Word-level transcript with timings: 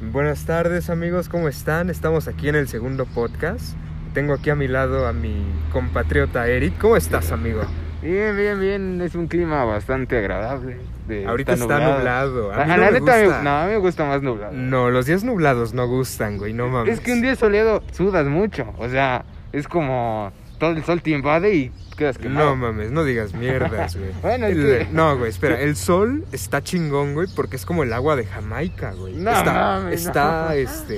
Buenas 0.00 0.44
tardes 0.46 0.90
amigos, 0.90 1.28
¿cómo 1.28 1.48
están? 1.48 1.90
Estamos 1.90 2.28
aquí 2.28 2.48
en 2.48 2.54
el 2.54 2.68
segundo 2.68 3.04
podcast. 3.04 3.74
Tengo 4.14 4.34
aquí 4.34 4.50
a 4.50 4.54
mi 4.54 4.68
lado 4.68 5.06
a 5.06 5.12
mi 5.12 5.44
compatriota 5.72 6.46
Eric. 6.46 6.78
¿Cómo 6.78 6.96
estás, 6.96 7.32
amigo? 7.32 7.62
Bien, 8.00 8.36
bien, 8.36 8.60
bien. 8.60 9.00
Es 9.02 9.14
un 9.16 9.26
clima 9.26 9.64
bastante 9.64 10.16
agradable. 10.18 10.78
de- 11.08 11.26
Ahorita 11.26 11.54
está 11.54 11.78
nublado. 11.80 12.52
A 12.52 12.62
A, 12.62 12.66
mí 12.66 12.72
a 12.72 12.76
no 12.76 12.82
la 12.84 12.90
me 12.92 13.00
neta, 13.00 13.16
me- 13.16 13.24
gusta. 13.24 13.42
no, 13.42 13.50
a 13.50 13.64
mí 13.64 13.72
me 13.72 13.78
gusta 13.78 14.04
más 14.04 14.22
nublado. 14.22 14.52
No, 14.52 14.90
los 14.90 15.06
días 15.06 15.24
nublados 15.24 15.74
no 15.74 15.86
gustan, 15.88 16.36
güey, 16.38 16.52
no 16.52 16.68
mames. 16.68 16.94
Es 16.94 17.00
que 17.00 17.12
un 17.12 17.22
día 17.22 17.34
soleado 17.34 17.82
sudas 17.92 18.26
mucho. 18.26 18.72
O 18.78 18.88
sea, 18.88 19.24
es 19.52 19.66
como 19.66 20.30
todo 20.58 20.72
el 20.72 20.84
sol 20.84 21.00
te 21.02 21.10
invade 21.10 21.54
y 21.54 21.72
quedas 21.96 22.18
quemado. 22.18 22.50
No 22.50 22.56
mames, 22.56 22.90
no 22.90 23.04
digas 23.04 23.32
mierdas, 23.34 23.96
güey. 23.96 24.10
Bueno, 24.22 24.46
es 24.46 24.56
El- 24.56 24.62
que- 24.86 24.88
No, 24.92 25.16
güey, 25.16 25.30
espera. 25.30 25.60
El 25.60 25.76
sol 25.76 26.24
está 26.32 26.62
chingón, 26.62 27.14
güey, 27.14 27.28
porque 27.34 27.56
es 27.56 27.64
como 27.64 27.82
el 27.82 27.92
agua 27.92 28.16
de 28.16 28.26
Jamaica, 28.26 28.92
güey. 28.92 29.14
No, 29.14 29.30
está, 29.32 29.52
mames, 29.52 30.06
está, 30.06 30.46
no. 30.48 30.52
este... 30.52 30.96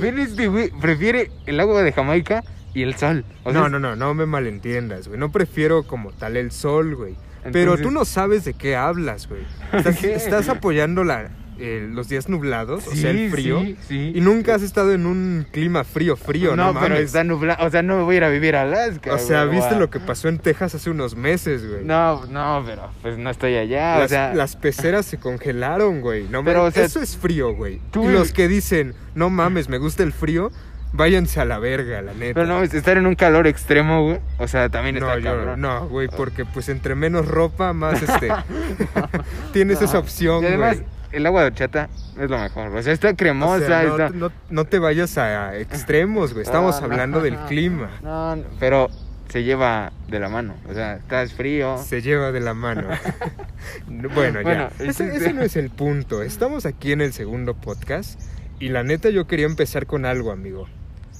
Güey 0.48 0.70
prefiere 0.80 1.30
el 1.46 1.60
agua 1.60 1.82
de 1.82 1.92
Jamaica 1.92 2.42
y 2.74 2.82
el 2.82 2.94
sol. 2.96 3.24
O 3.44 3.52
sea, 3.52 3.60
No, 3.60 3.68
no, 3.68 3.78
no, 3.80 3.96
no 3.96 4.14
me 4.14 4.26
malentiendas, 4.26 5.08
güey. 5.08 5.18
No 5.18 5.30
prefiero 5.32 5.82
como 5.84 6.12
tal 6.12 6.36
el 6.36 6.50
sol, 6.50 6.94
güey. 6.96 7.16
Pero 7.52 7.78
tú 7.78 7.90
no 7.90 8.04
sabes 8.04 8.44
de 8.44 8.52
qué 8.52 8.76
hablas, 8.76 9.26
güey. 9.28 9.42
Estás 10.04 10.48
apoyando 10.50 11.04
la, 11.04 11.30
eh, 11.60 11.86
los 11.90 12.08
días 12.08 12.28
nublados, 12.28 12.86
o 12.86 12.94
sea, 12.94 13.10
el 13.10 13.30
frío. 13.30 13.60
sí, 13.60 13.76
sí. 13.86 14.12
Y 14.14 14.20
nunca 14.20 14.54
has 14.54 14.62
estado 14.62 14.92
en 14.92 15.06
un 15.06 15.46
clima 15.52 15.84
frío, 15.84 16.16
frío, 16.16 16.56
no, 16.56 16.72
no, 16.72 16.80
pero 16.80 16.94
mames. 16.94 17.06
está 17.06 17.22
nublado. 17.22 17.66
O 17.66 17.70
sea, 17.70 17.82
no 17.82 17.96
me 17.98 18.02
voy 18.02 18.14
a 18.14 18.18
ir 18.18 18.24
a 18.24 18.28
vivir 18.30 18.56
a 18.56 18.62
Alaska. 18.62 19.14
O 19.14 19.18
sea, 19.18 19.44
güey, 19.44 19.58
¿viste 19.58 19.76
lo 19.76 19.90
que 19.90 20.00
pasó 20.00 20.28
en 20.28 20.38
Texas 20.38 20.74
hace 20.74 20.90
unos 20.90 21.14
meses, 21.14 21.68
güey? 21.68 21.84
No, 21.84 22.24
no, 22.26 22.62
pero 22.66 22.90
pues 23.02 23.18
no 23.18 23.30
estoy 23.30 23.56
allá. 23.56 23.98
las, 23.98 24.06
o 24.06 24.08
sea, 24.08 24.34
las 24.34 24.56
peceras 24.56 25.06
se 25.06 25.18
congelaron, 25.18 26.00
güey. 26.00 26.24
No 26.30 26.42
Pero, 26.44 26.60
mames, 26.60 26.72
o 26.72 26.74
sea, 26.76 26.84
eso 26.84 27.00
es 27.00 27.16
frío, 27.16 27.54
güey. 27.54 27.80
tú- 27.90 28.08
Y 28.08 28.12
los 28.12 28.32
que 28.32 28.48
dicen, 28.48 28.94
no 29.14 29.28
mames, 29.30 29.68
me 29.68 29.78
gusta 29.78 30.02
el 30.02 30.12
frío, 30.12 30.50
váyanse 30.92 31.40
a 31.40 31.44
la 31.44 31.58
verga, 31.60 32.02
la 32.02 32.14
neta. 32.14 32.34
pero 32.34 32.46
no, 32.46 32.62
estar 32.62 32.96
en 32.98 33.06
un 33.06 33.14
calor 33.14 33.46
extremo, 33.46 34.02
güey. 34.04 34.18
O 34.38 34.48
sea, 34.48 34.68
también 34.70 34.98
No, 34.98 35.06
está 35.06 35.18
yo- 35.20 35.24
cabrón. 35.36 35.60
no, 35.60 35.88
güey, 35.88 36.08
porque 36.08 36.44
pues 36.44 36.68
entre 36.68 36.94
menos 36.96 37.28
ropa, 37.28 37.72
más 37.72 38.02
este. 38.02 38.28
tienes 39.52 39.80
esa 39.82 39.98
opción, 39.98 40.42
Y 40.42 40.46
además, 40.46 40.76
güey. 40.78 40.86
El 41.12 41.26
agua 41.26 41.42
de 41.42 41.46
horchata 41.48 41.88
es 42.18 42.30
lo 42.30 42.38
mejor. 42.38 42.68
O 42.76 42.82
sea, 42.82 42.92
está 42.92 43.10
O 43.10 43.16
cremosa, 43.16 43.66
sea, 43.66 43.82
no, 43.84 43.90
está... 43.92 44.10
no- 44.10 44.32
no 44.50 44.64
te 44.64 44.78
vayas 44.78 45.16
a 45.18 45.56
extremos, 45.58 46.32
güey. 46.32 46.44
Estamos 46.44 46.74
No, 46.80 46.86
no, 46.86 46.92
hablando 46.92 47.20
del 47.20 47.36
clima. 47.48 47.90
No, 48.02 48.36
no, 48.36 48.44
pero 48.58 48.88
se 49.28 49.44
lleva 49.44 49.92
de 50.08 50.18
la 50.20 50.28
mano. 50.28 50.54
O 50.68 50.74
sea, 50.74 50.94
estás 50.96 51.32
frío. 51.32 51.78
Se 51.78 52.02
lleva 52.02 52.32
de 52.32 52.40
la 52.40 52.54
mano. 52.54 52.88
bueno, 54.14 54.42
ya. 54.42 54.70
Ese, 54.78 55.14
ese 55.14 55.32
no 55.32 55.42
es 55.42 55.56
el 55.56 55.70
punto. 55.70 56.22
Estamos 56.22 56.66
aquí 56.66 56.92
en 56.92 57.00
el 57.00 57.12
segundo 57.12 57.54
podcast. 57.54 58.20
Y 58.58 58.68
la 58.68 58.82
neta, 58.82 59.08
yo 59.10 59.26
quería 59.26 59.46
empezar 59.46 59.86
con 59.86 60.04
algo, 60.04 60.32
amigo. 60.32 60.68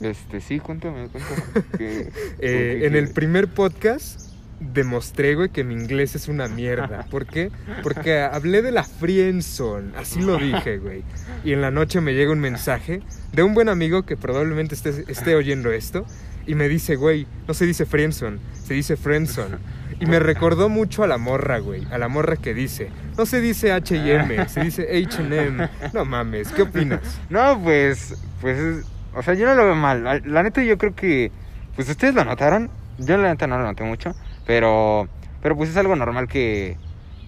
Este, 0.01 0.41
sí, 0.41 0.61
cuéntame, 0.61 1.09
cuéntame. 1.09 1.43
Eh, 2.43 2.81
en 2.85 2.97
el 2.97 3.11
primer 3.13 3.49
podcast 3.49 4.20
demostré, 4.61 5.35
güey, 5.35 5.49
que 5.49 5.65
mi 5.65 5.75
inglés 5.75 6.15
es 6.15 6.29
una 6.29 6.47
mierda. 6.49 7.07
¿Por 7.11 7.27
qué? 7.27 7.51
Porque 7.83 8.21
hablé 8.21 8.63
de 8.63 8.71
la 8.73 8.85
friendzone, 8.85 9.93
así 9.97 10.21
lo 10.21 10.37
dije, 10.37 10.79
güey. 10.79 11.03
Y 11.45 11.53
en 11.53 11.61
la 11.63 11.71
noche 11.71 12.01
me 12.01 12.15
llega 12.15 12.31
un 12.33 12.41
mensaje 12.41 13.01
de 13.33 13.43
un 13.43 13.55
buen 13.55 13.69
amigo 13.69 14.03
que 14.05 14.17
probablemente 14.17 14.75
esté, 14.75 15.05
esté 15.09 15.35
oyendo 15.35 15.73
esto 15.73 16.05
y 16.47 16.55
me 16.55 16.69
dice, 16.69 16.97
güey, 16.97 17.27
no 17.49 17.55
se 17.55 17.67
dice 17.67 17.87
friendzone, 17.87 18.39
se 18.65 18.75
dice 18.75 18.97
friendzone. 18.97 19.57
Y 19.99 20.07
me 20.07 20.19
recordó 20.19 20.69
mucho 20.69 21.05
a 21.05 21.07
la 21.07 21.19
morra, 21.19 21.59
güey, 21.59 21.87
a 21.91 21.99
la 21.99 22.09
morra 22.09 22.37
que 22.37 22.55
dice, 22.55 22.89
no 23.19 23.27
se 23.27 23.41
dice 23.41 23.73
H&M, 23.73 24.49
se 24.49 24.61
dice 24.63 24.89
H&M. 25.07 25.69
No 25.93 26.05
mames, 26.05 26.49
¿qué 26.53 26.63
opinas? 26.63 27.01
No, 27.29 27.61
pues, 27.63 28.15
pues, 28.41 28.59
es- 28.59 28.85
o 29.15 29.23
sea, 29.23 29.35
yo 29.35 29.47
no 29.47 29.55
lo 29.55 29.65
veo 29.65 29.75
mal. 29.75 30.05
La, 30.05 30.19
la 30.21 30.43
neta, 30.43 30.63
yo 30.63 30.79
creo 30.79 30.95
que, 30.95 31.31
pues, 31.77 31.89
ustedes 31.89 32.15
lo 32.15 32.25
notaron. 32.25 32.71
Yo 32.99 33.17
la 33.17 33.29
neta 33.31 33.47
no 33.47 33.59
lo 33.59 33.65
noté 33.65 33.83
mucho, 33.83 34.15
pero, 34.51 35.09
pero 35.43 35.57
pues 35.57 35.71
es 35.71 35.77
algo 35.77 35.95
normal 35.95 36.27
que, 36.27 36.77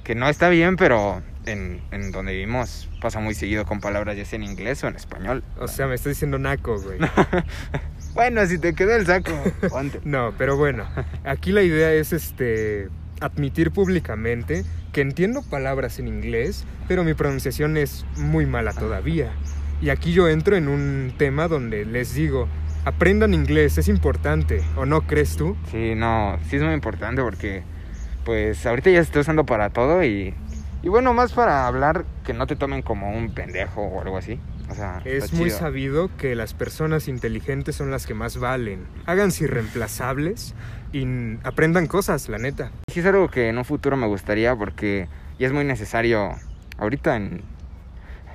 que 0.03 0.17
no 0.17 0.29
está 0.29 0.49
bien, 0.49 0.75
pero 0.75 1.23
en, 1.47 1.81
en 1.93 2.11
donde 2.11 2.33
vivimos 2.33 2.89
pasa 3.01 3.21
muy 3.21 3.35
seguido 3.35 3.65
con 3.65 3.79
palabras 3.79 4.17
ya 4.17 4.25
sea 4.25 4.39
en 4.39 4.43
inglés 4.43 4.83
o 4.83 4.89
en 4.89 4.97
español. 4.97 5.45
O 5.61 5.69
sea, 5.69 5.87
me 5.87 5.95
está 5.95 6.09
diciendo 6.09 6.41
naco, 6.41 6.81
güey. 6.81 6.99
Bueno, 8.15 8.45
si 8.45 8.59
te 8.59 8.75
quedó 8.75 8.97
el 8.97 9.07
saco, 9.07 9.31
ponte. 9.71 10.01
No, 10.05 10.35
pero 10.37 10.57
bueno, 10.57 10.85
aquí 11.25 11.53
la 11.53 11.63
idea 11.63 11.93
es 11.93 12.13
este 12.13 12.89
admitir 13.21 13.71
públicamente 13.71 14.65
que 14.93 15.01
entiendo 15.01 15.43
palabras 15.49 16.01
en 16.01 16.09
inglés, 16.09 16.65
pero 16.89 17.05
mi 17.05 17.15
pronunciación 17.15 17.77
es 17.77 18.05
muy 18.17 18.47
mala 18.47 18.73
todavía. 18.73 19.33
Y 19.81 19.91
aquí 19.91 20.13
yo 20.13 20.29
entro 20.29 20.57
en 20.57 20.67
un 20.67 21.15
tema 21.17 21.47
donde 21.47 21.85
les 21.85 22.15
digo, 22.15 22.49
aprendan 22.85 23.35
inglés, 23.35 23.79
es 23.79 23.89
importante, 23.89 24.63
¿o 24.77 24.87
no 24.87 25.03
crees 25.03 25.37
tú? 25.37 25.57
Sí, 25.71 25.95
no, 25.95 26.39
sí 26.49 26.57
es 26.57 26.63
muy 26.63 26.75
importante 26.75 27.23
porque, 27.23 27.63
pues, 28.25 28.65
ahorita 28.67 28.91
ya 28.91 28.99
se 28.99 29.09
está 29.09 29.21
usando 29.21 29.45
para 29.45 29.71
todo 29.71 30.05
y, 30.05 30.35
y 30.83 30.89
bueno, 30.89 31.15
más 31.15 31.33
para 31.33 31.67
hablar 31.67 32.05
que 32.25 32.33
no 32.33 32.47
te 32.47 32.57
tomen 32.57 32.83
como 32.83 33.17
un 33.17 33.33
pendejo 33.33 33.83
o 33.83 34.01
algo 34.01 34.19
así. 34.19 34.41
O 34.71 34.75
sea, 34.75 35.03
Es 35.05 35.33
muy 35.35 35.51
sabido 35.51 36.11
que 36.17 36.35
las 36.35 36.55
personas 36.55 37.07
inteligentes 37.09 37.77
son 37.77 37.91
las 37.91 38.07
que 38.07 38.15
más 38.15 38.39
valen. 38.39 38.87
Háganse 39.05 39.45
irreemplazables 39.45 40.55
y 40.93 41.05
aprendan 41.43 41.87
cosas, 41.87 42.29
la 42.29 42.39
neta. 42.39 42.71
Sí 42.91 43.01
es 43.01 43.07
algo 43.07 43.29
que 43.29 43.49
en 43.49 43.59
un 43.59 43.65
futuro 43.65 43.97
me 43.97 44.07
gustaría 44.07 44.57
porque 44.57 45.09
ya 45.39 45.47
es 45.47 45.53
muy 45.53 45.65
necesario 45.65 46.31
ahorita 46.79 47.17
en, 47.17 47.43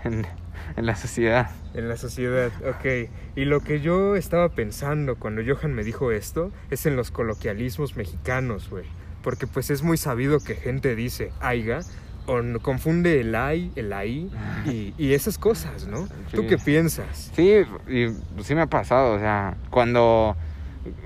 en, 0.03 0.27
en 0.75 0.85
la 0.85 0.95
sociedad. 0.95 1.49
En 1.73 1.87
la 1.89 1.97
sociedad, 1.97 2.51
ok. 2.67 3.09
Y 3.35 3.45
lo 3.45 3.61
que 3.61 3.79
yo 3.81 4.15
estaba 4.15 4.49
pensando 4.49 5.15
cuando 5.15 5.41
Johan 5.45 5.73
me 5.73 5.83
dijo 5.83 6.11
esto 6.11 6.51
es 6.71 6.85
en 6.85 6.95
los 6.95 7.11
coloquialismos 7.11 7.95
mexicanos, 7.95 8.69
güey. 8.69 8.85
Porque 9.23 9.47
pues 9.47 9.69
es 9.69 9.83
muy 9.83 9.97
sabido 9.97 10.39
que 10.39 10.55
gente 10.55 10.95
dice 10.95 11.31
aiga 11.39 11.79
o 12.25 12.41
confunde 12.61 13.21
el 13.21 13.35
ay, 13.35 13.71
el 13.75 13.93
ahí 13.93 14.29
y, 14.65 14.93
y 14.97 15.13
esas 15.13 15.37
cosas, 15.37 15.87
¿no? 15.87 16.07
¿Tú 16.33 16.41
Sí. 16.41 16.47
qué 16.47 16.57
piensas? 16.57 17.31
Sí, 17.35 17.53
y 17.87 18.07
sí 18.43 18.53
me 18.55 18.61
ha 18.61 18.67
pasado, 18.67 19.13
o 19.15 19.19
sea, 19.19 19.55
cuando... 19.69 20.35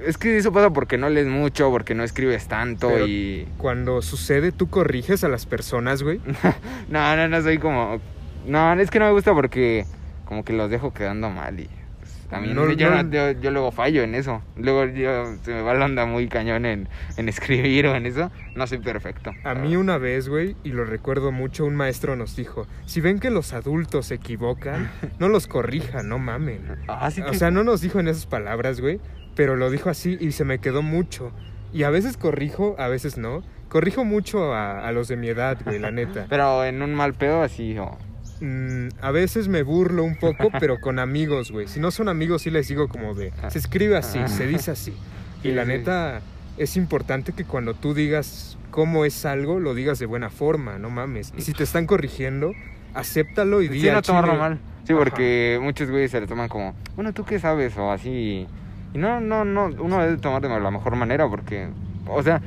Es 0.06 0.18
que 0.20 0.38
eso 0.38 0.52
pasa 0.52 0.70
porque 0.70 0.98
no 1.00 1.10
lees 1.10 1.26
mucho, 1.28 1.72
porque 1.72 1.96
no 1.96 2.04
escribes 2.04 2.48
tanto 2.48 2.88
Pero- 2.90 3.08
y... 3.08 3.48
Cuando 3.58 4.02
sucede, 4.04 4.52
¿tú 4.52 4.70
corriges 4.70 5.24
a 5.24 5.28
las 5.28 5.46
personas, 5.48 6.04
güey? 6.04 6.20
No, 6.90 7.16
no, 7.16 7.28
no 7.28 7.42
soy 7.42 7.58
como... 7.58 8.00
No, 8.46 8.74
es 8.74 8.90
que 8.92 9.00
no 9.00 9.06
me 9.06 9.12
gusta 9.12 9.34
porque 9.34 9.86
como 10.26 10.44
que 10.44 10.54
los 10.54 10.70
dejo 10.70 10.94
quedando 10.94 11.30
mal 11.30 11.60
y... 11.60 11.70
pues, 12.00 12.28
a 12.32 12.40
mí 12.40 12.54
No, 12.54 12.72
yo, 12.72 12.90
no- 12.90 13.10
yo, 13.12 13.32
yo 13.32 13.52
luego 13.52 13.72
fallo 13.72 14.02
en 14.04 14.16
eso. 14.16 14.42
Luego 14.56 14.86
yo, 14.86 15.36
se 15.44 15.54
me 15.54 15.62
va 15.62 15.74
la 15.74 15.86
onda 15.86 16.06
muy 16.06 16.28
cañón 16.30 16.66
en, 16.66 16.88
en 17.18 17.28
escribir 17.30 17.88
o 17.88 17.96
en 17.96 18.06
eso. 18.06 18.32
No 18.56 18.66
soy 18.68 18.78
perfecto. 18.80 19.32
A 19.44 19.54
mí 19.56 19.76
una 19.76 19.98
vez, 19.98 20.30
güey, 20.30 20.56
y 20.64 20.70
lo 20.72 20.86
recuerdo 20.86 21.32
mucho, 21.32 21.66
un 21.66 21.76
maestro 21.76 22.16
nos 22.16 22.36
dijo, 22.36 22.66
si 22.86 23.02
ven 23.02 23.20
que 23.20 23.30
los 23.30 23.52
adultos 23.54 24.06
se 24.08 24.16
equivocan, 24.16 24.90
no 25.20 25.28
los 25.28 25.48
corrijan, 25.48 26.08
no 26.08 26.18
mamen. 26.20 26.62
Ah, 26.88 27.12
sí 27.12 27.22
O 27.22 27.34
sea, 27.34 27.52
no 27.52 27.64
nos 27.66 27.82
dijo 27.82 28.00
en 28.00 28.08
esas 28.08 28.26
palabras, 28.26 28.80
güey, 28.80 29.00
pero 29.36 29.56
lo 29.58 29.70
dijo 29.70 29.90
así 29.90 30.18
y 30.20 30.32
se 30.32 30.46
me 30.46 30.60
quedó 30.60 30.82
mucho. 30.82 31.32
Y 31.74 31.84
a 31.84 31.90
veces 31.90 32.18
corrijo, 32.18 32.76
a 32.80 32.88
veces 32.88 33.18
no. 33.18 33.44
Corrijo 33.70 34.04
mucho 34.04 34.54
a, 34.54 34.86
a 34.86 34.92
los 34.92 35.08
de 35.08 35.16
mi 35.16 35.30
edad, 35.30 35.58
güey, 35.64 35.80
la 35.80 35.92
neta. 35.92 36.26
Pero 36.30 36.66
en 36.66 36.82
un 36.82 36.94
mal 36.94 37.14
pedo 37.14 37.42
así 37.42 37.78
o... 37.78 37.98
Mm, 38.42 38.90
a 39.02 39.12
veces 39.12 39.48
me 39.48 39.64
burlo 39.64 40.04
un 40.04 40.16
poco, 40.18 40.50
pero 40.60 40.80
con 40.82 41.00
amigos, 41.00 41.52
güey. 41.52 41.68
Si 41.68 41.80
no 41.80 41.92
son 41.92 42.10
amigos, 42.10 42.42
sí 42.42 42.50
les 42.50 42.68
digo 42.68 42.88
como 42.90 43.14
de, 43.14 43.32
se 43.50 43.60
escribe 43.60 43.96
así, 43.98 44.20
se 44.28 44.48
dice 44.48 44.72
así. 44.72 44.94
Y 45.44 45.48
Sí, 45.50 45.52
la 45.54 45.64
sí. 45.64 45.70
neta, 45.70 46.22
es 46.58 46.78
importante 46.78 47.34
que 47.34 47.46
cuando 47.46 47.74
tú 47.74 47.96
digas 47.96 48.58
cómo 48.70 49.06
es 49.06 49.26
algo, 49.26 49.60
lo 49.60 49.74
digas 49.74 49.98
de 49.98 50.06
buena 50.06 50.30
forma, 50.30 50.78
no 50.78 50.92
mames. 50.92 51.34
Y 51.36 51.42
si 51.42 51.54
te 51.54 51.64
están 51.64 51.88
corrigiendo, 51.88 52.52
acéptalo 52.94 53.64
y 53.64 53.70
Sí, 53.70 53.90
no 53.92 54.04
tomarlo 54.04 54.36
mal. 54.36 54.60
Sí, 54.86 54.94
porque 54.94 55.58
muchos 55.62 55.90
güeyes 55.90 56.12
se 56.12 56.20
lo 56.22 56.28
toman 56.28 56.48
como, 56.48 56.76
bueno, 56.96 57.12
¿tú 57.14 57.26
qué 57.26 57.40
sabes? 57.40 57.76
O 57.78 57.92
así. 57.92 58.46
Y 58.94 58.98
no, 58.98 59.20
no, 59.20 59.46
no, 59.46 59.66
uno 59.80 60.00
debe 60.04 60.18
tomar 60.18 60.42
de 60.44 60.50
la 60.50 60.70
mejor 60.72 60.96
manera 60.96 61.28
porque, 61.28 61.70
o 62.08 62.22
sea, 62.22 62.42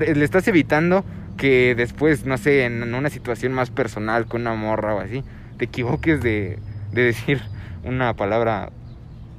le 0.00 0.24
estás 0.24 0.46
evitando 0.46 1.04
que 1.36 1.74
después, 1.74 2.26
no 2.26 2.38
sé, 2.38 2.64
en 2.64 2.94
una 2.94 3.10
situación 3.10 3.52
más 3.52 3.70
personal 3.70 4.26
con 4.26 4.42
una 4.42 4.54
morra 4.54 4.94
o 4.94 5.00
así, 5.00 5.24
te 5.58 5.64
equivoques 5.66 6.22
de, 6.22 6.58
de 6.92 7.02
decir 7.02 7.40
una 7.84 8.14
palabra 8.14 8.70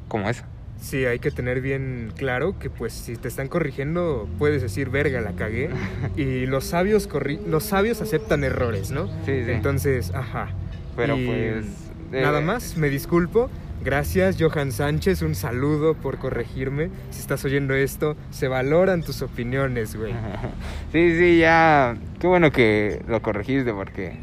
como 0.07 0.29
esa. 0.29 0.45
Sí, 0.79 1.05
hay 1.05 1.17
que 1.19 1.31
tener 1.31 1.59
bien 1.59 2.11
claro 2.15 2.57
que 2.59 2.69
pues 2.69 2.93
si 2.93 3.15
te 3.15 3.27
están 3.27 3.47
corrigiendo 3.47 4.29
puedes 4.37 4.61
decir 4.61 4.89
verga 4.91 5.21
la 5.21 5.31
cagué 5.31 5.69
y 6.15 6.45
los 6.45 6.65
sabios 6.65 7.09
corri- 7.09 7.43
los 7.47 7.63
sabios 7.63 7.99
aceptan 8.01 8.43
errores, 8.43 8.91
¿no? 8.91 9.07
Sí, 9.25 9.43
sí. 9.43 9.51
Entonces, 9.51 10.13
ajá. 10.13 10.49
Pero 10.95 11.17
Y 11.17 11.25
pues... 11.25 11.65
eh, 12.13 12.21
Nada 12.21 12.41
más, 12.41 12.77
me 12.77 12.89
disculpo. 12.89 13.49
Gracias, 13.83 14.37
Johan 14.39 14.71
Sánchez. 14.71 15.21
Un 15.21 15.33
saludo 15.35 15.93
por 15.93 16.17
corregirme. 16.17 16.89
Si 17.11 17.21
estás 17.21 17.43
oyendo 17.45 17.73
esto, 17.73 18.15
se 18.31 18.47
valoran 18.47 19.01
tus 19.03 19.21
opiniones, 19.21 19.95
güey. 19.95 20.13
Sí, 20.91 21.17
sí, 21.17 21.37
ya. 21.39 21.95
Qué 22.19 22.27
bueno 22.27 22.51
que 22.51 23.01
lo 23.07 23.21
corregiste 23.21 23.73
porque 23.73 24.17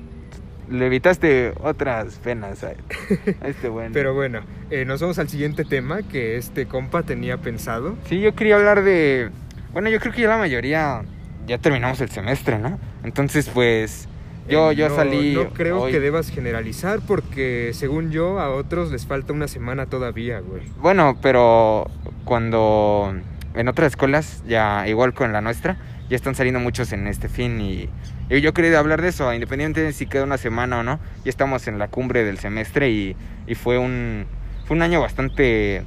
le 0.71 0.87
evitaste 0.87 1.53
otras 1.63 2.15
penas 2.17 2.65
a, 2.65 2.69
a 3.43 3.49
este 3.49 3.69
bueno. 3.71 3.91
Pero 3.93 4.15
bueno, 4.15 4.41
eh, 4.71 4.85
nos 4.85 5.01
vamos 5.01 5.19
al 5.19 5.29
siguiente 5.29 5.65
tema 5.65 6.03
que 6.03 6.37
este 6.37 6.67
compa 6.67 7.03
tenía 7.03 7.39
pensado. 7.39 7.97
Sí, 8.09 8.21
yo 8.21 8.35
quería 8.35 8.57
hablar 8.57 8.83
de... 8.83 9.31
Bueno, 9.73 9.89
yo 9.91 9.99
creo 10.01 10.13
que 10.13 10.23
ya 10.23 10.29
la 10.29 10.39
mayoría 10.39 11.03
ya 11.47 11.59
terminamos 11.59 12.01
el 12.01 12.09
semestre, 12.11 12.59
¿no? 12.59 12.79
Entonces, 13.03 13.49
pues... 13.49 14.09
Yo, 14.49 14.71
Eh, 14.73 14.77
yo 14.77 14.89
no- 14.91 14.97
salí... 14.97 15.35
No 15.35 15.51
creo 15.51 15.83
hoy. 15.83 15.93
que 15.93 16.01
debas 16.01 16.31
generalizar 16.31 17.01
porque, 17.07 17.71
según 17.75 18.11
yo, 18.11 18.39
a 18.41 18.51
otros 18.51 18.91
les 18.93 19.07
falta 19.07 19.33
una 19.33 19.49
semana 19.49 19.87
todavía, 19.87 20.41
güey. 20.41 20.63
Bueno, 20.81 21.17
pero 21.23 21.91
cuando 22.25 23.15
en 23.55 23.69
otras 23.69 23.93
escuelas, 23.93 24.43
ya 24.47 24.87
igual 24.89 25.15
con 25.15 25.33
la 25.33 25.41
nuestra, 25.41 25.77
ya 26.11 26.17
están 26.17 26.35
saliendo 26.35 26.61
muchos 26.61 26.93
en 26.93 27.07
este 27.07 27.29
fin 27.29 27.61
y, 27.61 27.89
y 28.31 28.41
yo 28.41 28.55
quería 28.55 28.79
hablar 28.79 29.03
de 29.03 29.09
eso, 29.09 29.33
independientemente 29.33 29.83
de 29.83 29.93
si 29.93 30.07
queda 30.07 30.25
una 30.25 30.39
semana 30.39 30.81
o 30.81 30.83
no, 30.83 30.99
ya 31.25 31.31
estamos 31.31 31.67
en 31.69 31.79
la 31.79 31.89
cumbre 31.89 32.25
del 32.25 32.39
semestre 32.39 32.91
y, 32.91 33.17
y 33.47 33.55
fue 33.55 33.79
un 33.79 34.27
fue 34.67 34.77
un 34.77 34.83
año 34.83 35.01
bastante 35.01 35.83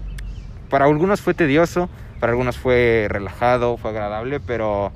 para 0.70 0.86
algunos 0.86 1.22
fue 1.22 1.34
tedioso, 1.34 1.90
para 2.20 2.32
algunos 2.32 2.58
fue 2.58 3.08
relajado, 3.10 3.78
fue 3.78 3.92
agradable, 3.92 4.40
pero 4.40 4.92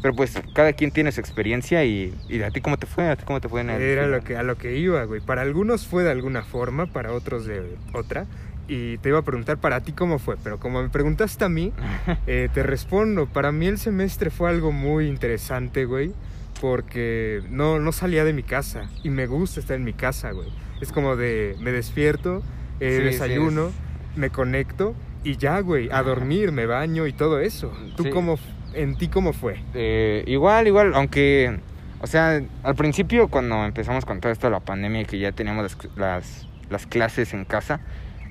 pero 0.00 0.14
pues 0.14 0.40
cada 0.54 0.72
quien 0.72 0.90
tiene 0.92 1.10
su 1.12 1.20
experiencia 1.20 1.84
y, 1.84 2.14
y 2.28 2.40
a 2.42 2.50
ti 2.50 2.60
cómo 2.60 2.76
te 2.76 2.86
fue, 2.86 3.08
a 3.08 3.16
ti 3.16 3.24
cómo 3.24 3.40
te 3.40 3.48
fue 3.48 3.62
en 3.62 3.70
el 3.70 3.82
Era 3.82 4.06
lo 4.06 4.22
que, 4.22 4.36
a 4.36 4.42
lo 4.42 4.56
que 4.56 4.76
iba, 4.76 5.02
güey. 5.04 5.20
Para 5.20 5.42
algunos 5.42 5.86
fue 5.86 6.04
de 6.04 6.10
alguna 6.10 6.42
forma, 6.42 6.86
para 6.86 7.12
otros 7.12 7.46
de 7.46 7.76
otra. 7.92 8.26
Y 8.68 8.98
te 8.98 9.08
iba 9.08 9.18
a 9.18 9.22
preguntar 9.22 9.56
para 9.56 9.80
ti 9.80 9.92
cómo 9.92 10.18
fue, 10.18 10.36
pero 10.44 10.60
como 10.60 10.82
me 10.82 10.88
preguntaste 10.90 11.44
a 11.44 11.48
mí, 11.48 11.72
eh, 12.26 12.48
te 12.52 12.62
respondo. 12.62 13.26
Para 13.26 13.50
mí 13.50 13.66
el 13.66 13.78
semestre 13.78 14.30
fue 14.30 14.50
algo 14.50 14.72
muy 14.72 15.08
interesante, 15.08 15.84
güey, 15.84 16.12
porque 16.60 17.42
no, 17.50 17.78
no 17.78 17.92
salía 17.92 18.24
de 18.24 18.32
mi 18.32 18.42
casa 18.42 18.88
y 19.02 19.10
me 19.10 19.26
gusta 19.26 19.60
estar 19.60 19.76
en 19.76 19.84
mi 19.84 19.92
casa, 19.92 20.30
güey. 20.32 20.48
Es 20.80 20.92
como 20.92 21.16
de, 21.16 21.56
me 21.60 21.72
despierto, 21.72 22.42
eh, 22.80 22.90
Sí, 22.90 22.96
sí, 22.98 23.04
desayuno, 23.04 23.70
me 24.16 24.30
conecto 24.30 24.94
y 25.24 25.36
ya, 25.36 25.60
güey, 25.60 25.88
a 25.90 26.02
dormir, 26.02 26.52
me 26.52 26.66
baño 26.66 27.06
y 27.06 27.12
todo 27.12 27.40
eso. 27.40 27.72
¿Tú 27.96 28.04
Sí. 28.04 28.10
cómo, 28.10 28.38
en 28.74 28.96
ti 28.96 29.08
cómo 29.08 29.32
fue? 29.32 29.60
Eh, 29.74 30.24
igual, 30.26 30.66
igual, 30.68 30.92
aunque, 30.94 31.58
o 32.00 32.06
sea, 32.06 32.40
al 32.62 32.74
principio 32.76 33.28
cuando 33.28 33.64
empezamos 33.64 34.04
con 34.04 34.20
todo 34.20 34.30
esto 34.32 34.46
de 34.46 34.52
la 34.52 34.60
pandemia 34.60 35.02
y 35.02 35.04
que 35.04 35.18
ya 35.18 35.32
teníamos 35.32 35.64
las, 35.64 35.96
las, 35.96 36.46
las 36.70 36.86
clases 36.86 37.34
en 37.34 37.44
casa, 37.44 37.80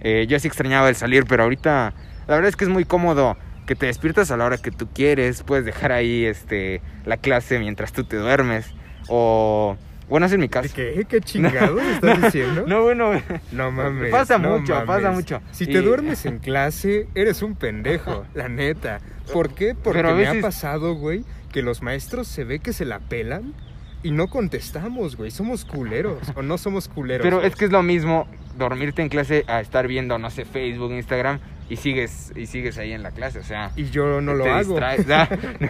eh, 0.01 0.25
yo 0.29 0.39
sí 0.39 0.47
extrañaba 0.47 0.87
el 0.89 0.95
salir, 0.95 1.25
pero 1.27 1.43
ahorita 1.43 1.93
la 2.27 2.35
verdad 2.35 2.49
es 2.49 2.55
que 2.55 2.63
es 2.65 2.69
muy 2.69 2.85
cómodo 2.85 3.35
que 3.67 3.75
te 3.75 3.85
despiertas 3.85 4.31
a 4.31 4.37
la 4.37 4.45
hora 4.45 4.57
que 4.57 4.71
tú 4.71 4.87
quieres, 4.91 5.43
puedes 5.43 5.65
dejar 5.65 5.91
ahí 5.91 6.25
este, 6.25 6.81
la 7.05 7.17
clase 7.17 7.59
mientras 7.59 7.91
tú 7.93 8.03
te 8.05 8.15
duermes, 8.17 8.65
o, 9.09 9.77
bueno, 10.09 10.25
es 10.25 10.37
mi 10.37 10.47
caso. 10.49 10.69
¿Qué? 10.73 11.05
¿Qué 11.07 11.21
chingados 11.21 11.81
estás 11.93 12.21
diciendo? 12.23 12.63
No, 12.65 12.81
bueno, 12.83 13.11
No 13.51 13.71
mames. 13.71 14.09
Pasa 14.11 14.37
no 14.37 14.57
mucho, 14.59 14.83
pasa 14.85 15.11
mucho. 15.11 15.41
Si 15.51 15.65
Y- 15.65 15.67
te 15.67 15.81
duermes 15.81 16.25
en 16.25 16.39
clase, 16.39 17.07
eres 17.13 17.41
un 17.43 17.55
pendejo, 17.55 18.25
la 18.33 18.47
neta. 18.49 18.99
¿Por 19.33 19.49
qué? 19.53 19.75
Porque 19.75 19.99
Pero 20.01 20.15
me 20.15 20.25
ha 20.27 20.41
pasado, 20.41 20.95
güey, 20.95 21.23
que 21.51 21.61
los 21.61 21.81
maestros 21.81 22.27
se 22.27 22.45
ve 22.45 22.59
que 22.59 22.71
se 22.73 22.85
la 22.85 22.99
pelan 22.99 23.53
y 24.01 24.11
no 24.11 24.27
contestamos, 24.27 25.17
güey. 25.17 25.29
Somos 25.31 25.65
culeros 25.65 26.19
o 26.35 26.41
no 26.41 26.57
somos 26.57 26.87
culeros. 26.87 27.23
Pero 27.25 27.41
es 27.41 27.55
que 27.55 27.65
es 27.65 27.71
lo 27.71 27.83
mismo 27.83 28.27
dormirte 28.57 29.01
en 29.01 29.09
clase 29.09 29.43
a 29.47 29.61
estar 29.61 29.87
viendo, 29.87 30.17
no 30.17 30.29
sé, 30.29 30.45
Facebook, 30.45 30.91
Instagram, 30.93 31.39
y 31.69 31.75
sigues, 31.77 32.31
y 32.35 32.45
sigues 32.47 32.77
ahí 32.77 32.93
en 32.93 33.03
la 33.03 33.11
clase, 33.11 33.39
o 33.39 33.43
sea... 33.43 33.71
Y 33.75 33.89
yo 33.89 34.21
no 34.21 34.33
lo 34.33 34.43
te 34.43 34.49
hago. 34.49 34.79
distraes. 34.79 35.05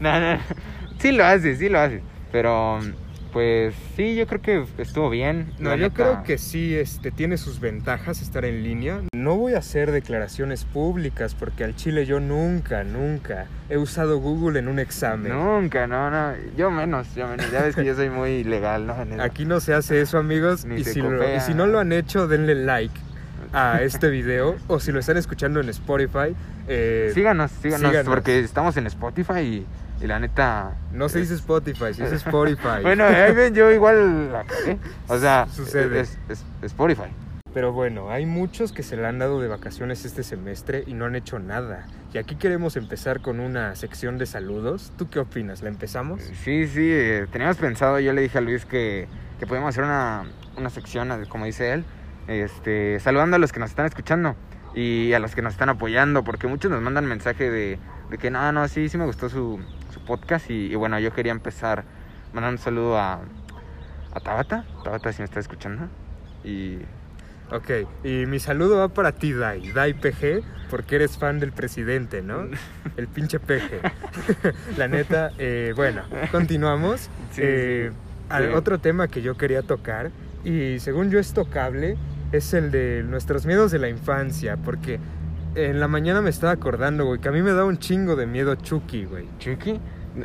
No, 0.00 0.18
no, 0.18 0.34
no. 0.36 0.40
Sí 0.98 1.12
lo 1.12 1.24
haces, 1.24 1.58
sí 1.58 1.68
lo 1.68 1.78
haces. 1.78 2.02
Pero, 2.32 2.80
pues 3.32 3.74
sí, 3.96 4.14
yo 4.16 4.26
creo 4.26 4.40
que 4.42 4.64
estuvo 4.78 5.08
bien. 5.10 5.52
No, 5.58 5.70
yo 5.70 5.84
neta. 5.88 5.94
creo 5.94 6.22
que 6.22 6.38
sí 6.38 6.74
este, 6.76 7.10
tiene 7.10 7.36
sus 7.36 7.60
ventajas 7.60 8.22
estar 8.22 8.44
en 8.44 8.62
línea. 8.62 9.00
No 9.14 9.36
voy 9.36 9.54
a 9.54 9.58
hacer 9.58 9.90
declaraciones 9.92 10.64
públicas 10.64 11.34
porque 11.34 11.64
al 11.64 11.74
chile 11.76 12.06
yo 12.06 12.20
nunca, 12.20 12.84
nunca 12.84 13.46
he 13.68 13.76
usado 13.78 14.18
Google 14.18 14.58
en 14.58 14.68
un 14.68 14.78
examen. 14.78 15.32
Nunca, 15.32 15.86
no, 15.86 16.10
no. 16.10 16.32
Yo 16.56 16.70
menos, 16.70 17.14
yo 17.14 17.26
menos. 17.28 17.50
Ya 17.50 17.62
ves 17.62 17.74
que 17.76 17.84
yo 17.84 17.94
soy 17.94 18.10
muy 18.10 18.44
legal, 18.44 18.86
¿no? 18.86 18.94
Aquí 19.22 19.44
no 19.44 19.60
se 19.60 19.74
hace 19.74 20.00
eso, 20.00 20.18
amigos. 20.18 20.64
Ni 20.64 20.80
Y 20.80 20.84
se 20.84 20.94
si, 20.94 21.00
lo- 21.00 21.36
y 21.36 21.40
si 21.40 21.54
no 21.54 21.66
lo 21.66 21.78
han 21.78 21.92
hecho, 21.92 22.26
denle 22.28 22.54
like 22.54 22.94
a 23.52 23.82
este 23.82 24.10
video. 24.10 24.56
o 24.68 24.78
si 24.80 24.92
lo 24.92 25.00
están 25.00 25.16
escuchando 25.16 25.60
en 25.60 25.68
Spotify, 25.70 26.34
eh, 26.68 27.10
Síganos, 27.14 27.50
síganos, 27.62 27.90
síganos. 27.90 28.08
porque 28.14 28.38
estamos 28.40 28.76
en 28.76 28.86
Spotify 28.86 29.40
y, 29.40 29.66
y 30.00 30.06
la 30.06 30.18
neta... 30.18 30.72
no 30.92 31.08
se 31.08 31.20
dice 31.20 31.34
Spotify, 31.34 31.92
se 31.94 32.04
dice 32.04 32.14
Spotify. 32.24 32.82
Bueno, 32.82 33.04
ahí 33.04 33.34
ven, 33.34 33.54
yo 33.54 33.70
igual 33.70 34.30
cagué. 34.46 34.78
O 35.08 35.18
sea, 35.18 35.46
Sucede. 35.52 36.00
Es, 36.00 36.18
es- 36.28 36.44
Spotify. 36.62 37.10
Pero 37.52 37.72
bueno, 37.72 38.10
hay 38.10 38.26
muchos 38.26 38.70
que 38.72 38.84
se 38.84 38.96
le 38.96 39.04
han 39.06 39.18
dado 39.18 39.40
de 39.40 39.48
vacaciones 39.48 40.04
este 40.04 40.22
semestre 40.22 40.84
y 40.86 40.94
no 40.94 41.06
han 41.06 41.16
hecho 41.16 41.40
nada. 41.40 41.86
Y 42.14 42.18
aquí 42.18 42.36
queremos 42.36 42.76
empezar 42.76 43.20
con 43.22 43.40
una 43.40 43.74
sección 43.74 44.18
de 44.18 44.26
saludos. 44.26 44.92
¿Tú 44.96 45.10
qué 45.10 45.18
opinas? 45.18 45.60
¿La 45.62 45.68
empezamos? 45.68 46.20
Sí, 46.44 46.68
sí, 46.68 46.88
eh, 46.92 47.26
teníamos 47.32 47.56
pensado, 47.56 47.98
yo 47.98 48.12
le 48.12 48.20
dije 48.22 48.38
a 48.38 48.40
Luis 48.40 48.64
que, 48.66 49.08
que 49.40 49.46
podíamos 49.48 49.70
hacer 49.70 49.82
una, 49.82 50.22
una 50.56 50.70
sección, 50.70 51.10
eh, 51.10 51.24
como 51.28 51.44
dice 51.44 51.72
él, 51.72 51.84
este, 52.28 53.00
saludando 53.00 53.34
a 53.34 53.38
los 53.40 53.52
que 53.52 53.58
nos 53.58 53.70
están 53.70 53.86
escuchando 53.86 54.36
y 54.74 55.12
a 55.14 55.18
los 55.18 55.34
que 55.34 55.42
nos 55.42 55.52
están 55.54 55.70
apoyando, 55.70 56.22
porque 56.22 56.46
muchos 56.46 56.70
nos 56.70 56.80
mandan 56.80 57.06
mensaje 57.06 57.50
de, 57.50 57.78
de 58.10 58.18
que 58.18 58.30
no, 58.30 58.52
no, 58.52 58.68
sí, 58.68 58.88
sí 58.88 58.96
me 58.96 59.06
gustó 59.06 59.28
su, 59.28 59.58
su 60.00 60.04
podcast 60.06 60.50
y, 60.50 60.66
y 60.72 60.74
bueno, 60.74 60.98
yo 60.98 61.12
quería 61.12 61.32
empezar 61.32 61.84
mandando 62.32 62.56
un 62.58 62.62
saludo 62.64 62.98
a, 62.98 63.20
a 64.12 64.20
Tabata, 64.20 64.64
Tabata 64.84 65.12
si 65.12 65.20
me 65.20 65.24
está 65.26 65.40
escuchando, 65.40 65.88
y 66.44 66.78
Ok, 67.52 67.68
y 68.04 68.26
mi 68.26 68.38
saludo 68.38 68.76
va 68.78 68.88
para 68.90 69.10
ti, 69.10 69.32
Dai. 69.32 69.72
Dai 69.72 69.92
PG, 69.94 70.40
porque 70.70 70.94
eres 70.94 71.18
fan 71.18 71.40
del 71.40 71.50
presidente, 71.50 72.22
¿no? 72.22 72.46
El 72.96 73.08
pinche 73.08 73.40
PG. 73.40 73.80
La 74.78 74.86
neta, 74.86 75.32
eh, 75.36 75.72
bueno, 75.74 76.02
continuamos. 76.30 77.10
Sí, 77.32 77.40
Eh, 77.42 77.90
sí. 77.90 77.96
al-. 78.28 78.54
Otro 78.54 78.78
tema 78.78 79.08
que 79.08 79.20
yo 79.20 79.36
quería 79.36 79.62
tocar, 79.62 80.12
y 80.44 80.78
según 80.78 81.10
yo 81.10 81.18
es 81.18 81.32
tocable, 81.34 81.96
es 82.30 82.54
el 82.54 82.70
de 82.70 83.02
nuestros 83.02 83.46
miedos 83.46 83.72
de 83.72 83.80
la 83.80 83.88
infancia, 83.88 84.56
porque 84.56 85.00
en 85.54 85.80
la 85.80 85.88
mañana 85.88 86.20
me 86.20 86.30
estaba 86.30 86.52
acordando, 86.52 87.04
güey, 87.04 87.20
que 87.20 87.28
a 87.28 87.32
mí 87.32 87.42
me 87.42 87.52
da 87.52 87.64
un 87.64 87.78
chingo 87.78 88.16
de 88.16 88.26
miedo 88.26 88.54
Chucky, 88.54 89.04
güey. 89.04 89.26
Chucky. 89.38 89.80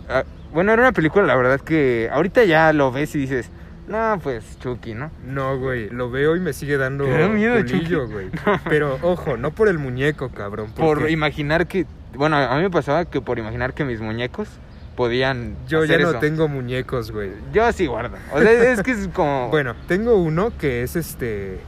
Ah, 0.09 0.23
bueno, 0.53 0.71
era 0.71 0.81
una 0.83 0.91
película, 0.91 1.25
la 1.25 1.35
verdad 1.35 1.59
que 1.59 2.09
ahorita 2.11 2.43
ya 2.45 2.73
lo 2.73 2.91
ves 2.91 3.15
y 3.15 3.19
dices, 3.19 3.49
no, 3.87 4.19
pues 4.21 4.57
Chucky, 4.59 4.93
¿no? 4.93 5.11
No, 5.25 5.59
güey, 5.59 5.89
lo 5.89 6.09
veo 6.09 6.35
y 6.35 6.39
me 6.39 6.53
sigue 6.53 6.77
dando 6.77 7.05
¿Te 7.05 7.17
da 7.17 7.27
miedo 7.27 7.55
culillo, 7.55 8.07
güey. 8.07 8.29
Pero 8.69 8.97
ojo, 9.01 9.37
no 9.37 9.51
por 9.51 9.67
el 9.67 9.77
muñeco, 9.77 10.29
cabrón. 10.29 10.71
Por 10.75 11.09
imaginar 11.09 11.67
que, 11.67 11.85
bueno, 12.15 12.37
a 12.37 12.55
mí 12.55 12.63
me 12.63 12.71
pasaba 12.71 13.05
que 13.05 13.21
por 13.21 13.37
imaginar 13.37 13.73
que 13.73 13.83
mis 13.83 14.01
muñecos 14.01 14.47
podían 14.95 15.55
Yo 15.67 15.83
ya 15.83 15.95
hacer 15.95 16.01
no 16.01 16.09
eso. 16.11 16.19
tengo 16.19 16.47
muñecos, 16.47 17.11
güey. 17.11 17.31
Yo 17.53 17.69
sí 17.73 17.85
guardo. 17.85 18.17
O 18.31 18.39
sea, 18.39 18.51
es 18.71 18.81
que 18.81 18.91
es 18.91 19.07
como... 19.13 19.49
Bueno, 19.49 19.75
tengo 19.87 20.15
uno 20.15 20.51
que 20.57 20.83
es 20.83 20.95
este 20.95 21.59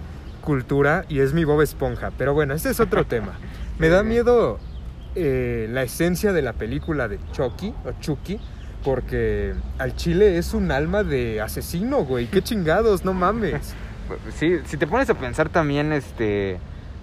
cultura 0.42 1.04
y 1.10 1.20
es 1.20 1.34
mi 1.34 1.44
Bob 1.44 1.62
Esponja, 1.62 2.12
pero 2.18 2.34
bueno, 2.34 2.54
ese 2.54 2.70
es 2.70 2.80
otro 2.80 3.04
tema. 3.06 3.34
Me 3.80 3.90
da 3.90 4.04
miedo 4.04 4.60
eh, 5.16 5.68
la 5.72 5.84
esencia 5.84 6.34
de 6.34 6.42
la 6.42 6.54
película 6.54 7.08
de 7.08 7.20
Chucky 7.32 7.74
o 7.86 7.92
Chucky 8.02 8.40
porque 8.84 9.54
al 9.80 9.96
chile 9.96 10.38
es 10.38 10.54
un 10.54 10.72
alma 10.72 11.04
de 11.04 11.42
asesino, 11.42 12.06
güey. 12.06 12.28
Qué 12.28 12.42
chingados, 12.44 13.04
no 13.06 13.14
mames. 13.14 13.74
Sí, 14.36 14.58
si 14.66 14.78
te 14.78 14.88
pones 14.88 15.10
a 15.10 15.16
pensar 15.16 15.50
también, 15.50 15.92
este, 15.92 16.58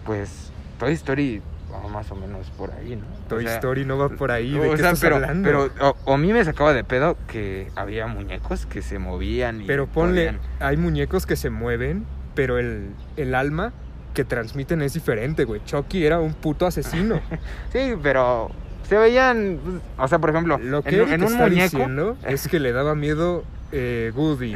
pues, 0.07 0.51
Toy 0.79 0.93
Story 0.95 1.43
va 1.71 1.87
más 1.89 2.11
o 2.11 2.17
menos 2.17 2.49
por 2.57 2.71
ahí, 2.73 2.97
¿no? 2.97 3.05
O 3.05 3.29
Toy 3.29 3.45
sea, 3.45 3.55
Story 3.57 3.85
no 3.85 3.99
va 3.99 4.09
por 4.09 4.31
ahí. 4.31 4.53
¿De 4.53 4.59
o 4.69 4.71
qué 4.71 4.77
sea, 4.79 4.87
estás 4.87 5.01
pero, 5.01 5.17
hablando? 5.17 5.47
pero 5.47 5.71
o, 5.89 5.97
o 6.05 6.15
a 6.15 6.19
mí 6.19 6.33
me 6.33 6.43
sacaba 6.45 6.73
de 6.73 6.83
pedo 6.85 7.17
que 7.29 7.69
había 7.77 8.07
muñecos 8.07 8.65
que 8.65 8.81
se 8.81 8.99
movían 8.99 9.61
y 9.63 9.67
Pero 9.67 9.87
ponle, 9.87 10.27
podían- 10.33 10.41
hay 10.61 10.77
muñecos 10.79 11.27
que 11.27 11.37
se 11.37 11.51
mueven, 11.51 12.07
pero 12.35 12.59
el, 12.59 12.89
el 13.19 13.35
alma 13.35 13.73
que 14.15 14.25
transmiten 14.25 14.81
es 14.81 14.95
diferente, 14.95 15.45
güey. 15.45 15.61
Chucky 15.65 16.07
era 16.07 16.21
un 16.21 16.33
puto 16.35 16.67
asesino. 16.67 17.21
Sí, 17.73 17.95
pero 18.03 18.51
se 18.89 18.97
veían, 18.97 19.59
pues, 19.63 19.77
o 19.99 20.09
sea, 20.09 20.19
por 20.21 20.31
ejemplo, 20.31 20.57
Lo 20.59 20.83
que 20.83 20.91
en, 20.91 21.01
Eric 21.03 21.13
en 21.15 21.23
un 21.25 21.33
está 21.33 21.47
muñeco 21.47 21.63
diciendo 21.65 22.17
es 22.27 22.49
que 22.49 22.61
le 22.61 22.73
daba 22.73 22.95
miedo 22.95 23.45
eh, 23.73 24.13
Woody. 24.15 24.55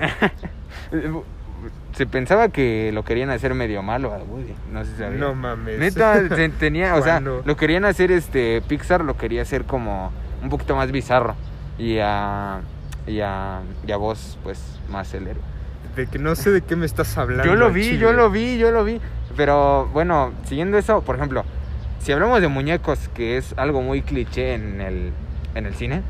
se 1.92 2.06
pensaba 2.06 2.48
que 2.50 2.90
lo 2.92 3.04
querían 3.04 3.30
hacer 3.30 3.54
medio 3.54 3.82
malo 3.82 4.12
a 4.12 4.18
Woody, 4.18 4.54
no 4.72 4.84
sé 4.84 4.92
si 4.92 4.98
sabías. 4.98 5.18
No 5.20 5.34
mames. 5.34 5.78
Neta, 5.78 6.28
se- 6.28 6.48
tenía, 6.50 6.94
o 6.94 7.02
sea, 7.02 7.20
lo 7.20 7.56
querían 7.56 7.84
hacer, 7.84 8.12
este, 8.12 8.62
Pixar 8.62 9.02
lo 9.04 9.16
quería 9.16 9.42
hacer 9.42 9.64
como 9.64 10.12
un 10.42 10.48
poquito 10.50 10.76
más 10.76 10.92
bizarro 10.92 11.34
y 11.78 11.98
a, 11.98 12.60
y 13.06 13.20
a, 13.20 13.60
y 13.86 13.90
a 13.92 13.96
vos, 13.96 14.38
pues, 14.44 14.60
más 14.88 15.12
el 15.14 15.26
héroe. 15.26 15.42
De 15.96 16.06
que 16.06 16.18
no 16.20 16.36
sé 16.36 16.52
de 16.52 16.60
qué 16.60 16.76
me 16.76 16.86
estás 16.86 17.18
hablando. 17.18 17.44
Yo 17.44 17.56
lo 17.56 17.72
vi, 17.72 17.82
chile. 17.82 17.98
yo 17.98 18.12
lo 18.12 18.30
vi, 18.30 18.58
yo 18.58 18.70
lo 18.70 18.84
vi, 18.84 19.00
pero 19.38 19.86
bueno, 19.94 20.32
siguiendo 20.44 20.76
eso, 20.76 21.00
por 21.00 21.16
ejemplo, 21.16 21.44
si 22.00 22.12
hablamos 22.12 22.42
de 22.42 22.48
muñecos, 22.48 23.08
que 23.14 23.38
es 23.38 23.54
algo 23.56 23.80
muy 23.80 24.02
cliché 24.02 24.52
en 24.52 24.82
el, 24.82 25.12
en 25.54 25.64
el 25.64 25.74
cine, 25.74 26.02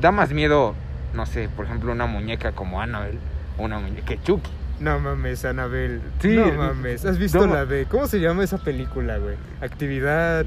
da 0.00 0.10
más 0.12 0.30
miedo, 0.32 0.74
no 1.12 1.26
sé, 1.26 1.50
por 1.54 1.66
ejemplo, 1.66 1.92
una 1.92 2.06
muñeca 2.06 2.52
como 2.52 2.80
Annabelle 2.80 3.18
una 3.58 3.78
muñeca 3.78 4.14
Chucky. 4.24 4.50
No 4.80 4.98
mames, 4.98 5.44
Anabel. 5.44 6.00
Sí. 6.20 6.34
No 6.34 6.50
mames. 6.52 7.04
¿Has 7.04 7.18
visto 7.18 7.46
No. 7.46 7.54
la 7.54 7.66
de. 7.66 7.84
¿Cómo 7.84 8.06
se 8.08 8.18
llama 8.18 8.42
esa 8.42 8.56
película, 8.58 9.18
güey? 9.18 9.36
Actividad. 9.60 10.44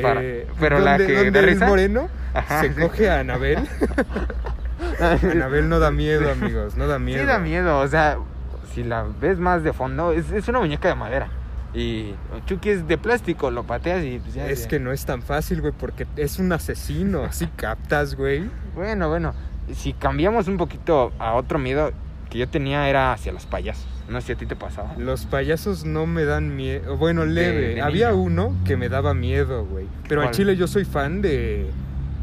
Para- 0.00 0.22
eh, 0.22 0.46
pero 0.58 0.78
la 0.80 0.96
que 0.96 1.28
el 1.28 1.34
risa. 1.34 1.66
moreno 1.68 2.08
Ajá, 2.34 2.62
se 2.62 2.72
sí. 2.74 2.80
coge 2.80 3.10
a 3.10 3.20
Anabel. 3.20 3.58
Anabel 5.00 5.68
no 5.68 5.78
da 5.78 5.90
miedo, 5.90 6.30
amigos. 6.30 6.76
No 6.76 6.86
da 6.86 6.98
miedo. 6.98 7.20
Sí 7.20 7.26
da 7.26 7.38
miedo, 7.38 7.78
o 7.80 7.86
sea, 7.88 8.16
si 8.74 8.82
la 8.82 9.04
ves 9.20 9.38
más 9.38 9.62
de 9.62 9.72
fondo, 9.72 10.12
es, 10.12 10.32
es 10.32 10.48
una 10.48 10.58
muñeca 10.60 10.88
de 10.88 10.94
madera. 10.94 11.28
Y 11.76 12.14
Chucky 12.46 12.70
es 12.70 12.88
de 12.88 12.96
plástico, 12.96 13.50
lo 13.50 13.64
pateas 13.64 14.02
y 14.02 14.18
pues 14.18 14.32
ya. 14.34 14.48
Es 14.48 14.62
ya. 14.62 14.68
que 14.68 14.80
no 14.80 14.92
es 14.92 15.04
tan 15.04 15.20
fácil, 15.20 15.60
güey, 15.60 15.74
porque 15.78 16.06
es 16.16 16.38
un 16.38 16.50
asesino. 16.52 17.24
Así 17.24 17.46
captas, 17.56 18.14
güey. 18.14 18.48
Bueno, 18.74 19.10
bueno, 19.10 19.34
si 19.74 19.92
cambiamos 19.92 20.48
un 20.48 20.56
poquito 20.56 21.12
a 21.18 21.34
otro 21.34 21.58
miedo 21.58 21.92
que 22.30 22.38
yo 22.38 22.48
tenía 22.48 22.88
era 22.88 23.12
hacia 23.12 23.30
los 23.32 23.44
payasos. 23.44 23.86
No 24.08 24.20
sé 24.20 24.28
si 24.28 24.32
a 24.32 24.36
ti 24.36 24.46
te 24.46 24.56
pasaba. 24.56 24.94
Los 24.96 25.26
payasos 25.26 25.84
no 25.84 26.06
me 26.06 26.24
dan 26.24 26.56
miedo. 26.56 26.96
Bueno, 26.96 27.26
leve. 27.26 27.74
de 27.74 27.82
Había 27.82 28.10
niño. 28.10 28.22
uno 28.22 28.56
que 28.64 28.76
me 28.76 28.88
daba 28.88 29.12
miedo, 29.14 29.66
güey. 29.66 29.86
Pero 30.08 30.22
al 30.22 30.28
¿Cuál? 30.28 30.34
chile 30.34 30.56
yo 30.56 30.66
soy 30.68 30.84
fan 30.84 31.20
de. 31.20 31.68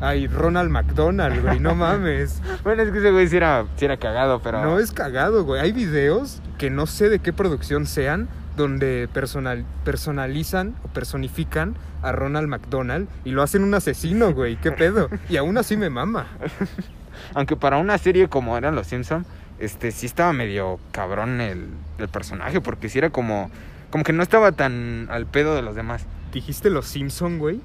Ay, 0.02 0.28
Ronald 0.28 0.72
McDonald, 0.72 1.44
güey. 1.44 1.60
No 1.60 1.76
mames. 1.76 2.42
Bueno, 2.64 2.82
es 2.84 2.92
que 2.92 2.98
ese 2.98 3.12
güey 3.12 3.28
sí 3.28 3.38
era, 3.38 3.66
sí 3.78 3.86
era 3.86 3.98
cagado, 3.98 4.42
pero... 4.42 4.62
No 4.64 4.80
es 4.80 4.92
cagado, 4.92 5.44
güey. 5.46 5.62
Hay 5.62 5.72
videos 5.74 6.42
que 6.58 6.70
no 6.70 6.88
sé 6.88 7.10
de 7.10 7.20
qué 7.20 7.32
producción 7.32 7.86
sean, 7.86 8.28
donde 8.56 9.08
personal, 9.14 9.66
personalizan 9.84 10.76
o 10.84 10.88
personifican 10.90 11.76
a 12.02 12.12
Ronald 12.12 12.48
McDonald 12.48 13.08
y 13.26 13.32
lo 13.32 13.42
hacen 13.44 13.64
un 13.64 13.74
asesino, 13.74 14.34
güey. 14.34 14.58
¿Qué 14.58 14.72
pedo? 14.72 15.10
Y 15.30 15.38
aún 15.38 15.58
así 15.58 15.78
me 15.78 15.90
mama. 15.90 16.28
Aunque 17.34 17.56
para 17.56 17.78
una 17.78 17.98
serie 17.98 18.28
como 18.28 18.58
eran 18.58 18.76
Los 18.76 18.88
Simpson, 18.88 19.26
este 19.60 19.92
sí 19.92 20.06
estaba 20.06 20.34
medio 20.34 20.80
cabrón 20.92 21.40
el, 21.42 21.68
el 21.98 22.08
personaje, 22.10 22.62
porque 22.62 22.90
sí 22.90 22.98
era 23.00 23.10
como... 23.10 23.50
Como 23.92 24.04
que 24.04 24.14
no 24.14 24.24
estaba 24.24 24.52
tan 24.54 25.08
al 25.12 25.28
pedo 25.28 25.56
de 25.56 25.62
los 25.62 25.76
demás. 25.76 26.06
¿Dijiste 26.32 26.70
los 26.72 26.88
Simpson, 26.88 27.38
güey? 27.38 27.62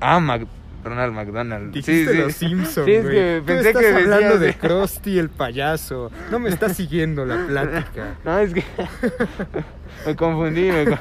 Ah, 0.00 0.20
Mac- 0.20 0.46
Ronald 0.84 1.12
McDonald. 1.12 1.72
Dijiste 1.72 2.06
sí, 2.30 2.32
sí. 2.32 2.48
los 2.54 2.68
Sí, 2.68 2.92
es 2.92 3.02
güey. 3.04 3.14
que 3.16 3.42
pensé 3.44 3.68
estás 3.68 3.82
que 3.82 3.88
hablando 3.94 4.38
decías 4.38 4.40
de 4.40 4.54
Krusty 4.68 5.18
el 5.18 5.28
payaso. 5.28 6.10
No 6.30 6.38
me 6.38 6.48
estás 6.50 6.76
siguiendo 6.76 7.24
la 7.26 7.46
plática. 7.46 8.14
No, 8.24 8.38
es 8.38 8.54
que 8.54 8.62
me 10.06 10.16
confundí. 10.16 10.70
me 10.70 10.84
con- 10.86 10.98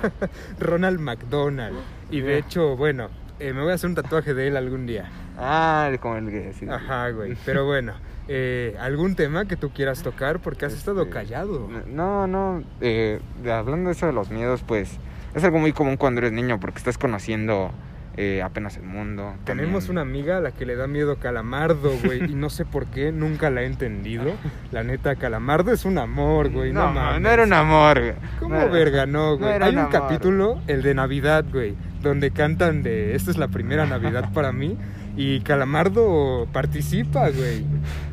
Ronald 0.59 0.99
McDonald. 0.99 1.77
Y 2.09 2.21
de 2.21 2.37
hecho, 2.37 2.75
bueno, 2.75 3.09
eh, 3.39 3.53
me 3.53 3.61
voy 3.61 3.71
a 3.71 3.75
hacer 3.75 3.89
un 3.89 3.95
tatuaje 3.95 4.33
de 4.33 4.47
él 4.47 4.57
algún 4.57 4.85
día. 4.85 5.09
Ah, 5.37 5.91
como 6.01 6.17
el 6.17 6.29
que 6.29 6.53
sí. 6.53 6.67
Ajá, 6.69 7.09
güey. 7.11 7.35
Pero 7.45 7.65
bueno, 7.65 7.93
eh, 8.27 8.75
¿algún 8.79 9.15
tema 9.15 9.45
que 9.45 9.55
tú 9.55 9.69
quieras 9.71 10.01
tocar? 10.03 10.39
Porque 10.39 10.65
has 10.65 10.73
estado 10.73 11.01
Este, 11.03 11.13
callado. 11.13 11.69
No, 11.87 12.27
no. 12.27 12.63
eh, 12.81 13.19
hablando 13.49 13.89
de 13.89 13.93
eso 13.95 14.05
de 14.07 14.13
los 14.13 14.31
miedos, 14.31 14.63
pues 14.65 14.97
es 15.35 15.43
algo 15.43 15.59
muy 15.59 15.71
común 15.73 15.97
cuando 15.97 16.19
eres 16.19 16.31
niño 16.31 16.59
porque 16.59 16.79
estás 16.79 16.97
conociendo 16.97 17.71
eh, 18.17 18.41
apenas 18.41 18.77
el 18.77 18.83
mundo. 18.83 19.33
Tenemos 19.45 19.85
también. 19.85 19.91
una 19.91 20.01
amiga 20.01 20.37
a 20.37 20.41
la 20.41 20.51
que 20.51 20.65
le 20.65 20.75
da 20.75 20.87
miedo 20.87 21.17
Calamardo, 21.17 21.91
güey, 22.03 22.23
y 22.31 22.35
no 22.35 22.49
sé 22.49 22.65
por 22.65 22.87
qué, 22.87 23.11
nunca 23.11 23.49
la 23.51 23.61
he 23.61 23.65
entendido. 23.65 24.33
La 24.71 24.83
neta, 24.83 25.15
Calamardo 25.15 25.71
es 25.71 25.85
un 25.85 25.97
amor, 25.97 26.49
güey, 26.49 26.73
no, 26.73 26.87
no, 26.87 26.93
mames. 26.93 27.21
no 27.21 27.29
era 27.29 27.43
un 27.43 27.53
amor. 27.53 27.99
güey. 27.99 28.13
¿Cómo 28.39 28.55
No 28.55 28.61
era- 28.61 28.71
verga, 28.71 29.05
no, 29.05 29.37
güey? 29.37 29.53
Hay 29.53 29.73
un 29.73 29.79
amor. 29.79 29.91
capítulo, 29.91 30.61
el 30.67 30.81
de 30.81 30.93
Navidad, 30.95 31.45
güey, 31.51 31.75
donde 32.01 32.31
cantan 32.31 32.83
de 32.83 33.15
esta 33.15 33.31
es 33.31 33.37
la 33.37 33.47
primera 33.47 33.85
Navidad 33.85 34.29
para 34.33 34.51
mí 34.51 34.75
y 35.15 35.41
Calamardo 35.41 36.47
participa, 36.51 37.29
güey. 37.29 37.65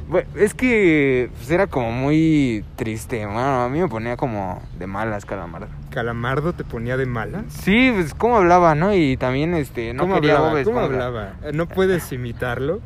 Bueno, 0.09 0.29
es 0.37 0.53
que 0.55 1.31
pues, 1.37 1.51
era 1.51 1.67
como 1.67 1.91
muy 1.93 2.63
triste. 2.77 3.25
Bueno, 3.25 3.63
a 3.65 3.69
mí 3.71 3.81
me 3.81 3.89
ponía 3.89 4.17
como 4.19 4.63
de 4.79 4.87
malas 4.87 5.25
calamardo. 5.25 5.69
Calamardo 5.95 6.55
te 6.55 6.65
ponía 6.65 6.97
de 6.97 7.07
malas. 7.07 7.45
Sí, 7.49 7.93
pues 7.95 8.15
cómo 8.15 8.37
hablaba, 8.39 8.75
¿no? 8.75 8.93
Y 8.93 9.17
también 9.17 9.55
este 9.55 9.95
no 9.95 10.03
¿Cómo 10.03 10.17
quería 10.17 10.39
hablaba? 10.39 10.65
¿Cómo 10.65 10.81
hablaba? 10.81 11.35
¿No 11.53 11.69
puedes 11.69 12.11
imitarlo? 12.11 12.81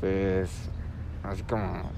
Pues 0.00 0.70
así 1.24 1.42
como 1.42 1.90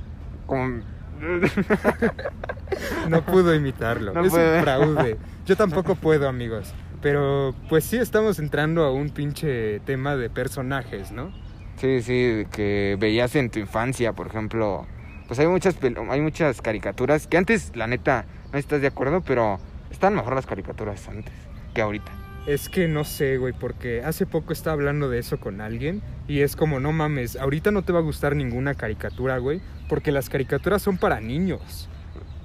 como 0.46 0.80
No 3.10 3.22
pudo 3.22 3.54
imitarlo. 3.54 4.14
No 4.14 4.22
es 4.22 4.30
puede. 4.30 4.56
un 4.58 4.62
fraude. 4.62 5.18
Yo 5.44 5.56
tampoco 5.56 5.94
puedo, 6.00 6.26
amigos. 6.26 6.72
Pero 7.02 7.54
pues 7.68 7.84
sí 7.84 7.98
estamos 7.98 8.38
entrando 8.38 8.82
a 8.84 8.92
un 8.92 9.10
pinche 9.10 9.80
tema 9.80 10.16
de 10.16 10.30
personajes, 10.30 11.12
¿no? 11.12 11.32
Sí, 11.76 12.00
sí, 12.00 12.46
que 12.50 12.96
veías 12.98 13.36
en 13.36 13.50
tu 13.50 13.58
infancia, 13.58 14.14
por 14.14 14.28
ejemplo, 14.28 14.86
pues 15.28 15.38
hay 15.38 15.46
muchas 15.48 15.76
hay 16.08 16.20
muchas 16.22 16.62
caricaturas 16.62 17.26
que 17.26 17.36
antes 17.36 17.76
la 17.76 17.86
neta 17.86 18.24
no 18.50 18.58
estás 18.58 18.80
de 18.80 18.86
acuerdo, 18.86 19.20
pero 19.20 19.58
están 19.96 20.14
mejor 20.14 20.34
las 20.34 20.44
caricaturas 20.44 21.08
antes 21.08 21.32
que 21.74 21.80
ahorita. 21.80 22.12
Es 22.46 22.68
que 22.68 22.86
no 22.86 23.02
sé, 23.04 23.38
güey, 23.38 23.54
porque 23.54 24.02
hace 24.04 24.26
poco 24.26 24.52
estaba 24.52 24.74
hablando 24.74 25.08
de 25.08 25.18
eso 25.18 25.40
con 25.40 25.60
alguien 25.60 26.02
y 26.28 26.40
es 26.40 26.54
como, 26.54 26.80
no 26.80 26.92
mames, 26.92 27.36
ahorita 27.36 27.70
no 27.70 27.82
te 27.82 27.92
va 27.92 27.98
a 28.00 28.02
gustar 28.02 28.36
ninguna 28.36 28.74
caricatura, 28.74 29.38
güey, 29.38 29.60
porque 29.88 30.12
las 30.12 30.28
caricaturas 30.28 30.82
son 30.82 30.98
para 30.98 31.20
niños. 31.20 31.88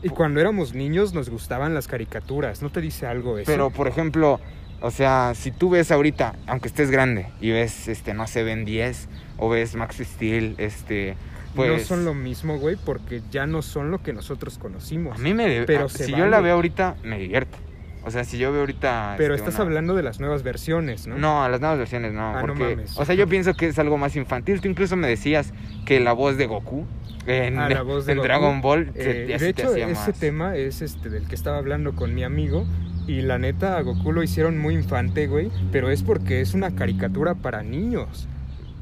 Y 0.02 0.10
cuando 0.10 0.40
éramos 0.40 0.74
niños 0.74 1.14
nos 1.14 1.30
gustaban 1.30 1.74
las 1.74 1.88
caricaturas, 1.88 2.62
¿no 2.62 2.72
te 2.72 2.80
dice 2.82 3.06
algo 3.06 3.38
eso? 3.38 3.52
Pero 3.52 3.70
por 3.70 3.88
ejemplo, 3.88 4.40
o 4.80 4.90
sea, 4.90 5.34
si 5.36 5.52
tú 5.52 5.70
ves 5.70 5.92
ahorita, 5.92 6.36
aunque 6.48 6.70
estés 6.70 6.90
grande 6.90 7.28
y 7.42 7.52
ves 7.52 7.90
este 7.90 8.14
no 8.14 8.28
sé, 8.28 8.44
Ben 8.44 8.64
10 8.64 9.10
o 9.38 9.50
ves 9.50 9.76
Max 9.76 9.98
Steel, 9.98 10.56
este 10.58 11.16
pues 11.56 11.72
no 11.72 11.80
son 11.80 12.06
lo 12.06 12.14
mismo, 12.14 12.58
güey, 12.58 12.76
porque 12.76 13.22
ya 13.32 13.46
no 13.48 13.62
son 13.62 13.92
lo 13.92 14.02
que 14.02 14.14
nosotros 14.14 14.58
conocimos. 14.58 15.16
a 15.20 15.22
mí 15.22 15.34
me 15.34 15.64
Pero 15.66 15.86
a- 15.86 15.90
se 15.90 16.06
si 16.06 16.12
yo 16.12 16.26
la 16.28 16.40
veo 16.42 16.56
ahorita 16.56 16.96
me 17.04 17.18
divierte. 17.20 17.58
O 18.04 18.10
sea, 18.10 18.24
si 18.24 18.40
yo 18.40 18.52
veo 18.52 18.62
ahorita 18.62 19.14
Pero 19.18 19.36
este, 19.36 19.48
estás 19.48 19.60
una- 19.60 19.68
hablando 19.70 19.94
de 19.94 20.02
las 20.02 20.20
nuevas 20.20 20.42
versiones, 20.42 21.06
¿no? 21.06 21.18
No, 21.20 21.44
a 21.44 21.50
las 21.50 21.62
nuevas 21.62 21.78
versiones 21.78 22.14
no, 22.14 22.36
Ah, 22.36 22.42
no 22.42 22.56
mames. 22.56 22.98
o 22.98 23.06
sea, 23.06 23.14
yo 23.14 23.28
pienso 23.28 23.54
que 23.54 23.68
es 23.68 23.78
algo 23.78 24.00
más 24.00 24.16
infantil. 24.16 24.60
Tú 24.60 24.68
incluso 24.68 24.96
me 24.96 25.08
decías 25.08 25.54
que 25.86 26.00
la 26.00 26.14
voz 26.14 26.36
de 26.38 26.48
Goku 26.48 26.88
en, 27.28 27.60
Ah, 27.60 27.70
la 27.70 27.84
voz 27.84 28.08
de 28.08 28.14
en 28.14 28.18
Goku. 28.18 28.26
Dragon 28.28 28.62
Ball 28.62 28.90
Eh, 28.96 29.04
se- 29.04 29.14
de 29.14 29.38
te 29.54 29.62
hecho, 29.62 29.76
ese 29.76 29.94
más. 29.94 30.20
tema 30.20 30.56
es 30.56 30.82
este 30.82 31.12
del 31.12 31.28
que 31.28 31.36
estaba 31.36 31.58
hablando 31.58 31.94
con 31.96 32.16
mi 32.16 32.24
amigo. 32.24 32.66
Y 33.06 33.22
la 33.22 33.38
neta, 33.38 33.78
a 33.78 33.82
Goku 33.82 34.12
lo 34.12 34.24
hicieron 34.24 34.58
muy 34.58 34.74
infante, 34.74 35.28
güey. 35.28 35.52
Pero 35.72 35.92
es 35.92 36.02
porque 36.02 36.42
es 36.42 36.56
una 36.56 36.74
caricatura 36.74 37.36
para 37.36 37.62
niños. 37.62 38.28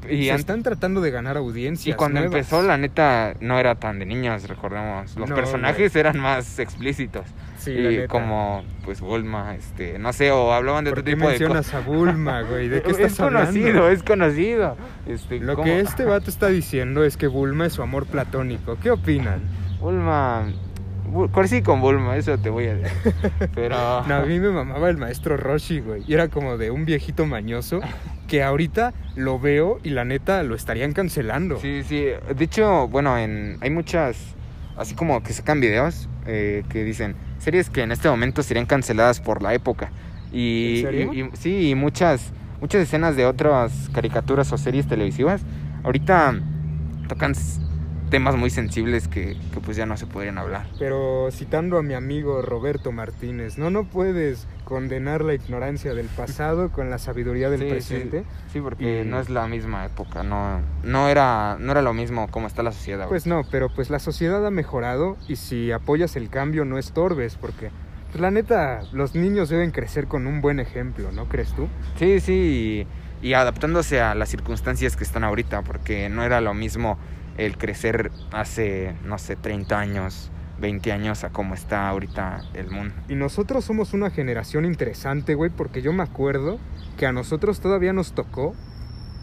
Y, 0.08 0.24
Se 0.26 0.34
están 0.34 0.62
tratando 0.62 1.00
de 1.00 1.10
ganar 1.10 1.36
audiencias. 1.36 1.94
y 1.94 1.96
cuando 1.96 2.20
nuevas. 2.20 2.34
empezó, 2.36 2.62
la 2.62 2.78
neta, 2.78 3.34
no 3.40 3.58
era 3.58 3.74
tan 3.74 3.98
de 3.98 4.06
niños, 4.06 4.48
recordemos. 4.48 5.16
Los 5.16 5.28
No, 5.28 5.34
personajes 5.34 5.94
eran 5.96 6.18
más 6.18 6.58
explícitos. 6.58 7.26
Sí, 7.58 7.74
la 7.74 7.90
y 7.92 7.96
neta. 7.98 8.08
como, 8.08 8.64
pues, 8.84 9.00
Bulma, 9.02 9.54
este, 9.54 9.98
no 9.98 10.12
sé, 10.14 10.30
o 10.30 10.52
hablaban 10.52 10.84
de 10.84 10.90
¿Por 10.92 11.00
otro 11.00 11.04
qué 11.04 11.14
tipo 11.16 11.26
de 11.26 11.30
mencionas 11.38 11.74
a 11.74 11.80
Bulma, 11.80 12.40
güey? 12.42 12.68
¿De 12.68 12.80
qué 12.82 12.90
estás 12.92 13.12
es 13.12 13.18
conocido, 13.18 13.68
hablando? 13.68 13.88
es 13.90 14.02
conocido. 14.02 14.76
Este, 15.06 15.40
Lo 15.40 15.54
¿cómo? 15.56 15.64
que 15.64 15.80
este 15.80 16.04
vato 16.06 16.30
está 16.30 16.46
diciendo 16.48 17.04
es 17.04 17.16
que 17.18 17.26
Bulma 17.26 17.66
es 17.66 17.74
su 17.74 17.82
amor 17.82 18.06
platónico. 18.06 18.78
¿Qué 18.82 18.90
opinan? 18.90 19.40
Bulma... 19.80 20.46
Bu- 21.12 21.28
Crecí 21.32 21.60
con 21.60 21.80
Bulma, 21.80 22.16
eso 22.16 22.38
te 22.38 22.50
voy 22.50 22.66
a 22.68 22.76
decir. 22.76 23.12
Pero... 23.54 23.76
No, 24.06 24.14
a 24.14 24.20
mí 24.22 24.38
me 24.38 24.50
mamaba 24.50 24.88
el 24.88 24.96
maestro 24.96 25.36
Roshi, 25.36 25.80
güey. 25.80 26.04
Y 26.06 26.14
era 26.14 26.28
como 26.28 26.56
de 26.56 26.70
un 26.70 26.84
viejito 26.84 27.26
mañoso 27.26 27.80
que 28.30 28.44
ahorita 28.44 28.94
lo 29.16 29.40
veo 29.40 29.80
y 29.82 29.90
la 29.90 30.04
neta 30.04 30.42
lo 30.44 30.54
estarían 30.54 30.92
cancelando. 30.92 31.58
Sí, 31.60 31.82
sí. 31.82 32.04
De 32.36 32.44
hecho, 32.44 32.86
bueno, 32.86 33.18
en, 33.18 33.58
hay 33.60 33.70
muchas, 33.70 34.16
así 34.76 34.94
como 34.94 35.20
que 35.24 35.32
sacan 35.32 35.60
videos 35.60 36.08
eh, 36.26 36.62
que 36.68 36.84
dicen 36.84 37.16
series 37.38 37.68
que 37.70 37.82
en 37.82 37.90
este 37.90 38.08
momento 38.08 38.44
serían 38.44 38.66
canceladas 38.66 39.20
por 39.20 39.42
la 39.42 39.52
época. 39.52 39.90
Y, 40.32 40.76
¿En 40.76 40.82
serio? 40.82 41.10
y- 41.12 41.20
y- 41.22 41.30
sí, 41.32 41.70
y 41.70 41.74
muchas, 41.74 42.32
muchas 42.60 42.82
escenas 42.82 43.16
de 43.16 43.26
otras 43.26 43.90
caricaturas 43.92 44.52
o 44.52 44.58
series 44.58 44.86
televisivas 44.86 45.42
ahorita 45.82 46.38
tocan 47.08 47.34
temas 48.10 48.36
muy 48.36 48.50
sensibles 48.50 49.08
que, 49.08 49.36
que 49.54 49.60
pues 49.60 49.76
ya 49.76 49.86
no 49.86 49.96
se 49.96 50.06
podrían 50.06 50.36
hablar. 50.38 50.66
Pero 50.78 51.28
citando 51.30 51.78
a 51.78 51.82
mi 51.82 51.94
amigo 51.94 52.42
Roberto 52.42 52.92
Martínez, 52.92 53.56
no, 53.56 53.70
no 53.70 53.84
puedes 53.84 54.46
condenar 54.64 55.22
la 55.24 55.34
ignorancia 55.34 55.94
del 55.94 56.06
pasado 56.06 56.70
con 56.70 56.90
la 56.90 56.98
sabiduría 56.98 57.50
del 57.50 57.60
Sí, 57.60 57.66
presente. 57.68 58.24
Sí, 58.52 58.60
porque 58.60 59.02
Y- 59.02 59.04
no 59.04 59.18
es 59.20 59.30
la 59.30 59.46
misma 59.46 59.86
época, 59.86 60.22
no, 60.22 60.60
no, 60.84 61.08
era, 61.08 61.56
no 61.58 61.72
era 61.72 61.82
lo 61.82 61.94
mismo 61.94 62.28
como 62.30 62.46
está 62.46 62.62
la 62.62 62.72
sociedad. 62.72 63.08
Pues 63.08 63.26
no, 63.26 63.42
pero 63.50 63.68
pues 63.74 63.90
la 63.90 63.98
sociedad 63.98 64.44
ha 64.46 64.50
mejorado 64.50 65.16
y 65.28 65.36
si 65.36 65.72
apoyas 65.72 66.16
el 66.16 66.28
cambio 66.30 66.64
no 66.64 66.78
estorbes, 66.78 67.36
porque 67.36 67.70
pues 68.10 68.20
la 68.20 68.30
neta, 68.32 68.82
los 68.92 69.14
niños 69.14 69.48
deben 69.48 69.70
crecer 69.70 70.06
con 70.08 70.26
un 70.26 70.40
buen 70.40 70.58
ejemplo, 70.58 71.12
¿no 71.12 71.26
crees 71.26 71.52
tú? 71.54 71.68
Sí, 71.96 72.18
sí, 72.20 72.86
y, 73.22 73.28
y 73.28 73.34
adaptándose 73.34 74.00
a 74.00 74.14
las 74.16 74.28
circunstancias 74.30 74.96
que 74.96 75.04
están 75.04 75.22
ahorita, 75.22 75.62
porque 75.62 76.08
no 76.08 76.24
era 76.24 76.40
lo 76.40 76.52
mismo 76.54 76.98
el 77.46 77.56
crecer 77.56 78.12
hace, 78.32 78.94
no 79.04 79.16
sé, 79.16 79.34
30 79.34 79.78
años, 79.78 80.30
20 80.60 80.92
años 80.92 81.24
a 81.24 81.30
cómo 81.30 81.54
está 81.54 81.88
ahorita 81.88 82.42
el 82.52 82.70
mundo. 82.70 82.94
Y 83.08 83.14
nosotros 83.14 83.64
somos 83.64 83.94
una 83.94 84.10
generación 84.10 84.66
interesante, 84.66 85.34
güey, 85.34 85.50
porque 85.50 85.80
yo 85.80 85.94
me 85.94 86.02
acuerdo 86.02 86.58
que 86.98 87.06
a 87.06 87.12
nosotros 87.12 87.60
todavía 87.60 87.94
nos 87.94 88.12
tocó 88.12 88.54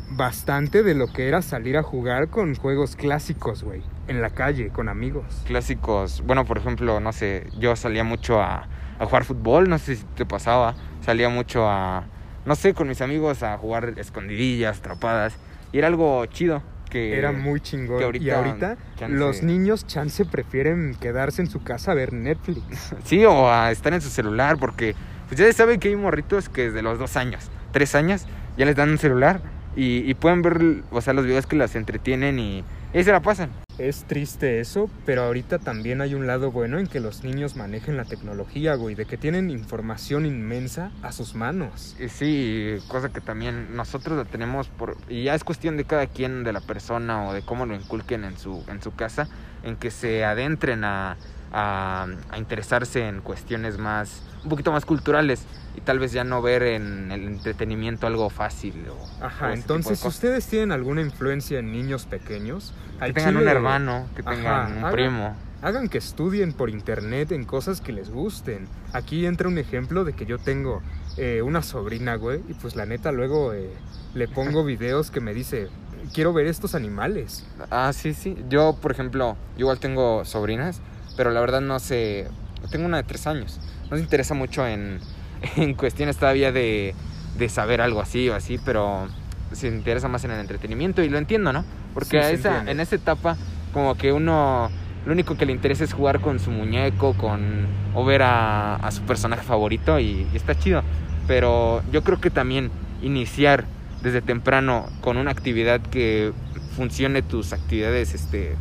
bastante 0.09 0.81
de 0.81 0.95
lo 0.95 1.13
que 1.13 1.27
era 1.27 1.43
salir 1.43 1.77
a 1.77 1.83
jugar 1.83 2.29
con 2.29 2.55
juegos 2.55 2.95
clásicos, 2.95 3.63
güey. 3.63 3.83
en 4.07 4.21
la 4.21 4.31
calle 4.31 4.69
con 4.69 4.89
amigos. 4.89 5.43
Clásicos, 5.45 6.23
bueno, 6.25 6.43
por 6.45 6.57
ejemplo, 6.57 6.99
no 6.99 7.13
sé, 7.13 7.45
yo 7.59 7.75
salía 7.75 8.03
mucho 8.03 8.41
a, 8.41 8.67
a 8.97 9.05
jugar 9.05 9.25
fútbol, 9.25 9.69
no 9.69 9.77
sé 9.77 9.97
si 9.97 10.05
te 10.15 10.25
pasaba, 10.25 10.75
salía 11.01 11.29
mucho 11.29 11.69
a, 11.69 12.05
no 12.45 12.55
sé, 12.55 12.73
con 12.73 12.87
mis 12.87 13.01
amigos 13.01 13.43
a 13.43 13.57
jugar 13.57 13.93
escondidillas, 13.97 14.79
atrapadas, 14.79 15.35
y 15.71 15.77
era 15.77 15.87
algo 15.87 16.25
chido. 16.25 16.63
Que, 16.89 17.17
Era 17.17 17.31
muy 17.31 17.59
chingón. 17.59 17.97
que 17.99 18.05
ahorita, 18.05 18.25
y 18.25 18.29
ahorita 18.29 18.77
chance- 18.97 19.15
los 19.17 19.43
niños 19.43 19.85
chance 19.87 20.23
prefieren 20.25 20.95
quedarse 20.99 21.41
en 21.41 21.49
su 21.49 21.61
casa 21.63 21.91
a 21.91 21.95
ver 21.95 22.13
Netflix. 22.13 22.93
Sí, 23.03 23.23
o 23.25 23.49
a 23.51 23.71
estar 23.71 23.93
en 23.93 24.01
su 24.01 24.09
celular, 24.09 24.57
porque 24.59 24.95
pues 25.27 25.39
ya 25.39 25.51
saben 25.53 25.79
que 25.79 25.89
hay 25.89 25.95
morritos 25.95 26.47
que 26.49 26.63
desde 26.65 26.81
los 26.81 26.97
dos 26.99 27.17
años, 27.17 27.49
tres 27.71 27.93
años, 27.95 28.25
ya 28.57 28.65
les 28.65 28.75
dan 28.75 28.89
un 28.89 28.97
celular 28.97 29.41
y, 29.75 30.09
y 30.09 30.13
pueden 30.13 30.41
ver, 30.41 30.83
o 30.91 31.01
sea, 31.01 31.13
los 31.13 31.25
videos 31.25 31.45
que 31.45 31.55
las 31.57 31.75
entretienen 31.75 32.39
y, 32.39 32.63
y 32.97 33.01
ahí 33.01 33.03
se 33.03 33.11
la 33.11 33.21
pasan. 33.21 33.51
Es 33.77 34.05
triste 34.05 34.59
eso, 34.59 34.89
pero 35.05 35.21
ahorita 35.21 35.59
también 35.59 36.01
hay 36.01 36.15
un 36.15 36.25
lado 36.25 36.51
bueno 36.51 36.79
en 36.79 36.87
que 36.87 36.99
los 36.99 37.23
niños 37.23 37.55
manejen 37.55 37.95
la 37.95 38.05
tecnología, 38.05 38.73
güey, 38.73 38.95
de 38.95 39.05
que 39.05 39.17
tienen 39.17 39.51
información 39.51 40.25
inmensa 40.25 40.89
a 41.03 41.11
sus 41.11 41.35
manos. 41.35 41.95
Sí, 42.09 42.77
cosa 42.87 43.09
que 43.09 43.21
también 43.21 43.75
nosotros 43.75 44.17
la 44.17 44.25
tenemos 44.25 44.69
por 44.69 44.97
y 45.09 45.25
ya 45.25 45.35
es 45.35 45.43
cuestión 45.43 45.77
de 45.77 45.83
cada 45.83 46.07
quien, 46.07 46.43
de 46.43 46.53
la 46.53 46.59
persona 46.59 47.27
o 47.27 47.33
de 47.33 47.43
cómo 47.43 47.67
lo 47.67 47.75
inculquen 47.75 48.23
en 48.23 48.35
su 48.35 48.63
en 48.67 48.81
su 48.81 48.95
casa, 48.95 49.27
en 49.61 49.75
que 49.75 49.91
se 49.91 50.25
adentren 50.25 50.83
a, 50.83 51.17
a, 51.53 52.07
a 52.31 52.37
interesarse 52.39 53.07
en 53.07 53.21
cuestiones 53.21 53.77
más 53.77 54.23
un 54.43 54.49
poquito 54.49 54.71
más 54.71 54.85
culturales 54.85 55.45
y 55.77 55.81
tal 55.81 55.99
vez 55.99 56.11
ya 56.11 56.23
no 56.23 56.41
ver 56.41 56.63
en 56.63 57.11
el 57.11 57.23
entretenimiento 57.27 58.07
algo 58.07 58.29
fácil 58.29 58.73
o, 58.89 59.23
Ajá, 59.25 59.49
o 59.49 59.53
entonces. 59.53 60.03
¿ustedes 60.03 60.45
tienen 60.47 60.71
alguna 60.73 61.01
influencia 61.01 61.59
en 61.59 61.71
niños 61.71 62.05
pequeños? 62.05 62.73
que 62.99 63.13
tengan 63.13 63.37
un 63.37 63.47
hermano, 63.47 64.07
que 64.15 64.21
Ajá, 64.23 64.31
tengan 64.31 64.71
un 64.71 64.77
hagan- 64.79 64.91
primo. 64.91 65.35
Hagan 65.61 65.87
que 65.89 65.97
estudien 65.97 66.53
por 66.53 66.69
internet 66.69 67.31
en 67.31 67.43
cosas 67.45 67.79
que 67.81 67.91
les 67.91 68.09
gusten. 68.11 68.67
Aquí 68.93 69.25
entra 69.25 69.47
un 69.47 69.57
ejemplo 69.57 70.03
de 70.03 70.13
que 70.13 70.25
yo 70.27 70.37
tengo 70.39 70.81
eh, 71.17 71.41
una 71.43 71.61
sobrina, 71.63 72.15
güey, 72.15 72.41
y 72.47 72.53
pues 72.53 72.75
la 72.75 72.85
neta 72.85 73.11
luego 73.11 73.53
eh, 73.53 73.69
le 74.13 74.27
pongo 74.27 74.63
videos 74.63 75.09
que 75.11 75.19
me 75.19 75.33
dice, 75.33 75.67
quiero 76.13 76.31
ver 76.33 76.45
estos 76.47 76.75
animales. 76.75 77.43
Ah, 77.71 77.91
sí, 77.93 78.13
sí. 78.13 78.35
Yo, 78.49 78.77
por 78.81 78.91
ejemplo, 78.91 79.35
yo 79.55 79.61
igual 79.61 79.79
tengo 79.79 80.25
sobrinas, 80.25 80.79
pero 81.15 81.31
la 81.31 81.39
verdad 81.39 81.61
no 81.61 81.79
sé. 81.79 82.27
Tengo 82.71 82.85
una 82.85 82.97
de 82.97 83.03
tres 83.03 83.25
años. 83.27 83.59
No 83.89 83.97
se 83.97 84.03
interesa 84.03 84.33
mucho 84.35 84.65
en, 84.67 84.99
en 85.57 85.73
cuestiones 85.75 86.17
todavía 86.17 86.51
de, 86.51 86.95
de 87.37 87.49
saber 87.49 87.81
algo 87.81 88.01
así 88.01 88.29
o 88.29 88.35
así, 88.35 88.57
pero 88.57 89.07
se 89.51 89.67
interesa 89.67 90.07
más 90.07 90.23
en 90.25 90.31
el 90.31 90.39
entretenimiento 90.39 91.01
y 91.03 91.09
lo 91.09 91.17
entiendo, 91.17 91.53
¿no? 91.53 91.65
Porque 91.93 92.21
Sí, 92.23 92.35
esa, 92.35 92.63
en 92.65 92.79
esa 92.79 92.95
etapa, 92.95 93.37
como 93.73 93.95
que 93.95 94.11
uno. 94.11 94.71
Lo 95.05 95.13
único 95.13 95.37
que 95.37 95.45
le 95.45 95.53
interesa 95.53 95.85
es 95.85 95.93
jugar 95.93 96.19
con 96.19 96.39
su 96.39 96.51
muñeco, 96.51 97.15
con. 97.15 97.77
o 97.93 98.03
ver 98.03 98.23
a, 98.23 98.75
a 98.75 98.91
su 98.91 99.03
personaje 99.03 99.43
favorito 99.43 99.99
y, 99.99 100.27
y 100.33 100.35
está 100.35 100.55
chido. 100.57 100.83
Pero 101.27 101.83
yo 101.91 102.03
creo 102.03 102.19
que 102.19 102.29
también 102.29 102.71
iniciar 103.01 103.65
desde 104.01 104.21
temprano 104.21 104.85
con 105.01 105.17
una 105.17 105.31
actividad 105.31 105.81
que 105.81 106.33
funcione 106.75 107.21
tus 107.23 107.53
actividades 107.53 108.13
este, 108.13 108.57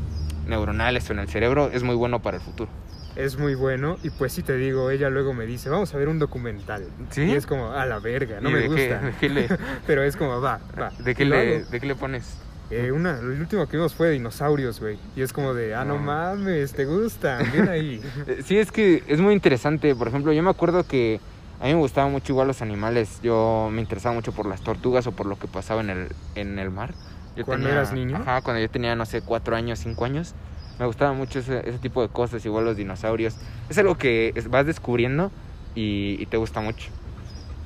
neuronales 0.47 1.09
o 1.11 1.13
en 1.13 1.19
el 1.21 1.29
cerebro 1.29 1.71
es 1.73 1.83
muy 1.83 1.95
bueno 1.95 2.23
para 2.23 2.37
el 2.39 2.43
futuro. 2.43 2.71
Es 3.17 3.39
muy 3.39 3.55
bueno 3.55 3.97
y 4.03 4.11
pues 4.11 4.33
sí 4.35 4.43
te 4.43 4.57
digo, 4.57 4.91
ella 4.91 5.09
luego 5.09 5.33
me 5.33 5.47
dice, 5.47 5.71
vamos 5.71 5.95
a 5.95 5.97
ver 5.99 6.09
un 6.09 6.19
documental. 6.19 6.85
¿Sí? 7.11 7.23
Y 7.23 7.33
es 7.33 7.47
como, 7.47 7.73
a 7.73 7.87
la 7.87 7.99
verga, 7.99 8.41
no 8.41 8.51
¿Y 8.51 8.53
me 8.53 8.59
de 8.61 8.67
gusta. 8.69 9.01
Qué, 9.01 9.07
de 9.07 9.13
qué 9.13 9.29
le, 9.31 9.49
Pero 9.87 10.03
es 10.03 10.17
como, 10.17 10.41
va, 10.41 10.61
va. 10.79 10.91
de 10.99 11.15
qué 11.15 11.25
le- 11.25 11.65
de 11.65 11.81
qué 11.81 11.87
le 11.87 11.95
pones? 11.95 12.37
Eh, 12.71 12.91
una, 12.93 13.19
el 13.21 13.41
último 13.41 13.67
que 13.69 13.77
vimos 13.77 13.95
fue 13.95 14.09
de 14.09 14.13
dinosaurios, 14.15 14.81
güey. 14.81 14.99
Y 15.15 15.23
es 15.23 15.33
como 15.33 15.55
de, 15.55 15.75
ah, 15.75 15.85
no 15.85 15.95
No. 15.95 16.03
mames, 16.03 16.73
te 16.75 16.85
gustan, 16.85 17.51
bien 17.53 17.69
ahí. 17.69 18.03
Eh, 18.27 18.43
Sí, 18.45 18.59
es 18.59 18.71
que 18.73 19.03
es 19.07 19.21
muy 19.21 19.33
interesante. 19.35 19.95
Por 19.95 20.09
ejemplo, 20.09 20.33
yo 20.33 20.43
me 20.43 20.51
acuerdo 20.51 20.83
que 20.85 21.19
a 21.61 21.65
mí 21.65 21.73
me 21.73 21.79
gustaban 21.81 22.13
mucho 22.13 22.33
igual 22.33 22.49
los 22.49 22.61
animales. 22.61 23.21
Yo 23.23 23.71
me 23.73 23.81
interesaba 23.81 24.15
mucho 24.15 24.33
por 24.33 24.47
las 24.47 24.61
tortugas 24.63 25.07
o 25.07 25.13
por 25.13 25.27
lo 25.27 25.39
que 25.39 25.47
pasaba 25.47 25.81
en 25.81 25.89
el, 25.91 26.09
en 26.35 26.59
el 26.59 26.71
mar. 26.71 26.93
Yo 27.37 27.45
¿Cuando 27.47 27.69
eras 27.71 27.93
niño? 27.93 28.17
Ajá, 28.17 28.43
cuando 28.43 28.61
yo 28.61 28.69
tenía, 28.69 28.95
no 28.97 29.07
sé, 29.07 29.23
cuatro 29.23 29.55
años, 29.57 29.79
cinco 29.79 30.05
años. 30.05 30.35
Me 30.79 30.87
gustaba 30.87 31.13
mucho 31.13 31.39
ese, 31.39 31.69
ese 31.69 31.79
tipo 31.79 32.03
de 32.03 32.09
cosas, 32.09 32.45
igual 32.45 32.65
los 32.65 32.77
dinosaurios. 32.77 33.37
Es 33.69 33.79
algo 33.79 33.97
que 33.97 34.35
vas 34.51 34.67
descubriendo 34.67 35.31
y, 35.75 36.17
y 36.21 36.27
te 36.27 36.37
gusta 36.37 36.61
mucho. 36.61 36.91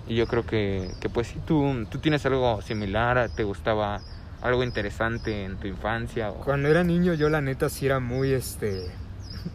Y 0.07 0.15
yo 0.15 0.27
creo 0.27 0.45
que, 0.45 0.91
que 1.01 1.09
pues 1.09 1.29
sí, 1.29 1.37
tú, 1.47 1.87
tú 1.91 1.99
tienes 1.99 2.25
algo 2.27 2.63
similar, 2.63 3.31
te 3.31 3.45
gustaba 3.45 4.01
algo 4.43 4.63
interesante 4.65 5.45
en 5.45 5.57
tu 5.57 5.67
infancia. 5.67 6.31
O... 6.31 6.35
Cuando 6.45 6.69
era 6.69 6.85
niño 6.85 7.15
yo 7.15 7.29
la 7.29 7.41
neta 7.41 7.69
sí 7.69 7.87
era 7.87 8.01
muy, 8.01 8.33
este, 8.33 8.87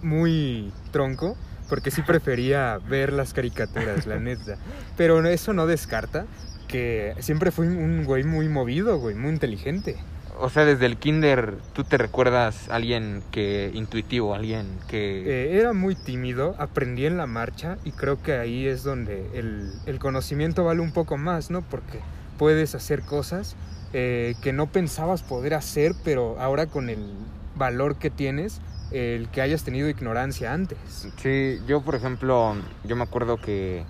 muy 0.02 0.72
tronco. 0.92 1.36
Porque 1.68 1.90
sí 1.90 2.04
prefería 2.04 2.78
ver 2.78 3.12
las 3.12 3.34
caricaturas, 3.34 4.06
la 4.06 4.20
neta. 4.20 4.58
Pero 4.98 5.26
eso 5.26 5.52
no 5.52 5.66
descarta 5.66 6.28
que 6.68 7.16
siempre 7.20 7.50
fui 7.50 7.66
un 7.66 8.04
güey 8.04 8.24
muy 8.24 8.48
movido, 8.50 9.00
güey, 9.00 9.16
muy 9.16 9.32
inteligente. 9.32 9.96
O 10.40 10.50
sea, 10.50 10.66
desde 10.66 10.86
el 10.86 10.98
kinder, 10.98 11.56
¿tú 11.74 11.84
te 11.84 11.98
recuerdas 11.98 12.70
a 12.70 12.76
alguien 12.76 13.24
que 13.32 13.72
intuitivo, 13.74 14.36
alguien 14.36 14.68
que... 14.88 15.22
Eh, 15.26 15.58
era 15.60 15.74
muy 15.74 15.96
tímido, 15.96 16.56
aprendí 16.60 17.06
en 17.06 17.18
la 17.18 17.26
marcha 17.26 17.78
y 17.86 17.92
creo 17.92 18.22
que 18.22 18.34
ahí 18.34 18.68
es 18.68 18.84
donde 18.84 19.30
el, 19.34 19.72
el 19.86 20.00
conocimiento 20.00 20.64
vale 20.64 20.82
un 20.82 20.92
poco 20.92 21.18
más, 21.18 21.52
¿no? 21.52 21.62
Porque 21.62 22.00
puedes 22.38 22.76
hacer 22.76 23.02
cosas 23.02 23.56
eh, 23.94 24.36
que 24.42 24.52
no 24.52 24.68
pensabas 24.68 25.24
poder 25.24 25.54
hacer, 25.54 25.94
pero 26.04 26.38
ahora 26.40 26.66
con 26.66 26.90
el 26.90 27.14
valor 27.56 27.98
que 27.98 28.10
tienes, 28.10 28.60
el 28.92 29.30
que 29.30 29.42
hayas 29.42 29.64
tenido 29.64 29.88
ignorancia 29.88 30.54
antes. 30.54 30.78
Sí, 31.18 31.60
yo 31.66 31.82
por 31.82 31.96
ejemplo, 31.96 32.56
yo 32.84 32.96
me 32.96 33.04
acuerdo 33.04 33.38
que, 33.38 33.84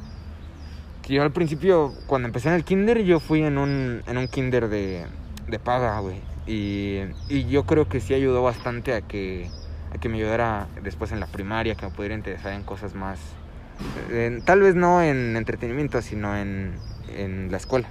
que 1.01 1.15
yo 1.15 1.23
al 1.23 1.31
principio, 1.31 1.93
cuando 2.05 2.27
empecé 2.27 2.49
en 2.49 2.55
el 2.55 2.63
kinder, 2.63 3.03
yo 3.03 3.19
fui 3.19 3.41
en 3.41 3.57
un, 3.57 4.03
en 4.05 4.17
un 4.17 4.27
kinder 4.27 4.69
de, 4.69 5.05
de 5.47 5.59
paga, 5.59 5.99
güey. 5.99 6.21
Y, 6.47 6.99
y 7.27 7.45
yo 7.49 7.63
creo 7.63 7.87
que 7.87 7.99
sí 7.99 8.13
ayudó 8.13 8.43
bastante 8.43 8.93
a 8.93 9.01
que, 9.01 9.49
a 9.93 9.97
que 9.97 10.09
me 10.09 10.17
ayudara 10.17 10.67
después 10.81 11.11
en 11.11 11.19
la 11.19 11.27
primaria, 11.27 11.75
que 11.75 11.85
me 11.85 11.91
pudiera 11.91 12.15
interesar 12.15 12.53
en 12.53 12.63
cosas 12.63 12.93
más... 12.93 13.19
en- 14.11 14.41
tal 14.41 14.61
vez 14.61 14.75
no 14.75 15.01
en 15.01 15.35
entretenimiento, 15.35 16.01
sino 16.01 16.37
en, 16.37 16.73
en 17.07 17.51
la 17.51 17.57
escuela. 17.57 17.89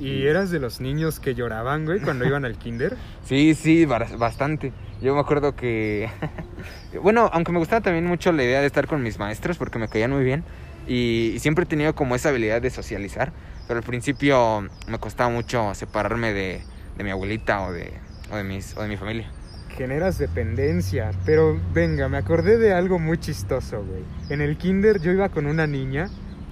¿Y 0.00 0.26
eras 0.26 0.50
de 0.50 0.58
los 0.58 0.80
niños 0.80 1.20
que 1.20 1.34
lloraban, 1.34 1.84
güey, 1.84 2.00
cuando 2.00 2.24
iban 2.26 2.44
al 2.44 2.56
kinder? 2.58 2.96
Sí, 3.24 3.54
sí, 3.54 3.84
bastante. 3.86 4.72
Yo 5.00 5.14
me 5.14 5.20
acuerdo 5.20 5.54
que, 5.54 6.08
bueno, 7.02 7.30
aunque 7.32 7.52
me 7.52 7.58
gustaba 7.58 7.80
también 7.80 8.06
mucho 8.06 8.32
la 8.32 8.42
idea 8.44 8.60
de 8.60 8.66
estar 8.66 8.86
con 8.86 9.02
mis 9.02 9.18
maestros 9.18 9.56
porque 9.58 9.78
me 9.78 9.88
caían 9.88 10.10
muy 10.12 10.24
bien 10.24 10.44
y, 10.88 11.32
y 11.34 11.38
siempre 11.38 11.64
he 11.64 11.66
tenido 11.66 11.94
como 11.94 12.14
esa 12.14 12.30
habilidad 12.30 12.60
de 12.62 12.70
socializar, 12.70 13.32
pero 13.66 13.78
al 13.78 13.84
principio 13.84 14.68
me 14.86 14.98
costaba 14.98 15.30
mucho 15.30 15.74
separarme 15.74 16.32
de, 16.32 16.62
de 16.96 17.04
mi 17.04 17.10
abuelita 17.10 17.62
o 17.62 17.72
de, 17.72 17.92
o 18.30 18.36
de, 18.36 18.44
mis, 18.44 18.76
o 18.76 18.82
de 18.82 18.88
mi 18.88 18.96
familia. 18.96 19.30
Generas 19.76 20.18
dependencia, 20.18 21.10
pero 21.26 21.60
venga, 21.72 22.08
me 22.08 22.16
acordé 22.16 22.58
de 22.58 22.72
algo 22.72 22.98
muy 22.98 23.18
chistoso, 23.18 23.84
güey. 23.84 24.02
En 24.28 24.40
el 24.40 24.56
kinder 24.56 25.00
yo 25.00 25.10
iba 25.12 25.28
con 25.30 25.46
una 25.46 25.66
niña 25.66 26.08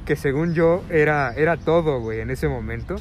que 0.07 0.17
según 0.17 0.55
yo 0.55 0.83
era, 0.91 1.33
era 1.37 1.57
todo, 1.57 2.01
güey, 2.01 2.21
en 2.21 2.31
ese 2.31 2.49
momento. 2.49 2.97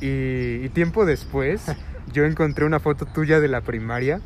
Y, 0.00 0.60
y 0.64 0.68
tiempo 0.72 1.04
después 1.04 1.62
yo 2.12 2.24
encontré 2.24 2.64
una 2.64 2.78
foto 2.78 3.04
tuya 3.06 3.40
de 3.40 3.48
la 3.48 3.62
primaria 3.62 4.20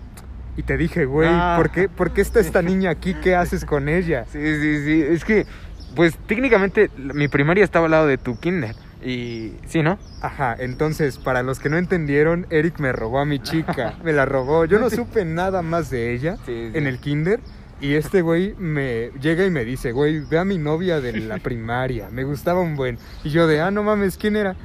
y 0.57 0.65
te 0.65 0.77
dije, 0.77 1.05
güey, 1.07 1.29
Ah. 1.33 1.55
¿por, 1.57 1.71
qué, 1.71 1.89
¿por 1.89 2.13
qué 2.13 2.21
está 2.21 2.41
esta 2.41 2.61
niña 2.61 2.91
aquí? 2.91 3.15
¿Qué 3.15 3.35
haces 3.35 3.65
con 3.65 3.89
ella? 3.89 4.27
Sí, 4.31 4.41
sí, 4.41 4.85
sí, 4.85 5.03
es 5.09 5.25
que, 5.25 5.47
pues 5.95 6.17
técnicamente 6.27 6.91
mi 6.99 7.29
primaria 7.29 7.65
estaba 7.65 7.87
al 7.87 7.93
lado 7.93 8.07
de 8.07 8.19
tu 8.19 8.39
kinder 8.39 8.75
y 9.05 9.53
sí, 9.67 9.83
¿no? 9.83 9.99
Ajá, 10.23 10.57
entonces, 10.59 11.19
para 11.19 11.43
los 11.43 11.61
que 11.61 11.69
no 11.69 11.77
entendieron, 11.79 12.47
Eric 12.51 12.79
me 12.81 12.93
robó 12.93 13.21
a 13.21 13.25
mi 13.25 13.39
chica, 13.39 13.95
me 14.05 14.13
la 14.13 14.25
robó. 14.27 14.65
Yo 14.65 14.79
no 14.81 14.91
supe 14.91 15.25
nada 15.25 15.63
más 15.63 15.91
de 15.91 16.13
ella 16.15 16.37
Sí, 16.47 16.71
sí. 16.73 16.79
en 16.79 16.87
el 16.87 16.99
kinder. 16.99 17.41
Y 17.81 17.95
este 17.95 18.23
güey 18.23 18.55
me 18.59 19.13
llega 19.21 19.47
y 19.47 19.51
me 19.51 19.65
dice, 19.65 19.93
güey, 19.93 20.19
ve 20.21 20.39
a 20.39 20.45
mi 20.45 20.59
novia 20.59 21.01
de 21.01 21.13
la 21.21 21.39
primaria, 21.43 22.09
me 22.11 22.25
gustaba 22.25 22.61
un 22.61 22.75
buen. 22.75 22.99
Y 23.23 23.31
yo 23.31 23.47
de, 23.47 23.61
ah, 23.61 23.71
no 23.71 23.85
mames, 23.85 24.17
¿quién 24.19 24.35
era? 24.35 24.57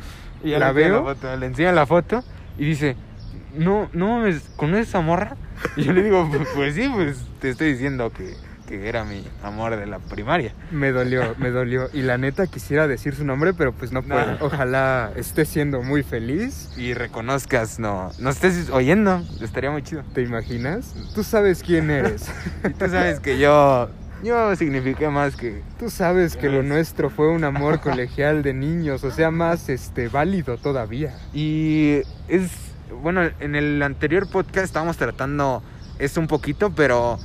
Y 0.44 0.50
la 0.50 0.72
veo. 0.72 1.06
La 1.06 1.14
foto, 1.14 1.36
le 1.38 1.46
enseña 1.46 1.72
la 1.74 1.86
foto 1.86 2.24
y 2.58 2.66
dice, 2.66 2.96
no, 3.56 3.88
no 3.94 4.08
mames, 4.18 4.50
¿conoces 4.56 4.88
esa 4.90 5.02
morra? 5.02 5.36
Y 5.78 5.84
yo 5.84 5.94
le 5.94 6.04
digo, 6.04 6.28
"Pues- 6.30 6.48
pues 6.56 6.76
sí, 6.76 6.90
pues 6.94 7.24
te 7.40 7.50
estoy 7.52 7.72
diciendo 7.74 8.12
que, 8.12 8.34
que 8.68 8.88
era 8.88 9.04
mi 9.04 9.24
amor 9.44 9.76
de 9.76 9.86
la 9.86 10.00
primaria. 10.00 10.54
Me 10.72 10.92
dolió, 10.92 11.36
me 11.38 11.50
dolió. 11.52 11.90
Y 11.94 12.02
la 12.02 12.18
neta 12.18 12.48
quisiera 12.48 12.88
decir 12.88 13.16
su 13.16 13.26
nombre, 13.26 13.54
pero 13.54 13.74
pues 13.74 13.92
no 13.92 14.02
No. 14.02 14.08
puedo. 14.16 14.38
Ojalá 14.42 15.12
esté 15.16 15.46
siendo 15.46 15.82
muy 15.82 16.04
feliz. 16.04 16.70
Y 16.78 16.94
reconozcas, 16.94 17.80
no, 17.80 18.12
no 18.20 18.30
estés 18.30 18.70
oyendo, 18.70 19.22
estaría 19.42 19.72
muy 19.72 19.84
chido. 19.84 20.04
¿Te 20.14 20.22
imaginas? 20.22 20.94
Tú 21.14 21.24
sabes 21.24 21.62
quién 21.64 21.90
eres. 21.90 22.30
Y 22.70 22.74
tú 22.74 22.88
sabes 22.90 23.20
que 23.20 23.38
yo, 23.38 23.90
yo 24.24 24.56
signifiqué 24.56 25.10
más 25.10 25.36
que... 25.36 25.62
Tú 25.80 25.90
sabes 25.90 26.36
que 26.38 26.50
lo 26.50 26.64
nuestro 26.64 27.10
fue 27.10 27.30
un 27.30 27.44
amor 27.44 27.82
colegial 27.82 28.42
de 28.44 28.54
niños, 28.54 29.04
o 29.04 29.12
sea, 29.12 29.32
más 29.32 29.68
este 29.70 30.08
válido 30.08 30.58
todavía. 30.58 31.14
Y 31.34 32.02
es, 32.30 32.50
bueno, 33.02 33.22
en 33.40 33.56
el 33.56 33.82
anterior 33.84 34.30
podcast 34.30 34.66
estábamos 34.66 34.98
tratando 34.98 35.62
es 36.00 36.18
un 36.18 36.28
poquito, 36.28 36.72
pero 36.72 37.20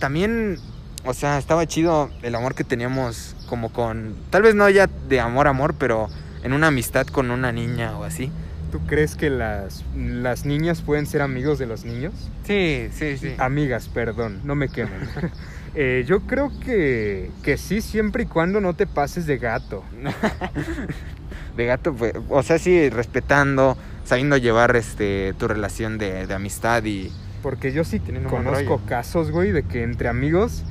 también, 0.00 0.58
o 1.04 1.14
sea, 1.14 1.38
estaba 1.38 1.66
chido 1.66 2.10
el 2.22 2.34
amor 2.34 2.54
que 2.54 2.64
teníamos 2.64 3.36
como 3.48 3.72
con, 3.72 4.14
tal 4.30 4.42
vez 4.42 4.54
no 4.54 4.68
ya 4.68 4.86
de 4.86 5.20
amor 5.20 5.48
amor, 5.48 5.74
pero 5.78 6.08
en 6.42 6.52
una 6.52 6.68
amistad 6.68 7.06
con 7.06 7.30
una 7.30 7.52
niña 7.52 7.96
o 7.98 8.04
así. 8.04 8.30
¿Tú 8.70 8.80
crees 8.86 9.16
que 9.16 9.30
las, 9.30 9.84
las 9.96 10.44
niñas 10.44 10.82
pueden 10.82 11.06
ser 11.06 11.22
amigos 11.22 11.58
de 11.58 11.66
los 11.66 11.84
niños? 11.84 12.12
Sí, 12.44 12.88
sí, 12.92 13.16
sí. 13.16 13.34
Amigas, 13.38 13.88
perdón, 13.88 14.40
no 14.44 14.54
me 14.54 14.68
quemen. 14.68 15.08
Eh, 15.74 16.04
yo 16.08 16.20
creo 16.20 16.50
que, 16.64 17.30
que 17.42 17.58
sí, 17.58 17.82
siempre 17.82 18.24
y 18.24 18.26
cuando 18.26 18.60
no 18.60 18.74
te 18.74 18.86
pases 18.86 19.26
de 19.26 19.36
gato. 19.36 19.84
de 21.56 21.66
gato, 21.66 21.94
pues, 21.94 22.14
o 22.30 22.42
sea, 22.42 22.58
sí, 22.58 22.88
respetando, 22.88 23.76
sabiendo 24.02 24.38
llevar 24.38 24.74
este 24.74 25.34
tu 25.38 25.46
relación 25.46 25.98
de, 25.98 26.26
de 26.26 26.34
amistad 26.34 26.82
y... 26.84 27.12
Porque 27.42 27.70
yo 27.70 27.84
sí 27.84 28.00
conozco 28.00 28.50
rollo. 28.50 28.80
casos, 28.86 29.30
güey, 29.30 29.52
de 29.52 29.62
que 29.62 29.82
entre 29.82 30.08
amigos 30.08 30.64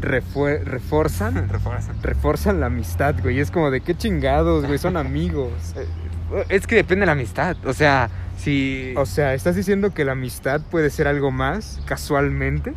reforzan, 0.00 1.48
Refuerzan. 1.48 2.02
reforzan 2.02 2.60
la 2.60 2.66
amistad, 2.66 3.14
güey. 3.22 3.40
Es 3.40 3.50
como 3.50 3.70
de 3.70 3.80
qué 3.80 3.96
chingados, 3.96 4.66
güey, 4.66 4.78
son 4.78 4.96
amigos. 4.96 5.52
Es 6.48 6.66
que 6.66 6.76
depende 6.76 7.00
de 7.00 7.06
la 7.06 7.12
amistad, 7.12 7.56
o 7.64 7.72
sea, 7.72 8.10
si... 8.36 8.92
O 8.96 9.06
sea, 9.06 9.34
¿estás 9.34 9.56
diciendo 9.56 9.94
que 9.94 10.04
la 10.04 10.12
amistad 10.12 10.60
puede 10.70 10.90
ser 10.90 11.08
algo 11.08 11.30
más 11.30 11.80
casualmente? 11.86 12.74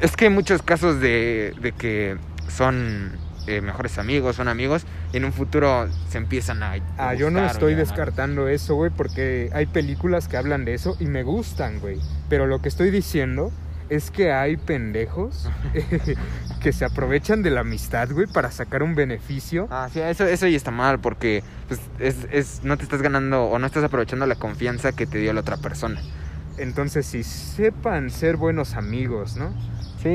Es 0.00 0.16
que 0.16 0.26
hay 0.26 0.30
muchos 0.30 0.62
casos 0.62 1.00
de, 1.00 1.54
de 1.60 1.72
que 1.72 2.16
son 2.48 3.12
eh, 3.48 3.60
mejores 3.62 3.98
amigos, 3.98 4.36
son 4.36 4.46
amigos, 4.48 4.84
y 5.12 5.16
en 5.16 5.24
un 5.24 5.32
futuro 5.32 5.88
se 6.10 6.18
empiezan 6.18 6.62
a. 6.62 6.74
Ah, 6.98 7.14
yo 7.14 7.30
no 7.30 7.44
estoy 7.44 7.74
descartando 7.74 8.46
eso, 8.46 8.74
güey, 8.74 8.90
porque 8.90 9.50
hay 9.54 9.64
películas 9.64 10.28
que 10.28 10.36
hablan 10.36 10.64
de 10.66 10.74
eso 10.74 10.96
y 11.00 11.06
me 11.06 11.22
gustan, 11.22 11.80
güey. 11.80 11.98
Pero 12.28 12.46
lo 12.46 12.60
que 12.60 12.68
estoy 12.68 12.90
diciendo 12.90 13.50
es 13.88 14.10
que 14.10 14.32
hay 14.32 14.56
pendejos 14.56 15.48
que 16.60 16.72
se 16.72 16.84
aprovechan 16.84 17.42
de 17.42 17.50
la 17.50 17.60
amistad, 17.60 18.10
güey, 18.10 18.26
para 18.26 18.50
sacar 18.50 18.82
un 18.82 18.94
beneficio. 18.94 19.68
Ah, 19.70 19.88
sí, 19.92 20.00
eso, 20.00 20.24
eso 20.24 20.46
ya 20.46 20.56
está 20.56 20.70
mal, 20.70 20.98
porque 20.98 21.42
pues, 21.68 21.80
es, 21.98 22.26
es, 22.30 22.60
no 22.64 22.76
te 22.76 22.84
estás 22.84 23.02
ganando 23.02 23.44
o 23.44 23.58
no 23.58 23.66
estás 23.66 23.84
aprovechando 23.84 24.26
la 24.26 24.36
confianza 24.36 24.92
que 24.92 25.06
te 25.06 25.18
dio 25.18 25.32
la 25.32 25.40
otra 25.40 25.56
persona. 25.56 26.00
Entonces, 26.58 27.06
si 27.06 27.22
sepan 27.22 28.10
ser 28.10 28.36
buenos 28.36 28.74
amigos, 28.74 29.36
¿no? 29.36 29.52
Sí, 30.02 30.08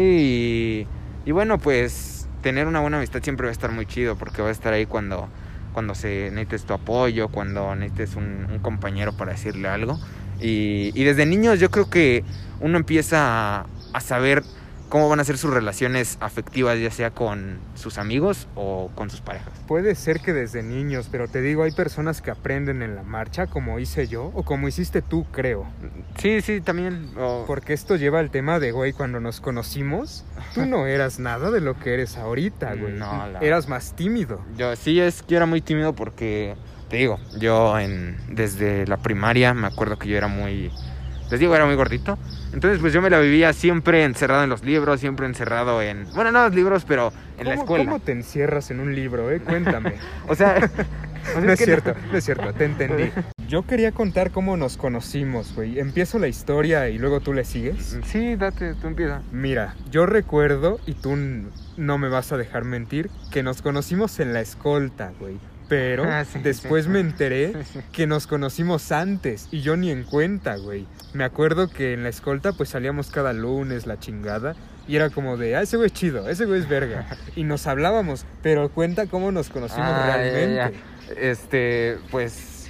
y, 1.26 1.30
y 1.30 1.32
bueno, 1.32 1.58
pues 1.58 2.28
tener 2.42 2.68
una 2.68 2.82
buena 2.82 2.98
amistad 2.98 3.24
siempre 3.24 3.46
va 3.46 3.50
a 3.50 3.54
estar 3.54 3.72
muy 3.72 3.86
chido, 3.86 4.18
porque 4.18 4.42
va 4.42 4.50
a 4.50 4.52
estar 4.52 4.74
ahí 4.74 4.86
cuando, 4.86 5.30
cuando 5.72 5.96
se 5.96 6.30
necesites 6.32 6.66
tu 6.66 6.74
apoyo, 6.74 7.30
cuando 7.30 7.74
necesites 7.76 8.16
un, 8.16 8.48
un 8.52 8.60
compañero 8.60 9.14
para 9.14 9.32
decirle 9.32 9.70
algo. 9.70 10.00
Y, 10.42 10.92
y 10.94 11.04
desde 11.04 11.26
niños 11.26 11.60
yo 11.60 11.70
creo 11.72 11.90
que 11.90 12.24
uno 12.60 12.78
empieza 12.78 13.60
a, 13.62 13.66
a 13.94 14.00
saber 14.02 14.44
cómo 14.90 15.10
van 15.10 15.20
a 15.20 15.24
ser 15.24 15.40
sus 15.40 15.52
relaciones 15.52 16.18
afectivas, 16.22 16.78
ya 16.80 16.92
sea 16.92 17.10
con 17.10 17.58
sus 17.74 17.98
amigos 17.98 18.48
o 18.54 18.92
con 18.94 19.10
sus 19.10 19.22
parejas. 19.22 19.50
Puede 19.68 19.96
ser 19.96 20.20
que 20.20 20.34
desde 20.34 20.62
niños, 20.62 21.08
pero 21.12 21.28
te 21.28 21.42
digo, 21.42 21.64
hay 21.64 21.72
personas 21.72 22.22
que 22.22 22.30
aprenden 22.30 22.84
en 22.84 22.94
la 22.94 23.02
marcha, 23.02 23.48
como 23.48 23.80
hice 23.80 24.08
yo, 24.08 24.26
o 24.36 24.44
como 24.44 24.68
hiciste 24.68 25.02
tú, 25.02 25.26
creo. 25.32 25.66
Sí, 26.20 26.42
sí, 26.42 26.62
también. 26.62 27.10
Porque 27.48 27.74
esto 27.74 27.96
lleva 27.96 28.20
al 28.20 28.30
tema 28.30 28.60
de, 28.60 28.72
güey, 28.72 28.94
cuando 28.94 29.20
nos 29.20 29.42
conocimos, 29.42 30.26
tú 30.54 30.68
no 30.68 30.86
eras 30.86 31.18
nada 31.18 31.50
de 31.50 31.60
lo 31.60 31.80
que 31.80 31.96
eres 31.96 32.16
ahorita, 32.18 32.76
güey. 32.76 32.94
No, 32.94 33.28
la- 33.30 33.40
Eras 33.40 33.68
más 33.68 33.96
tímido. 33.96 34.42
Yo 34.58 34.76
sí 34.76 35.00
es 35.00 35.24
que 35.24 35.36
era 35.36 35.48
muy 35.48 35.62
tímido 35.62 35.94
porque 35.94 36.54
te 36.94 36.98
digo, 37.00 37.20
yo 37.40 37.80
en 37.80 38.18
desde 38.30 38.86
la 38.86 38.98
primaria 38.98 39.56
me 39.56 39.66
acuerdo 39.66 39.98
que 39.98 40.08
yo 40.08 40.16
era 40.16 40.28
muy 40.28 40.70
les 41.32 41.40
digo, 41.40 41.56
era 41.56 41.66
muy 41.66 41.74
gordito. 41.74 42.20
Entonces, 42.54 42.80
pues 42.80 42.94
yo 42.94 43.02
me 43.02 43.10
la 43.10 43.18
vivía 43.20 43.52
siempre 43.54 44.04
encerrado 44.04 44.44
en 44.44 44.52
los 44.52 44.64
libros, 44.64 45.00
siempre 45.00 45.26
encerrado 45.26 45.82
en 45.82 46.06
bueno, 46.14 46.32
no 46.32 46.44
los 46.44 46.54
libros, 46.54 46.86
pero 46.88 47.12
en 47.40 47.46
la 47.48 47.54
¿Cómo- 47.56 47.64
escuela. 47.64 47.86
¿Cómo 47.86 48.00
te 48.00 48.12
encierras 48.12 48.70
en 48.70 48.80
un 48.80 48.94
libro, 48.94 49.32
eh? 49.32 49.40
Cuéntame. 49.40 49.94
O 50.28 50.36
sea, 50.36 50.58
o 51.24 51.32
sea, 51.32 51.42
no 51.42 51.52
es 51.54 51.58
que 51.58 51.66
cierto, 51.66 51.96
no 52.12 52.18
es 52.20 52.24
cierto, 52.24 52.54
te 52.54 52.66
entendí. 52.66 53.10
Yo 53.48 53.66
quería 53.66 53.92
contar 53.92 54.30
cómo 54.30 54.56
nos 54.56 54.78
conocimos, 54.78 55.56
güey. 55.56 55.80
Empiezo 55.80 56.20
la 56.20 56.28
historia 56.28 56.90
y 56.90 57.00
luego 57.00 57.22
tú 57.22 57.34
le 57.34 57.44
sigues. 57.44 57.98
Sí, 58.06 58.36
date, 58.36 58.76
tú 58.76 58.86
empieza. 58.86 59.24
Mira, 59.32 59.74
yo 59.90 60.06
recuerdo, 60.06 60.80
y 60.86 60.94
tú 60.94 61.16
no 61.76 61.98
me 61.98 62.10
vas 62.10 62.32
a 62.32 62.38
dejar 62.38 62.66
mentir, 62.66 63.10
que 63.32 63.42
nos 63.42 63.64
conocimos 63.64 64.20
en 64.20 64.32
la 64.34 64.42
escolta, 64.42 65.12
güey. 65.20 65.40
Pero 65.70 66.04
Ah, 66.04 66.26
sí, 66.26 66.40
después 66.44 66.86
sí. 66.86 66.90
me 66.92 67.00
enteré 67.00 67.54
Sí, 67.64 67.80
que 67.92 68.06
nos 68.08 68.28
conocimos 68.28 68.92
antes 68.92 69.48
y 69.52 69.62
yo 69.62 69.78
ni 69.78 69.90
en 69.92 70.04
cuenta, 70.04 70.58
güey. 70.58 70.86
Me 71.14 71.24
acuerdo 71.24 71.70
que 71.70 71.94
en 71.94 72.04
la 72.04 72.10
escolta 72.10 72.52
pues 72.54 72.70
salíamos 72.70 73.10
cada 73.12 73.34
lunes 73.34 73.88
la 73.88 74.00
chingada 74.00 74.56
y 74.88 74.98
era 74.98 75.10
como 75.10 75.38
de, 75.38 75.56
ah, 75.56 75.62
ese 75.62 75.78
güey 75.78 75.88
es 75.88 75.94
chido, 75.94 76.28
ese 76.30 76.46
güey 76.46 76.60
es 76.60 76.68
verga. 76.70 77.08
Y 77.36 77.44
nos 77.46 77.66
hablábamos, 77.68 78.26
pero 78.42 78.70
cuenta 78.70 79.08
cómo 79.08 79.32
nos 79.32 79.50
conocimos 79.50 79.88
Ah, 79.90 80.04
realmente. 80.18 80.56
ya, 80.56 80.72
ya. 80.72 81.22
Este, 81.22 81.98
pues 82.12 82.70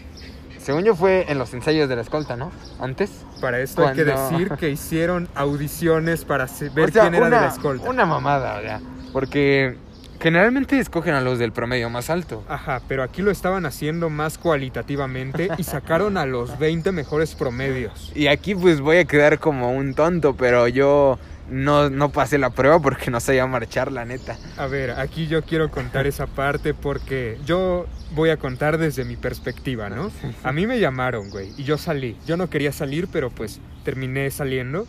según 0.60 0.84
yo 0.86 0.96
fue 0.96 1.26
en 1.30 1.38
los 1.40 1.54
ensayos 1.54 1.90
de 1.90 1.96
la 1.96 2.02
escolta, 2.04 2.36
¿no? 2.38 2.52
Antes. 2.80 3.10
Para 3.42 3.60
esto 3.60 3.86
hay 3.86 3.96
que 3.96 4.06
decir 4.06 4.50
que 4.52 4.70
hicieron 4.70 5.28
audiciones 5.36 6.24
para 6.24 6.46
ver 6.76 6.90
O 6.90 6.92
sea, 6.94 7.02
quién 7.04 7.16
era 7.16 7.28
una, 7.28 7.36
de 7.42 7.46
la 7.48 7.52
escolta. 7.52 7.90
Una 7.90 8.06
mamada, 8.06 8.62
ya. 8.62 8.80
Porque 9.12 9.76
generalmente 10.24 10.80
escogen 10.80 11.16
a 11.16 11.22
los 11.22 11.38
del 11.38 11.52
promedio 11.52 11.90
más 11.90 12.10
alto. 12.10 12.46
Ajá, 12.48 12.82
pero 12.88 13.04
aquí 13.04 13.22
lo 13.22 13.30
estaban 13.30 13.66
haciendo 13.66 14.10
más 14.10 14.38
cualitativamente 14.38 15.50
y 15.58 15.64
sacaron 15.64 16.16
a 16.16 16.26
los 16.26 16.58
20 16.58 16.94
mejores 16.94 17.36
promedios. 17.36 18.12
Y 18.24 18.28
aquí 18.28 18.56
pues 18.56 18.80
voy 18.80 18.98
a 18.98 19.06
quedar 19.06 19.40
como 19.40 19.74
un 19.74 19.96
tonto, 19.96 20.36
pero 20.36 20.68
yo 20.70 21.20
no, 21.50 21.90
no 21.90 22.10
pasé 22.10 22.38
la 22.38 22.52
prueba 22.52 22.80
porque 22.80 23.12
no 23.12 23.20
sabía 23.20 23.46
marchar, 23.48 23.92
la 23.92 24.06
neta. 24.06 24.38
A 24.56 24.68
ver, 24.68 24.92
aquí 24.92 25.28
yo 25.28 25.44
quiero 25.44 25.70
contar 25.70 26.08
esa 26.08 26.28
parte 26.28 26.74
porque 26.74 27.38
yo 27.46 27.88
voy 28.14 28.30
a 28.30 28.38
contar 28.38 28.78
desde 28.78 29.04
mi 29.04 29.18
perspectiva, 29.18 29.90
¿no? 29.90 30.10
A 30.44 30.54
mí 30.54 30.68
me 30.68 30.80
llamaron, 30.80 31.32
güey, 31.32 31.52
y 31.58 31.64
yo 31.64 31.78
salí. 31.78 32.18
Yo 32.26 32.38
no 32.38 32.50
quería 32.50 32.72
salir, 32.72 33.10
pero 33.12 33.30
pues 33.30 33.60
terminé 33.84 34.32
saliendo 34.32 34.88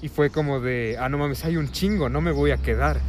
y 0.00 0.08
fue 0.08 0.30
como 0.30 0.60
de, 0.60 0.96
ah, 0.98 1.10
no 1.10 1.18
mames, 1.18 1.44
hay 1.44 1.58
un 1.58 1.70
chingo, 1.70 2.08
no 2.08 2.22
me 2.22 2.30
voy 2.30 2.52
a 2.52 2.56
quedar. 2.56 3.00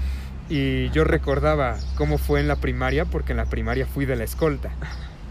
Y 0.54 0.90
yo 0.90 1.06
recordaba 1.06 1.78
cómo 1.96 2.18
fue 2.18 2.42
en 2.42 2.50
la 2.50 2.58
primaria, 2.58 3.06
porque 3.06 3.32
en 3.32 3.38
la 3.38 3.46
primaria 3.46 3.86
fui 3.86 4.06
de 4.06 4.18
la 4.18 4.26
escolta. 4.26 4.70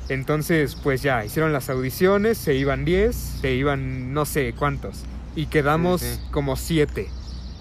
Entonces, 0.09 0.77
pues 0.83 1.03
ya, 1.03 1.25
hicieron 1.27 1.53
las 1.53 1.69
audiciones, 1.69 2.39
se 2.39 2.55
iban 2.55 2.87
10, 2.87 3.15
se 3.15 3.53
iban 3.53 4.15
no 4.15 4.25
sé 4.25 4.55
cuántos, 4.59 5.05
y 5.37 5.47
quedamos 5.47 6.01
Sí, 6.01 6.15
sí. 6.15 6.21
como 6.31 6.57
7. 6.57 7.07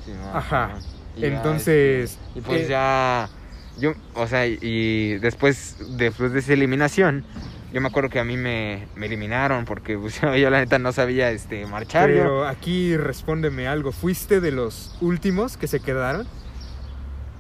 Sí, 0.05 0.11
no, 0.13 0.37
Ajá. 0.37 0.71
y 1.17 1.21
ya, 1.21 1.27
Entonces, 1.27 2.11
este, 2.11 2.39
y 2.39 2.41
pues 2.41 2.61
eh, 2.61 2.67
ya, 2.69 3.29
yo, 3.77 3.93
o 4.15 4.25
sea, 4.25 4.47
y 4.47 5.17
después, 5.19 5.75
después 5.97 6.31
de 6.31 6.39
esa 6.39 6.53
eliminación, 6.53 7.25
yo 7.73 7.81
me 7.81 7.89
acuerdo 7.89 8.09
que 8.09 8.19
a 8.19 8.23
mí 8.23 8.37
me, 8.37 8.87
me 8.95 9.07
eliminaron 9.07 9.65
porque 9.65 9.97
pues, 9.97 10.21
yo 10.21 10.49
la 10.49 10.59
neta 10.59 10.79
no 10.79 10.93
sabía 10.93 11.29
este, 11.31 11.65
marchar. 11.65 12.09
Pero 12.09 12.47
aquí 12.47 12.95
respóndeme 12.95 13.67
algo. 13.67 13.91
¿Fuiste 13.91 14.39
de 14.39 14.51
los 14.51 14.95
últimos 15.01 15.57
que 15.57 15.67
se 15.67 15.81
quedaron? 15.81 16.25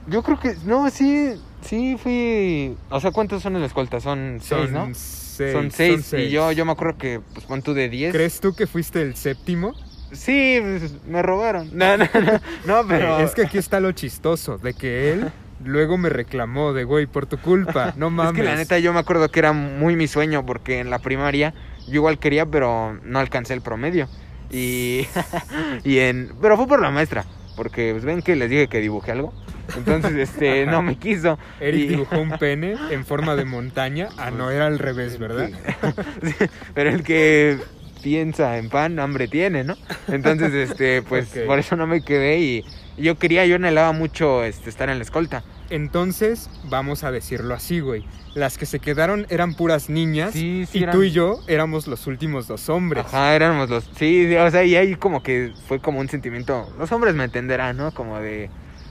Yo 0.09 0.23
creo 0.23 0.39
que, 0.39 0.55
no, 0.65 0.89
sí, 0.89 1.33
sí 1.61 1.97
fui, 2.01 2.75
o 2.89 2.99
sea, 2.99 3.11
¿cuántos 3.11 3.43
son 3.43 3.55
en 3.55 3.61
la 3.61 3.67
escolta? 3.67 3.99
Son 3.99 4.39
seis, 4.41 4.71
¿no? 4.71 4.89
seis. 4.93 5.53
son 5.53 5.71
seis, 5.71 6.13
y 6.13 6.29
yo, 6.29 6.51
yo 6.51 6.65
me 6.65 6.71
acuerdo 6.71 6.97
que, 6.97 7.21
pues, 7.33 7.45
pon 7.45 7.61
tú 7.61 7.73
de 7.73 7.89
diez. 7.89 8.11
¿Crees 8.11 8.39
tú 8.39 8.55
que 8.55 8.65
fuiste 8.65 9.01
el 9.01 9.15
séptimo? 9.15 9.73
Sí, 10.11 10.59
pues, 10.61 10.95
me 11.05 11.21
robaron. 11.21 11.69
No, 11.73 11.95
no, 11.97 12.05
no, 12.13 12.39
no, 12.65 12.87
pero... 12.87 13.19
Es 13.19 13.35
que 13.35 13.43
aquí 13.43 13.57
está 13.59 13.79
lo 13.79 13.91
chistoso, 13.91 14.57
de 14.57 14.73
que 14.73 15.11
él 15.11 15.31
luego 15.63 15.97
me 15.97 16.09
reclamó 16.09 16.73
de, 16.73 16.83
güey, 16.83 17.05
por 17.05 17.25
tu 17.25 17.37
culpa, 17.37 17.93
no 17.97 18.09
mames. 18.09 18.33
Es 18.33 18.37
que 18.37 18.43
la 18.43 18.55
neta 18.55 18.79
yo 18.79 18.93
me 18.93 18.99
acuerdo 18.99 19.29
que 19.29 19.39
era 19.39 19.53
muy 19.53 19.95
mi 19.95 20.07
sueño 20.07 20.45
porque 20.45 20.79
en 20.79 20.89
la 20.89 20.99
primaria 20.99 21.53
yo 21.87 21.95
igual 21.95 22.19
quería, 22.19 22.45
pero 22.45 22.97
no 23.03 23.19
alcancé 23.19 23.53
el 23.53 23.61
promedio. 23.61 24.07
Y, 24.49 25.05
y 25.83 25.99
en... 25.99 26.33
Pero 26.41 26.57
fue 26.57 26.67
por 26.67 26.81
la 26.81 26.89
maestra, 26.89 27.25
porque 27.59 27.91
pues, 27.91 28.05
ven 28.05 28.21
que 28.21 28.37
les 28.37 28.49
dije 28.49 28.67
que 28.69 28.79
dibujé 28.79 29.11
algo. 29.11 29.33
Entonces, 29.75 30.13
este, 30.15 30.65
no 30.65 30.81
me 30.81 30.95
quiso. 30.95 31.37
Eric 31.59 31.81
Y- 31.81 31.87
dibujó 31.87 32.17
un 32.17 32.29
pene 32.39 32.75
en 32.89 33.05
forma 33.05 33.35
de 33.35 33.43
montaña. 33.43 34.07
Ah, 34.17 34.31
no, 34.31 34.49
era 34.49 34.65
al 34.65 34.79
revés, 34.79 35.19
¿verdad? 35.19 35.49
Sí, 36.23 36.33
pero 36.73 36.89
el 36.89 37.03
que 37.03 37.57
piensa 38.01 38.57
en 38.57 38.69
pan, 38.69 38.97
hambre 38.97 39.27
tiene, 39.27 39.65
¿no? 39.65 39.75
Entonces, 40.07 40.53
este, 40.53 41.01
pues 41.01 41.27
por 41.47 41.59
eso 41.59 41.75
no 41.75 41.85
me 41.85 42.01
quedé 42.01 42.39
y 42.39 42.65
yo 42.97 43.15
quería, 43.19 43.45
yo 43.45 43.57
anhelaba 43.57 43.91
mucho 43.91 44.45
este, 44.45 44.69
estar 44.69 44.89
en 44.89 44.99
la 44.99 45.03
escolta. 45.03 45.43
Entonces, 45.69 46.49
vamos 46.69 47.03
a 47.03 47.11
decirlo 47.11 47.53
así, 47.53 47.79
güey. 47.79 48.03
Las 48.35 48.57
que 48.57 48.65
se 48.65 48.79
quedaron 48.79 49.25
eran 49.29 49.53
puras 49.55 49.89
niñas 49.89 50.33
Sí, 50.33 50.65
sí, 50.69 50.79
y 50.79 50.83
eran- 50.83 50.95
tú 50.95 51.03
y 51.03 51.11
yo 51.11 51.39
éramos 51.47 51.87
los 51.87 52.05
últimos 52.07 52.47
dos 52.47 52.69
hombres. 52.69 53.05
Ajá, 53.07 53.35
éramos 53.35 53.69
los... 53.69 53.89
Sí, 53.97 54.35
o 54.35 54.51
sea, 54.51 54.63
y 54.63 54.75
ahí 54.75 54.95
como 54.95 55.23
que 55.23 55.51
fue 55.67 55.79
como 55.79 55.99
un 55.99 56.09
sentimiento, 56.09 56.71
los 56.77 56.91
hombres 56.91 57.15
me 57.15 57.23
entenderán, 57.23 57.77
¿no? 57.77 57.91
Como 57.91 58.19
de, 58.19 58.49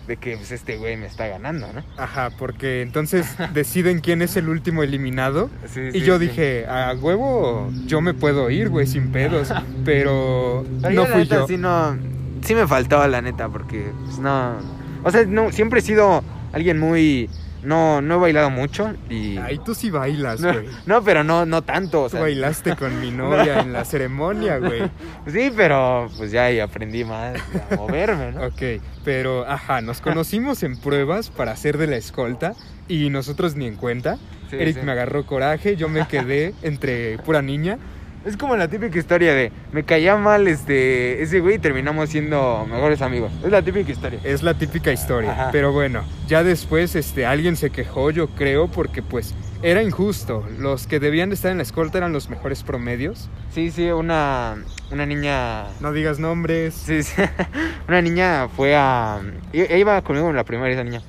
de 0.09 0.17
que 0.17 0.37
pues, 0.37 0.51
este 0.51 0.77
güey 0.77 0.97
me 0.97 1.07
está 1.07 1.27
ganando, 1.29 1.73
¿no? 1.73 1.85
Ajá, 1.97 2.31
porque 2.37 2.83
entonces 2.83 3.27
deciden 3.55 4.01
quién 4.01 4.23
es 4.23 4.37
el 4.37 4.49
último 4.49 4.83
eliminado. 4.83 5.51
Sí, 5.73 5.81
Y 5.93 6.01
sí, 6.01 6.01
yo 6.01 6.19
sí. 6.19 6.27
dije, 6.27 6.67
a 6.67 6.95
huevo, 7.01 7.71
yo 7.87 8.01
me 8.01 8.15
puedo 8.15 8.51
ir, 8.51 8.69
güey, 8.71 8.87
sin 8.87 9.13
pedos. 9.13 9.53
Pero 9.85 10.65
Pero 10.65 10.65
no 10.83 10.91
yo, 10.91 11.03
la 11.03 11.09
fui 11.09 11.23
neta, 11.23 11.35
yo. 11.37 11.47
sí 11.47 11.57
no, 11.57 11.97
sí 12.43 12.55
me 12.55 12.67
faltaba 12.67 13.07
la 13.09 13.23
neta, 13.23 13.49
porque 13.49 13.91
pues, 14.05 14.19
no. 14.19 14.57
O 15.05 15.11
sea, 15.13 15.25
no, 15.27 15.53
siempre 15.53 15.79
he 15.79 15.83
sido 15.83 16.25
alguien 16.59 16.79
muy. 16.79 17.31
No, 17.63 18.01
no 18.01 18.15
he 18.15 18.19
bailado 18.19 18.51
mucho 18.51 18.95
y. 19.11 19.37
Ay, 19.39 19.59
tú 19.65 19.75
sí 19.75 19.91
bailas, 19.91 20.41
no, 20.43 20.53
güey. 20.53 20.67
no, 20.87 21.03
pero 21.03 21.25
no, 21.25 21.45
no 21.45 21.63
tanto. 21.63 22.03
O 22.03 22.05
Tú 22.05 22.11
sea, 22.13 22.21
bailaste 22.21 22.77
con 22.77 23.01
mi 23.01 23.11
novia 23.23 23.61
en 23.61 23.73
la 23.73 23.85
ceremonia, 23.85 24.59
güey. 24.59 24.83
sí, 25.27 25.51
pero 25.57 26.09
pues 26.17 26.31
ya 26.31 26.45
ahí 26.45 26.61
aprendí 26.61 27.05
más 27.05 27.37
a 27.71 27.77
moverme, 27.77 28.31
¿no? 28.33 28.47
Ok, 28.47 28.81
pero 29.05 29.45
ajá, 29.49 29.81
nos 29.81 30.01
conocimos 30.01 30.63
en 30.63 30.77
pruebas 30.77 31.31
para 31.31 31.51
hacer 31.53 31.79
de 31.79 31.89
la 31.89 31.97
escolta 31.97 32.55
y 32.87 33.11
nosotros 33.11 33.57
ni 33.57 33.67
en 33.67 33.75
cuenta. 33.75 34.19
Sí, 34.51 34.57
Eric 34.57 34.79
sí. 34.79 34.87
me 34.87 34.93
agarró 34.93 35.27
coraje, 35.27 35.75
yo 35.77 35.89
me 35.89 36.07
quedé 36.07 36.55
entre 36.63 37.19
pura 37.19 37.43
niña. 37.43 37.79
Es 38.25 38.37
como 38.37 38.57
la 38.57 38.69
típica 38.69 38.99
historia 38.99 39.35
de 39.35 39.53
me 39.73 39.85
caía 39.85 40.17
mal 40.17 40.49
este 40.49 41.23
ese 41.23 41.41
güey 41.41 41.57
y 41.57 41.59
terminamos 41.59 42.11
siendo 42.11 42.67
mejores 42.69 43.01
amigos. 43.03 43.33
Es 43.45 43.51
la 43.51 43.63
típica 43.63 43.91
historia. 43.91 44.21
Es 44.25 44.43
la 44.43 44.55
típica 44.55 44.93
historia. 44.93 45.33
Ajá. 45.33 45.49
Pero 45.53 45.73
bueno, 45.73 46.03
ya 46.27 46.43
después 46.43 46.95
este, 46.97 47.27
alguien 47.27 47.57
se 47.57 47.71
quejó, 47.71 48.11
yo 48.11 48.29
creo, 48.29 48.69
porque 48.69 49.03
pues 49.03 49.35
era 49.63 49.83
injusto. 49.83 50.47
Los 50.59 50.87
que 50.87 51.01
debían 51.01 51.31
de 51.31 51.35
estar 51.35 51.51
en 51.51 51.59
la 51.59 51.63
escolta 51.63 51.99
eran 51.99 52.13
los 52.13 52.29
mejores 52.29 52.63
promedios. 52.63 53.29
Sí, 53.51 53.71
sí, 53.71 53.91
una, 53.91 54.57
una 54.91 55.07
niña. 55.07 55.65
No 55.81 55.93
digas 55.93 56.19
nombres. 56.19 56.75
Sí, 56.75 57.03
sí. 57.03 57.23
Una 57.89 58.03
niña 58.03 58.49
fue 58.49 58.77
a. 58.77 59.21
Ella 59.53 59.77
iba 59.77 60.03
conmigo 60.03 60.29
en 60.29 60.37
la 60.37 60.45
primaria, 60.45 60.75
esa 60.75 60.85
niña. 60.85 61.03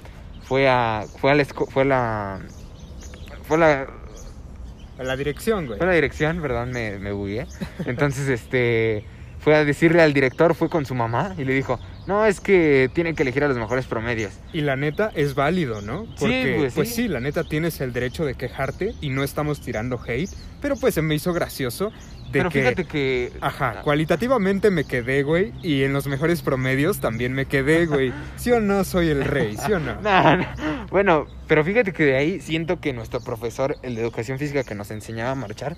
Fue 0.44 0.68
a. 0.70 1.06
Fue 1.20 1.32
a 1.32 1.36
la. 1.36 1.46
Fue 1.46 1.84
a 1.84 1.86
la. 1.86 2.40
Fue 3.44 3.58
a 3.58 3.60
la. 3.60 3.88
La 5.00 5.16
dirección, 5.16 5.66
güey. 5.66 5.78
Fue 5.78 5.88
la 5.88 5.94
dirección, 5.94 6.42
perdón, 6.42 6.72
me, 6.72 7.00
me 7.00 7.12
bugué. 7.12 7.48
Entonces, 7.86 8.28
este. 8.28 9.06
Fue 9.40 9.56
a 9.56 9.64
decirle 9.64 10.02
al 10.02 10.12
director, 10.12 10.54
fue 10.54 10.70
con 10.70 10.86
su 10.86 10.96
mamá 10.96 11.34
y 11.38 11.46
le 11.46 11.54
dijo: 11.54 11.80
No, 12.08 12.26
es 12.26 12.42
que 12.42 12.90
tienen 12.94 13.16
que 13.16 13.24
elegir 13.24 13.44
a 13.46 13.48
los 13.48 13.58
mejores 13.58 13.86
promedios. 13.86 14.34
Y 14.52 14.62
la 14.62 14.76
neta 14.76 15.12
es 15.16 15.34
válido, 15.34 15.82
¿no? 15.82 16.08
Porque, 16.20 16.56
pues, 16.58 16.74
pues, 16.74 16.90
sí. 16.90 17.04
sí. 17.04 17.08
la 17.08 17.22
neta 17.22 17.46
tienes 17.46 17.80
el 17.80 17.94
derecho 17.94 18.26
de 18.26 18.36
quejarte 18.36 18.96
y 19.00 19.10
no 19.12 19.24
estamos 19.24 19.62
tirando 19.62 19.98
hate. 20.06 20.30
Pero 20.62 20.76
pues 20.76 20.94
se 20.94 21.02
me 21.02 21.16
hizo 21.16 21.32
gracioso 21.32 21.94
Pero 22.32 22.50
que. 22.50 22.60
fíjate 22.60 22.86
que. 22.86 23.32
Ajá, 23.42 23.82
cualitativamente 23.84 24.72
me 24.72 24.84
quedé, 24.84 25.24
güey. 25.24 25.54
Y 25.62 25.84
en 25.84 25.94
los 25.94 26.08
mejores 26.08 26.42
promedios 26.42 27.00
también 27.00 27.34
me 27.34 27.46
quedé, 27.46 27.86
güey. 27.86 28.14
¿Sí 28.38 28.52
o 28.52 28.60
no 28.60 28.84
soy 28.84 29.10
el 29.10 29.26
rey? 29.26 29.58
¿Sí 29.58 29.72
o 29.74 29.80
no? 29.80 29.96
No, 30.02 30.38
no. 30.38 30.46
Bueno, 30.92 31.28
pero 31.48 31.64
fíjate 31.64 31.94
que 31.94 32.04
de 32.04 32.16
ahí 32.16 32.40
siento 32.40 32.80
que 32.80 32.94
nuestro 32.94 33.20
profesor, 33.20 33.78
el 33.84 33.96
de 33.96 34.02
educación 34.02 34.40
física 34.40 34.64
que 34.64 34.76
nos 34.76 34.92
enseñaba 34.92 35.32
a 35.32 35.36
marchar, 35.36 35.78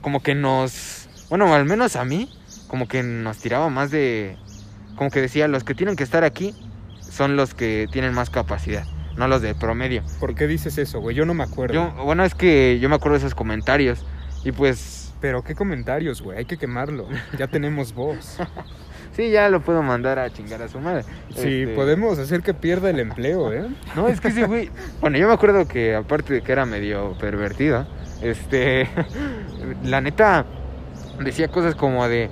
como 0.00 0.22
que 0.22 0.34
nos, 0.34 1.08
bueno, 1.28 1.52
al 1.54 1.64
menos 1.64 1.96
a 1.96 2.04
mí, 2.04 2.30
como 2.68 2.88
que 2.88 3.02
nos 3.02 3.38
tiraba 3.38 3.68
más 3.70 3.90
de, 3.90 4.36
como 4.96 5.10
que 5.10 5.20
decía, 5.20 5.48
los 5.48 5.64
que 5.64 5.74
tienen 5.74 5.96
que 5.96 6.04
estar 6.04 6.24
aquí 6.24 6.54
son 7.00 7.36
los 7.36 7.54
que 7.54 7.86
tienen 7.90 8.14
más 8.14 8.30
capacidad, 8.30 8.84
no 9.16 9.28
los 9.28 9.42
de 9.42 9.54
promedio. 9.54 10.02
¿Por 10.20 10.34
qué 10.34 10.46
dices 10.46 10.78
eso, 10.78 11.00
güey? 11.00 11.14
Yo 11.16 11.26
no 11.26 11.34
me 11.34 11.44
acuerdo. 11.44 11.74
Yo, 11.74 12.04
bueno, 12.04 12.24
es 12.24 12.34
que 12.34 12.78
yo 12.80 12.88
me 12.88 12.96
acuerdo 12.96 13.14
de 13.14 13.18
esos 13.18 13.34
comentarios 13.34 14.04
y 14.44 14.52
pues, 14.52 15.05
Pero 15.20 15.42
qué 15.42 15.54
comentarios, 15.54 16.20
güey. 16.22 16.38
Hay 16.38 16.44
que 16.44 16.56
quemarlo. 16.56 17.08
Ya 17.38 17.46
tenemos 17.46 17.94
voz. 17.94 18.38
sí, 19.12 19.30
ya 19.30 19.48
lo 19.48 19.60
puedo 19.60 19.82
mandar 19.82 20.18
a 20.18 20.30
chingar 20.30 20.62
a 20.62 20.68
su 20.68 20.78
madre. 20.78 21.04
Sí, 21.34 21.62
Este, 21.62 21.74
podemos 21.74 22.18
hacer 22.18 22.42
que 22.42 22.54
pierda 22.54 22.90
el 22.90 23.00
empleo, 23.00 23.52
¿eh? 23.52 23.66
No, 23.94 24.08
es 24.08 24.20
que 24.20 24.28
ese 24.28 24.44
güey. 24.44 24.70
Bueno, 25.00 25.16
yo 25.18 25.26
me 25.26 25.34
acuerdo 25.34 25.66
que 25.66 25.94
aparte 25.94 26.34
de 26.34 26.42
que 26.42 26.52
era 26.52 26.66
medio 26.66 27.16
pervertido, 27.18 27.86
este. 28.22 28.88
La 29.84 30.00
neta 30.00 30.44
decía 31.22 31.48
cosas 31.48 31.74
como 31.74 32.08
de. 32.08 32.30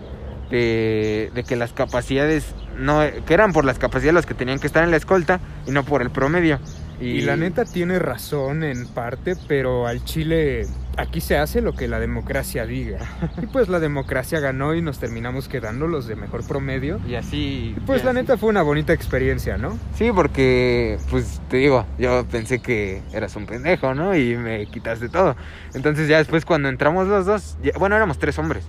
De, 0.50 1.32
de 1.34 1.42
que 1.42 1.56
las 1.56 1.72
capacidades. 1.72 2.54
no 2.76 3.00
Que 3.26 3.34
eran 3.34 3.52
por 3.52 3.64
las 3.64 3.78
capacidades 3.78 4.14
los 4.14 4.26
que 4.26 4.34
tenían 4.34 4.58
que 4.58 4.66
estar 4.66 4.84
en 4.84 4.90
la 4.90 4.98
escolta 4.98 5.40
y 5.66 5.70
no 5.70 5.84
por 5.84 6.02
el 6.02 6.10
promedio. 6.10 6.60
Y, 7.00 7.06
Y 7.06 7.20
la 7.22 7.36
neta 7.36 7.64
tiene 7.64 7.98
razón 7.98 8.62
en 8.62 8.86
parte, 8.86 9.34
pero 9.48 9.86
al 9.86 10.04
Chile 10.04 10.66
aquí 10.96 11.20
se 11.20 11.36
hace 11.38 11.60
lo 11.60 11.74
que 11.74 11.88
la 11.88 11.98
democracia 12.00 12.66
diga. 12.66 12.98
Y 13.42 13.46
pues 13.46 13.68
la 13.68 13.80
democracia 13.80 14.40
ganó 14.40 14.74
y 14.74 14.82
nos 14.82 14.98
terminamos 14.98 15.48
quedando 15.48 15.86
los 15.86 16.06
de 16.06 16.16
mejor 16.16 16.46
promedio. 16.46 17.00
Y 17.06 17.14
así. 17.16 17.74
Y 17.76 17.80
pues 17.86 18.02
y 18.02 18.04
la 18.04 18.10
así. 18.12 18.20
neta 18.20 18.36
fue 18.36 18.48
una 18.48 18.62
bonita 18.62 18.92
experiencia, 18.92 19.56
¿no? 19.58 19.78
Sí, 19.96 20.10
porque, 20.14 20.98
pues 21.10 21.40
te 21.48 21.56
digo, 21.58 21.84
yo 21.98 22.24
pensé 22.30 22.60
que 22.60 23.02
eras 23.12 23.34
un 23.36 23.46
pendejo, 23.46 23.94
¿no? 23.94 24.16
Y 24.16 24.36
me 24.36 24.66
quitaste 24.66 25.08
todo. 25.08 25.36
Entonces 25.74 26.08
ya 26.08 26.18
después 26.18 26.44
cuando 26.44 26.68
entramos 26.68 27.08
los 27.08 27.26
dos, 27.26 27.56
ya- 27.62 27.72
bueno, 27.78 27.96
éramos 27.96 28.18
tres 28.18 28.38
hombres. 28.38 28.64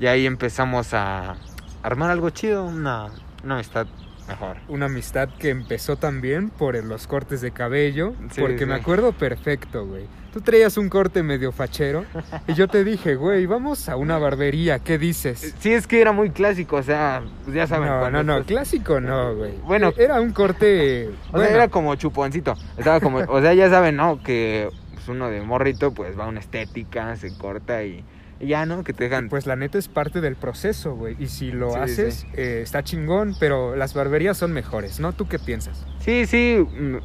Y 0.00 0.06
ahí 0.06 0.26
empezamos 0.26 0.92
a 0.94 1.36
armar 1.82 2.10
algo 2.10 2.30
chido, 2.30 2.64
una, 2.64 3.06
una 3.44 3.54
amistad 3.54 3.86
mejor. 4.28 4.56
Una 4.68 4.86
amistad 4.86 5.28
que 5.38 5.50
empezó 5.50 5.96
también 5.96 6.50
por 6.50 6.74
los 6.84 7.06
cortes 7.06 7.40
de 7.40 7.50
cabello, 7.52 8.14
Sí, 8.30 8.40
porque 8.40 8.60
sí. 8.60 8.66
me 8.66 8.74
acuerdo 8.74 9.12
perfecto, 9.12 9.86
güey. 9.86 10.04
Tú 10.32 10.42
traías 10.42 10.76
un 10.76 10.90
corte 10.90 11.22
medio 11.22 11.50
fachero 11.50 12.04
y 12.46 12.52
yo 12.52 12.68
te 12.68 12.84
dije, 12.84 13.14
güey, 13.14 13.46
vamos 13.46 13.88
a 13.88 13.96
una 13.96 14.18
barbería, 14.18 14.78
¿qué 14.80 14.98
dices? 14.98 15.54
Sí, 15.60 15.72
es 15.72 15.86
que 15.86 16.00
era 16.00 16.12
muy 16.12 16.28
clásico, 16.30 16.76
o 16.76 16.82
sea, 16.82 17.22
pues 17.44 17.56
ya 17.56 17.66
saben. 17.66 17.88
No, 17.88 18.10
no, 18.10 18.22
no, 18.22 18.32
estás- 18.38 18.46
clásico 18.48 19.00
no, 19.00 19.34
güey. 19.34 19.52
Bueno. 19.64 19.92
era 19.96 20.20
un 20.20 20.32
corte... 20.32 21.08
O 21.08 21.22
sea, 21.22 21.30
bueno, 21.32 21.54
era 21.54 21.68
como 21.68 21.94
chuponcito. 21.94 22.54
Estaba 22.76 23.00
como, 23.00 23.18
o 23.18 23.40
sea, 23.40 23.54
ya 23.54 23.70
saben, 23.70 23.96
¿no? 23.96 24.22
Que 24.22 24.68
pues, 24.92 25.08
uno 25.08 25.30
de 25.30 25.40
morrito, 25.40 25.94
pues 25.94 26.18
va 26.18 26.24
a 26.24 26.28
una 26.28 26.40
estética, 26.40 27.16
se 27.16 27.34
corta 27.38 27.82
y 27.84 28.04
ya, 28.40 28.66
¿no? 28.66 28.84
Que 28.84 28.92
te 28.92 29.04
dejan. 29.04 29.28
Pues 29.28 29.46
la 29.46 29.56
neta 29.56 29.78
es 29.78 29.88
parte 29.88 30.20
del 30.20 30.36
proceso, 30.36 30.94
güey. 30.94 31.16
Y 31.18 31.28
si 31.28 31.52
lo 31.52 31.70
Sí, 31.72 31.78
haces, 31.78 32.14
sí. 32.20 32.26
eh, 32.34 32.60
está 32.62 32.82
chingón, 32.82 33.34
pero 33.40 33.76
las 33.76 33.94
barberías 33.94 34.36
son 34.36 34.52
mejores, 34.52 35.00
¿no? 35.00 35.12
¿Tú 35.12 35.26
qué 35.28 35.38
piensas? 35.38 35.84
Sí, 36.00 36.26
sí, 36.26 36.58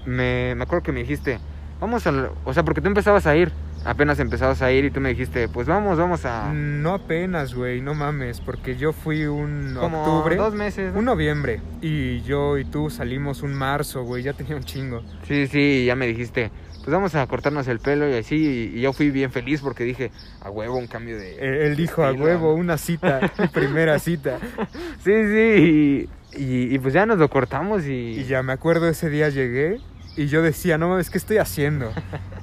me, 0.06 0.56
me 0.56 0.64
acuerdo 0.64 0.84
que 0.84 0.92
me 0.92 1.00
dijiste, 1.02 1.40
vamos 1.80 2.06
a... 2.08 2.30
O 2.46 2.54
sea, 2.54 2.64
porque 2.64 2.82
tú 2.82 2.88
empezabas 2.88 3.26
a 3.26 3.36
ir, 3.36 3.52
apenas 3.86 4.20
empezabas 4.20 4.62
a 4.62 4.72
ir 4.72 4.86
y 4.86 4.92
tú 4.92 5.00
me 5.00 5.10
dijiste, 5.10 5.48
pues 5.48 5.66
vamos, 5.68 5.98
vamos 5.98 6.26
a... 6.26 6.52
No 6.54 6.94
apenas, 6.94 7.56
güey, 7.56 7.82
no 7.82 7.96
mames, 7.96 8.40
porque 8.42 8.76
yo 8.76 8.94
fui 8.94 9.26
un 9.26 9.76
como 9.80 10.04
octubre, 10.04 10.36
dos 10.36 10.54
meses. 10.54 10.94
¿no? 10.94 11.00
un 11.00 11.06
noviembre, 11.06 11.62
y 11.82 12.22
yo 12.22 12.58
y 12.60 12.66
tú 12.66 12.90
salimos 12.92 13.42
un 13.42 13.54
marzo, 13.54 14.04
güey, 14.04 14.22
ya 14.24 14.34
tenía 14.34 14.56
un 14.56 14.64
chingo. 14.64 15.02
Sí, 15.28 15.48
sí, 15.48 15.86
ya 15.86 15.96
me 15.96 16.06
dijiste, 16.06 16.52
pues 16.84 16.94
vamos 16.94 17.16
a 17.16 17.26
cortarnos 17.28 17.68
el 17.68 17.80
pelo 17.80 18.10
y 18.10 18.14
así, 18.16 18.72
y 18.76 18.82
yo 18.82 18.92
fui 18.94 19.12
bien 19.12 19.32
feliz 19.32 19.62
porque 19.62 19.84
dije, 19.84 20.12
a 20.42 20.50
huevo, 20.50 20.78
un 20.78 20.88
cambio 20.88 21.18
de... 21.18 21.34
Eh, 21.36 21.68
Él 21.68 21.76
dijo 21.76 22.04
a 22.04 22.08
estilo". 22.10 22.26
huevo, 22.26 22.54
una 22.56 22.78
cita, 22.78 23.32
primera 23.54 24.00
cita. 24.00 24.38
Sí, 25.04 25.12
sí, 25.12 26.10
y, 26.36 26.42
y- 26.44 26.76
y 26.76 26.80
pues 26.80 26.94
ya 26.94 27.06
nos 27.06 27.18
lo 27.18 27.30
cortamos 27.30 27.86
y... 27.86 28.20
Y 28.20 28.24
ya 28.26 28.44
me 28.44 28.54
acuerdo 28.54 28.88
ese 28.88 29.10
día 29.10 29.30
llegué 29.30 29.80
y 30.18 30.28
yo 30.28 30.42
decía, 30.42 30.78
no 30.78 30.90
mames, 30.90 31.10
¿qué 31.10 31.18
estoy 31.18 31.38
haciendo? 31.38 31.92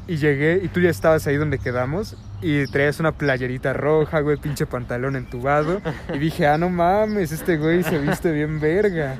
Y 0.09 0.17
llegué 0.17 0.61
y 0.65 0.69
tú 0.69 0.81
ya 0.81 0.89
estabas 0.89 1.27
ahí 1.27 1.37
donde 1.37 1.59
quedamos 1.59 2.17
y 2.41 2.67
traías 2.67 3.01
una 3.01 3.13
playerita 3.13 3.73
roja, 3.73 4.21
güey, 4.21 4.37
pinche 4.37 4.67
pantalón 4.67 5.17
entubado. 5.17 5.81
Y 6.15 6.19
dije, 6.19 6.47
ah, 6.47 6.59
no 6.59 6.71
mames, 6.71 7.33
este 7.33 7.57
güey 7.57 7.83
se 7.83 7.99
viste 7.99 8.31
bien 8.33 8.61
verga. 8.61 9.17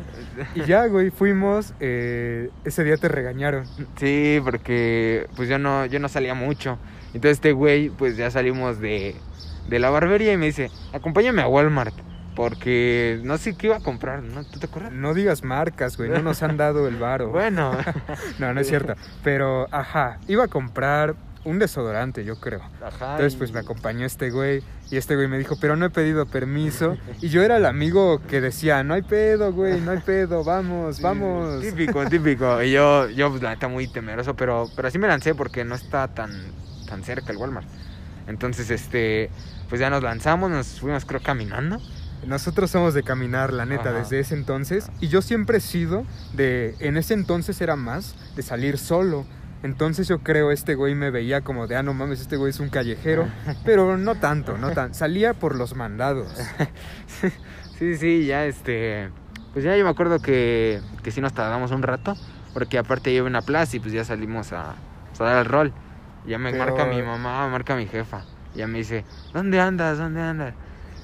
Y 0.55 0.63
ya, 0.63 0.87
güey, 0.87 1.11
fuimos, 1.11 1.75
eh, 1.81 2.51
ese 2.65 2.85
día 2.85 2.97
te 2.97 3.09
regañaron. 3.09 3.65
Sí, 3.97 4.41
porque 4.45 5.27
pues 5.37 5.49
yo 5.49 5.59
no, 5.59 5.87
yo 5.87 5.99
no 5.99 6.09
salía 6.09 6.35
mucho. 6.35 6.79
Entonces 7.09 7.33
este 7.33 7.53
güey, 7.53 7.91
pues 7.91 8.17
ya 8.17 8.31
salimos 8.31 8.81
de, 8.81 9.17
de 9.69 9.79
la 9.79 9.91
barbería 9.91 10.33
y 10.33 10.37
me 10.37 10.47
dice, 10.47 10.71
acompáñame 10.93 11.43
a 11.43 11.49
Walmart. 11.49 11.95
Porque 12.37 13.21
no 13.25 13.37
sé 13.37 13.57
qué 13.57 13.67
iba 13.67 13.79
a 13.79 13.81
comprar, 13.81 14.23
¿no? 14.23 14.45
¿Tú 14.45 14.61
te 14.61 14.67
acuerdas? 14.67 14.93
No 14.93 15.13
digas 15.13 15.43
marcas, 15.43 15.97
güey, 15.97 16.09
no 16.09 16.23
nos 16.23 16.41
han 16.45 16.57
dado 16.57 16.87
el 16.87 16.95
varo. 16.95 17.31
Bueno, 17.31 17.73
No, 18.39 18.55
no 18.55 18.61
es 18.61 18.69
cierto. 18.69 18.95
Pero, 19.25 19.67
ajá, 19.73 20.19
iba 20.29 20.45
a 20.45 20.49
comprar 20.49 21.17
un 21.45 21.59
desodorante, 21.59 22.25
yo 22.25 22.41
creo. 22.41 22.61
ajá. 22.85 23.13
Entonces, 23.13 23.37
pues 23.37 23.53
me 23.53 23.61
acompañó 23.61 24.05
este 24.05 24.31
güey 24.31 24.63
y 24.91 24.97
este 24.97 25.15
güey 25.17 25.29
me 25.29 25.39
dijo, 25.39 25.57
pero 25.61 25.77
no 25.77 25.87
he 25.87 25.91
pedido 25.91 26.27
permiso. 26.27 26.97
Y 27.21 27.29
yo 27.29 27.43
era 27.43 27.57
el 27.59 27.67
amigo 27.67 28.21
que 28.27 28.41
decía, 28.41 28.83
no 28.85 28.95
hay 28.95 29.03
pedo, 29.03 29.53
güey, 29.53 29.81
no 29.81 29.93
hay 29.93 29.99
pedo, 29.99 30.45
vamos, 30.45 30.97
Sí, 30.97 31.03
vamos. 31.03 31.61
Típico, 31.61 32.05
típico. 32.07 32.63
Y 32.63 32.73
yo, 32.73 33.09
yo 33.11 33.31
pues 33.31 33.43
la 33.43 33.51
neta 33.51 33.69
muy 33.69 33.87
temeroso, 33.89 34.35
pero, 34.35 34.69
pero 34.75 34.89
así 34.89 34.99
me 34.99 35.07
lancé 35.09 35.35
porque 35.35 35.65
no 35.65 35.75
está 35.75 36.09
tan, 36.09 36.31
tan 36.87 37.03
cerca 37.05 37.33
el 37.33 37.39
Walmart. 37.39 37.67
Entonces, 38.27 38.71
este, 38.71 39.31
pues 39.69 39.81
ya 39.81 39.91
nos 39.91 40.03
lanzamos, 40.03 40.51
nos 40.51 40.81
fuimos 40.81 41.05
creo 41.05 41.23
caminando. 41.23 41.79
Nosotros 42.27 42.71
somos 42.71 42.95
de 42.95 43.05
caminar, 43.05 43.53
la 43.53 43.65
neta, 43.65 43.91
Ajá. 43.91 44.01
desde 44.01 44.19
ese 44.21 44.35
entonces. 44.35 44.91
Y 45.01 45.09
yo 45.09 45.23
siempre 45.23 45.59
he 45.59 45.61
sido 45.61 46.05
de, 46.35 46.75
en 46.81 46.97
ese 46.97 47.15
entonces 47.15 47.61
era 47.61 47.77
más 47.77 48.17
de 48.37 48.43
salir 48.43 48.77
solo. 48.77 49.25
Entonces 49.63 50.07
yo 50.09 50.21
creo 50.21 50.51
este 50.53 50.75
güey 50.77 50.95
me 50.95 51.11
veía 51.11 51.41
como 51.41 51.67
de, 51.67 51.77
ah, 51.77 51.83
no 51.83 51.93
mames, 51.95 52.21
este 52.21 52.37
güey 52.37 52.51
es 52.51 52.61
un 52.61 52.69
callejero. 52.69 53.27
Pero 53.65 53.97
no 53.99 54.15
tanto, 54.15 54.57
no 54.59 54.71
tan. 54.71 54.95
Salía 54.95 55.35
por 55.35 55.55
los 55.57 55.75
mandados. 55.75 56.33
Sí, 57.79 57.97
sí, 57.97 58.27
ya 58.27 58.45
este. 58.45 59.09
Pues 59.53 59.65
ya 59.65 59.77
yo 59.77 59.85
me 59.85 59.91
acuerdo 59.91 60.19
que, 60.19 60.81
que 61.05 61.13
sí 61.13 61.21
nos 61.21 61.33
tardamos 61.33 61.71
un 61.71 61.83
rato. 61.85 62.17
Porque 62.53 62.77
aparte 62.77 63.17
a 63.17 63.23
una 63.23 63.41
plaza 63.43 63.77
y 63.77 63.79
pues 63.79 63.93
ya 63.93 64.05
salimos 64.05 64.53
a, 64.53 64.71
a 64.73 65.23
dar 65.23 65.39
el 65.39 65.45
rol. 65.45 65.73
Ya 66.27 66.39
me 66.39 66.51
Pero- 66.51 66.65
marca 66.65 66.87
mi 66.87 67.01
mamá, 67.03 67.47
marca 67.49 67.77
mi 67.77 67.87
jefa. 67.87 68.25
Ya 68.57 68.67
me 68.67 68.79
dice, 68.79 69.05
¿dónde 69.33 69.61
andas? 69.61 69.97
¿Dónde 69.99 70.21
andas? 70.21 70.55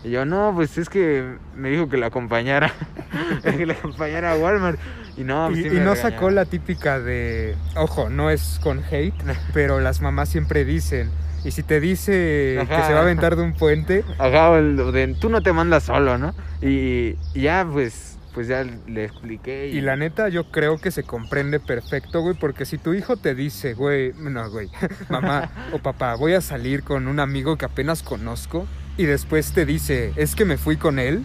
Y 0.05 0.11
yo, 0.11 0.27
no, 0.27 0.53
pues 0.55 0.77
es 0.77 0.91
que 0.91 1.25
me 1.57 1.71
dijo 1.71 1.89
que 1.89 1.97
la 1.97 2.07
acompañara, 2.07 2.71
que 3.43 3.65
la 3.65 3.73
acompañara 3.73 4.33
a 4.33 4.37
Walmart. 4.37 4.79
Y 5.17 5.25
no, 5.25 5.47
pues 5.49 5.61
y, 5.61 5.63
sí 5.63 5.69
y 5.69 5.79
me 5.79 5.81
no 5.81 5.97
sacó 5.97 6.31
la 6.31 6.45
típica 6.45 7.01
de, 7.01 7.57
ojo, 7.75 8.11
no 8.11 8.31
es 8.31 8.61
con 8.63 8.83
hate, 8.91 9.15
pero 9.55 9.81
las 9.81 10.03
mamás 10.03 10.29
siempre 10.29 10.65
dicen, 10.65 11.11
y 11.45 11.51
si 11.53 11.63
te 11.63 11.81
dice 11.81 12.59
que 12.69 12.83
se 12.83 12.93
va 12.93 13.01
a 13.01 13.03
aventar 13.03 13.37
de 13.37 13.43
un 13.43 13.55
puente, 13.55 14.05
Ajá, 14.19 14.57
el 14.59 14.77
de 14.77 15.15
tú 15.21 15.29
no 15.29 15.43
te 15.43 15.53
mandas 15.53 15.85
solo, 15.85 16.19
¿no? 16.19 16.35
Y, 16.61 17.17
y 17.35 17.43
ya, 17.43 17.67
pues, 17.71 18.19
pues 18.35 18.49
ya 18.49 18.65
le 18.65 19.05
expliqué. 19.05 19.69
Y, 19.69 19.79
y 19.79 19.81
la 19.83 19.97
neta 19.97 20.29
yo 20.29 20.51
creo 20.51 20.79
que 20.79 20.91
se 20.91 21.05
comprende 21.05 21.61
perfecto, 21.61 22.23
güey, 22.23 22.35
porque 22.35 22.65
si 22.65 22.79
tu 22.79 22.93
hijo 22.95 23.17
te 23.17 23.35
dice, 23.35 23.75
güey, 23.75 24.13
no, 24.15 24.51
güey, 24.51 24.69
mamá 25.09 25.51
o 25.73 25.79
papá, 25.79 26.15
voy 26.15 26.35
a 26.35 26.41
salir 26.41 26.83
con 26.83 27.09
un 27.09 27.21
amigo 27.21 27.57
que 27.57 27.67
apenas 27.67 28.03
conozco, 28.03 28.67
y 28.97 29.05
después 29.05 29.53
te 29.53 29.67
dice, 29.67 30.13
es 30.17 30.35
que 30.35 30.45
me 30.45 30.57
fui 30.57 30.77
con 30.77 30.99
él 30.99 31.25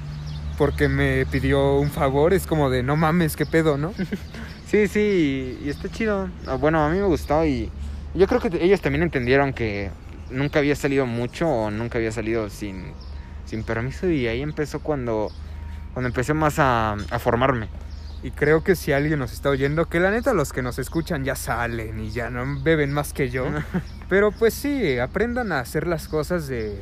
porque 0.58 0.89
me 0.89 1.25
pidió 1.25 1.75
un 1.77 1.89
favor, 1.89 2.34
es 2.34 2.45
como 2.45 2.69
de, 2.69 2.84
no 2.84 2.97
mames, 2.97 3.36
qué 3.36 3.45
pedo, 3.45 3.77
¿no? 3.77 3.93
Sí, 4.69 4.88
sí, 4.88 5.58
y, 5.63 5.69
está 5.69 5.89
chido. 5.89 6.29
Ah, 6.45 6.53
Bueno, 6.53 6.86
a 6.86 6.89
mí 6.89 6.99
me 6.99 7.05
gustó 7.05 7.43
y 7.43 7.71
yo 8.13 8.27
creo 8.27 8.39
que 8.39 8.63
ellos 8.63 8.82
también 8.82 9.01
entendieron 9.01 9.51
que 9.51 9.89
nunca 10.29 10.60
había 10.60 10.75
salido 10.75 11.08
mucho 11.08 11.49
o 11.49 11.71
nunca 11.71 11.97
había 11.97 12.12
salido 12.12 12.51
sin, 12.51 12.93
sin 13.45 13.63
permiso 13.63 14.08
y 14.08 14.27
ahí 14.27 14.43
empezó 14.43 14.79
cuando, 14.79 15.32
cuando 15.93 16.10
empecé 16.10 16.36
más 16.36 16.60
a, 16.60 16.91
a 17.10 17.17
formarme. 17.17 17.67
Y 18.21 18.29
creo 18.29 18.63
que 18.63 18.75
si 18.75 18.91
alguien 18.91 19.17
nos 19.17 19.34
está 19.34 19.49
oyendo, 19.49 19.86
que 19.86 19.99
la 19.99 20.12
neta 20.12 20.34
los 20.34 20.53
que 20.53 20.62
nos 20.62 20.77
escuchan 20.77 21.23
ya 21.23 21.36
salen 21.36 21.99
y 21.99 22.12
ya 22.12 22.29
no 22.29 22.62
beben 22.62 22.93
más 22.93 23.12
que 23.12 23.32
yo. 23.32 23.47
Pero 24.08 24.32
pues 24.32 24.53
sí, 24.53 24.99
aprendan 24.99 25.51
a 25.51 25.62
hacer 25.62 25.88
las 25.88 26.08
cosas 26.08 26.47
de 26.47 26.79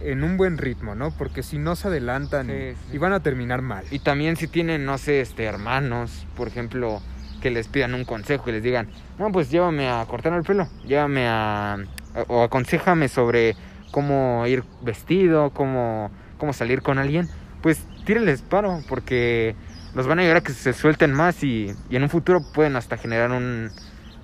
en 0.00 0.24
un 0.24 0.36
buen 0.36 0.58
ritmo, 0.58 0.94
¿no? 0.94 1.10
Porque 1.10 1.42
si 1.42 1.58
no 1.58 1.76
se 1.76 1.88
adelantan 1.88 2.46
Sí, 2.46 2.52
y- 2.52 2.74
sí. 2.74 2.94
y 2.94 2.98
van 2.98 3.12
a 3.12 3.20
terminar 3.20 3.62
mal. 3.62 3.84
Y 3.90 3.98
también 4.00 4.36
si 4.36 4.48
tienen, 4.48 4.84
no 4.84 4.98
sé, 4.98 5.20
este, 5.20 5.44
hermanos, 5.44 6.26
por 6.36 6.48
ejemplo, 6.48 7.00
que 7.40 7.50
les 7.50 7.68
pidan 7.68 7.94
un 7.94 8.04
consejo 8.04 8.48
y 8.48 8.52
les 8.52 8.62
digan, 8.62 8.88
no, 9.18 9.30
pues 9.32 9.50
llévame 9.50 9.88
a 9.88 10.04
cortar 10.06 10.32
el 10.32 10.42
pelo, 10.44 10.68
llévame 10.86 11.26
a, 11.28 11.76
o 12.28 12.42
aconsejame 12.42 13.08
sobre 13.08 13.56
cómo 13.90 14.46
ir 14.46 14.64
vestido, 14.82 15.50
cómo, 15.50 16.10
cómo 16.38 16.52
salir 16.52 16.82
con 16.82 16.98
alguien, 16.98 17.28
pues 17.62 17.86
tírenles 18.04 18.42
paro, 18.42 18.82
porque 18.88 19.54
los 19.94 20.06
van 20.06 20.18
a 20.18 20.22
ayudar 20.22 20.38
a 20.38 20.40
que 20.42 20.52
se 20.52 20.72
suelten 20.72 21.12
más 21.12 21.42
y, 21.44 21.74
y 21.90 21.96
en 21.96 22.02
un 22.02 22.08
futuro 22.08 22.42
pueden 22.52 22.76
hasta 22.76 22.96
generar 22.96 23.30
un, 23.30 23.70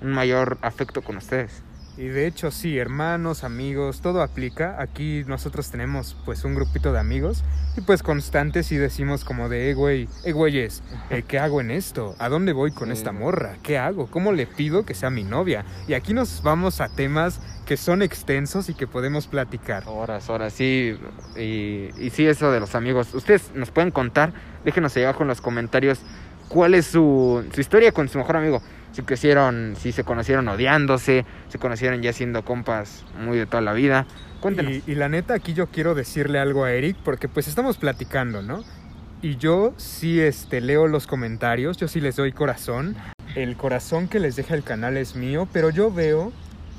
un 0.01 0.11
mayor 0.11 0.57
afecto 0.61 1.01
con 1.01 1.17
ustedes. 1.17 1.63
Y 1.97 2.07
de 2.07 2.25
hecho 2.25 2.51
sí, 2.51 2.77
hermanos, 2.77 3.43
amigos, 3.43 4.01
todo 4.01 4.21
aplica. 4.23 4.77
Aquí 4.81 5.23
nosotros 5.27 5.69
tenemos 5.69 6.15
pues 6.25 6.45
un 6.45 6.55
grupito 6.55 6.93
de 6.93 6.99
amigos 6.99 7.43
y 7.77 7.81
pues 7.81 8.01
constantes 8.01 8.71
y 8.71 8.77
decimos 8.77 9.25
como 9.25 9.49
de, 9.49 9.69
eh, 9.69 9.73
güey, 9.73 10.07
eh, 10.23 10.31
güeyes, 10.31 10.81
eh, 11.09 11.23
¿qué 11.27 11.37
hago 11.37 11.59
en 11.61 11.69
esto? 11.69 12.15
¿A 12.17 12.29
dónde 12.29 12.53
voy 12.53 12.71
con 12.71 12.87
Sí. 12.87 12.93
esta 12.93 13.11
morra? 13.11 13.57
¿Qué 13.61 13.77
hago? 13.77 14.07
¿Cómo 14.07 14.31
le 14.31 14.47
pido 14.47 14.85
que 14.85 14.95
sea 14.95 15.09
mi 15.09 15.23
novia? 15.23 15.65
Y 15.87 15.93
aquí 15.93 16.13
nos 16.13 16.41
vamos 16.43 16.79
a 16.81 16.87
temas 16.89 17.39
que 17.65 17.77
son 17.77 18.01
extensos 18.01 18.69
y 18.69 18.73
que 18.73 18.87
podemos 18.87 19.27
platicar. 19.27 19.83
Horas, 19.85 20.29
horas, 20.29 20.53
sí. 20.53 20.97
Y, 21.35 21.89
y 21.99 22.09
sí, 22.11 22.25
eso 22.25 22.51
de 22.51 22.59
los 22.61 22.73
amigos. 22.73 23.13
Ustedes 23.13 23.51
nos 23.53 23.69
pueden 23.69 23.91
contar, 23.91 24.33
déjenos 24.65 24.95
ahí 24.97 25.03
abajo 25.03 25.23
en 25.23 25.27
los 25.27 25.41
comentarios 25.41 25.99
cuál 26.47 26.73
es 26.73 26.85
su, 26.87 27.45
su 27.53 27.61
historia 27.61 27.91
con 27.91 28.09
su 28.09 28.17
mejor 28.17 28.37
amigo. 28.37 28.61
Si 29.01 29.05
crecieron, 29.05 29.75
si 29.79 29.91
se 29.91 30.03
conocieron 30.03 30.47
odiándose, 30.47 31.25
se 31.47 31.57
conocieron 31.57 32.03
ya 32.03 32.13
siendo 32.13 32.45
compas 32.45 33.03
muy 33.19 33.35
de 33.35 33.47
toda 33.47 33.61
la 33.61 33.73
vida. 33.73 34.05
Cuéntenos. 34.41 34.73
Y, 34.73 34.83
y 34.85 34.93
la 34.93 35.09
neta, 35.09 35.33
aquí 35.33 35.55
yo 35.55 35.71
quiero 35.71 35.95
decirle 35.95 36.37
algo 36.37 36.65
a 36.65 36.71
Eric, 36.71 36.97
porque 37.03 37.27
pues 37.27 37.47
estamos 37.47 37.77
platicando, 37.77 38.43
¿no? 38.43 38.63
Y 39.23 39.37
yo 39.37 39.73
sí 39.77 40.21
este, 40.21 40.61
leo 40.61 40.85
los 40.85 41.07
comentarios, 41.07 41.77
yo 41.77 41.87
sí 41.87 41.99
les 41.99 42.15
doy 42.15 42.31
corazón. 42.31 42.95
El 43.33 43.57
corazón 43.57 44.07
que 44.07 44.19
les 44.19 44.35
deja 44.35 44.53
el 44.53 44.61
canal 44.61 44.97
es 44.97 45.15
mío, 45.15 45.47
pero 45.51 45.71
yo 45.71 45.91
veo 45.91 46.31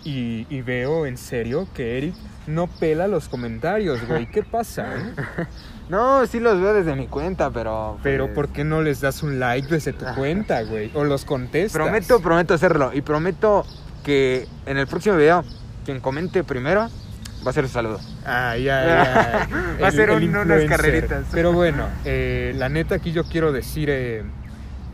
y, 0.05 0.47
y 0.49 0.63
veo 0.63 1.07
en 1.07 1.17
serio 1.17 1.67
que 1.75 1.99
Eric 1.99 2.15
no 2.47 2.69
pela 2.69 3.09
los 3.09 3.29
comentarios, 3.29 4.07
güey. 4.07 4.27
¿Qué 4.31 4.45
pasa? 4.45 4.95
eh? 4.97 5.47
No, 5.93 6.27
sí 6.27 6.41
los 6.41 6.59
veo 6.61 6.73
desde 6.73 6.97
mi 6.97 7.07
cuenta, 7.07 7.51
pero... 7.51 7.99
Pero 8.03 8.25
pues, 8.25 8.35
¿por 8.35 8.49
qué 8.49 8.65
no 8.65 8.81
les 8.81 9.01
das 9.03 9.23
un 9.23 9.39
like 9.39 9.69
desde 9.69 9.93
tu 9.93 10.07
cuenta, 10.17 10.63
güey? 10.63 10.91
O 10.95 11.05
los 11.05 11.25
contestas. 11.27 11.73
Prometo, 11.81 12.21
prometo 12.21 12.55
hacerlo. 12.55 12.91
Y 12.95 13.03
prometo 13.03 13.67
que 14.03 14.49
en 14.65 14.79
el 14.79 14.87
próximo 14.87 15.17
video, 15.17 15.45
quien 15.85 16.01
comente 16.01 16.45
primero, 16.45 16.89
va 17.47 17.51
a 17.51 17.53
ser 17.53 17.67
su 17.69 17.75
saludo. 17.75 18.01
Ay, 18.25 18.71
ay, 18.71 18.89
ay. 18.91 19.83
Va 19.83 19.89
a 19.89 19.91
ser 19.93 20.11
un- 20.13 20.35
unas 20.35 20.65
carreritas. 20.65 21.27
Pero 21.31 21.53
bueno, 21.53 21.87
eh, 22.07 22.55
la 22.57 22.71
neta 22.71 22.95
aquí 22.95 23.13
yo 23.13 23.25
quiero 23.25 23.53
decir 23.53 23.91
eh, 23.91 24.23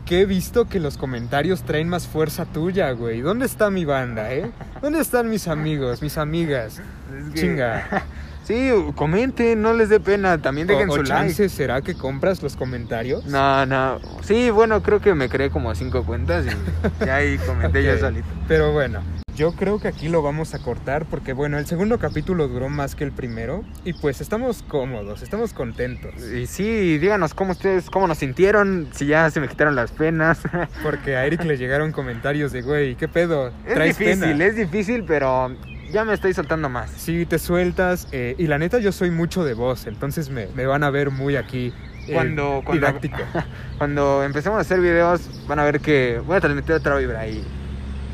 que 0.05 0.19
he 0.21 0.25
visto 0.25 0.67
que 0.67 0.81
los 0.81 0.97
comentarios 0.97 1.63
traen 1.63 1.87
más 1.87 2.07
fuerza 2.07 2.43
tuya, 2.43 2.91
güey. 2.91 3.21
¿Dónde 3.21 3.45
está 3.45 3.69
mi 3.69 3.85
banda, 3.85 4.33
eh? 4.33 4.51
¿Dónde 4.81 4.99
están 4.99 5.29
mis 5.29 5.47
amigos, 5.47 6.01
mis 6.01 6.17
amigas? 6.17 6.81
Es 7.17 7.33
que- 7.33 7.39
Chinga. 7.39 8.03
Sí, 8.49 8.71
comenten, 8.95 9.61
no 9.61 9.73
les 9.73 9.89
dé 9.89 9.99
pena. 9.99 10.39
También 10.41 10.65
dejen 10.65 10.89
o, 10.89 10.93
o 10.93 10.95
su 10.95 11.03
like. 11.03 11.13
chance, 11.13 11.49
¿será 11.49 11.81
que 11.81 11.93
compras 11.93 12.41
los 12.41 12.55
comentarios? 12.55 13.23
No, 13.27 13.63
no. 13.67 13.99
Sí, 14.23 14.49
bueno, 14.49 14.81
creo 14.81 14.99
que 14.99 15.13
me 15.13 15.29
creé 15.29 15.51
como 15.51 15.75
cinco 15.75 16.03
cuentas 16.03 16.47
y 16.47 17.05
ya 17.05 17.17
ahí 17.17 17.37
comenté 17.37 17.83
yo 17.83 17.93
Ok. 17.93 17.99
solito. 17.99 18.27
Pero 18.47 18.71
bueno, 18.73 19.01
yo 19.35 19.51
creo 19.51 19.79
que 19.79 19.87
aquí 19.87 20.09
lo 20.09 20.23
vamos 20.23 20.55
a 20.55 20.59
cortar 20.59 21.05
porque 21.05 21.31
bueno, 21.33 21.59
el 21.59 21.67
segundo 21.67 21.99
capítulo 21.99 22.47
duró 22.47 22.69
más 22.69 22.95
que 22.95 23.03
el 23.03 23.11
primero 23.11 23.63
y 23.85 23.93
pues 23.93 24.19
estamos 24.19 24.63
cómodos, 24.63 25.21
estamos 25.21 25.53
contentos. 25.53 26.11
Y 26.19 26.47
sí, 26.47 26.97
díganos 26.97 27.35
cómo 27.35 27.51
ustedes, 27.51 27.87
cómo 27.91 28.07
nos 28.07 28.17
sintieron, 28.17 28.87
si 28.93 29.05
ya 29.05 29.29
se 29.29 29.39
me 29.39 29.47
quitaron 29.47 29.75
las 29.75 29.91
penas. 29.91 30.39
Porque 30.81 31.15
a 31.15 31.25
Eric 31.27 31.43
le 31.45 31.55
llegaron 31.55 31.91
comentarios 31.91 32.51
de, 32.51 32.63
güey, 32.63 32.95
¿qué 32.95 33.07
pedo? 33.07 33.49
es 33.67 33.75
¿Traes 33.75 33.95
difícil, 33.97 34.19
pena?" 34.21 34.45
es 34.45 34.55
difícil, 34.55 35.03
pero 35.03 35.55
ya 35.91 36.05
me 36.05 36.13
estoy 36.13 36.33
soltando 36.33 36.69
más. 36.69 36.89
Sí, 36.91 37.25
te 37.25 37.39
sueltas. 37.39 38.07
eh, 38.11 38.35
y 38.37 38.47
la 38.47 38.57
neta, 38.57 38.79
yo 38.79 38.91
soy 38.91 39.11
mucho 39.11 39.43
de 39.43 39.53
voz, 39.53 39.87
entonces 39.87 40.29
me, 40.29 40.47
me 40.55 40.65
van 40.65 40.83
a 40.83 40.89
ver 40.89 41.11
muy 41.11 41.35
aquí. 41.35 41.73
eh, 42.07 42.13
Cuando- 42.13 42.61
cuando- 42.65 42.73
Didáctico. 42.87 43.17
Cuando 43.77 44.23
empecemos 44.23 44.57
a 44.57 44.61
hacer 44.61 44.79
videos, 44.81 45.21
van 45.47 45.59
a 45.59 45.63
ver 45.63 45.79
que 45.79 46.21
voy 46.25 46.37
a 46.37 46.41
transmitir 46.41 46.73
otra 46.75 46.95
vibra 46.97 47.27
y, 47.27 47.43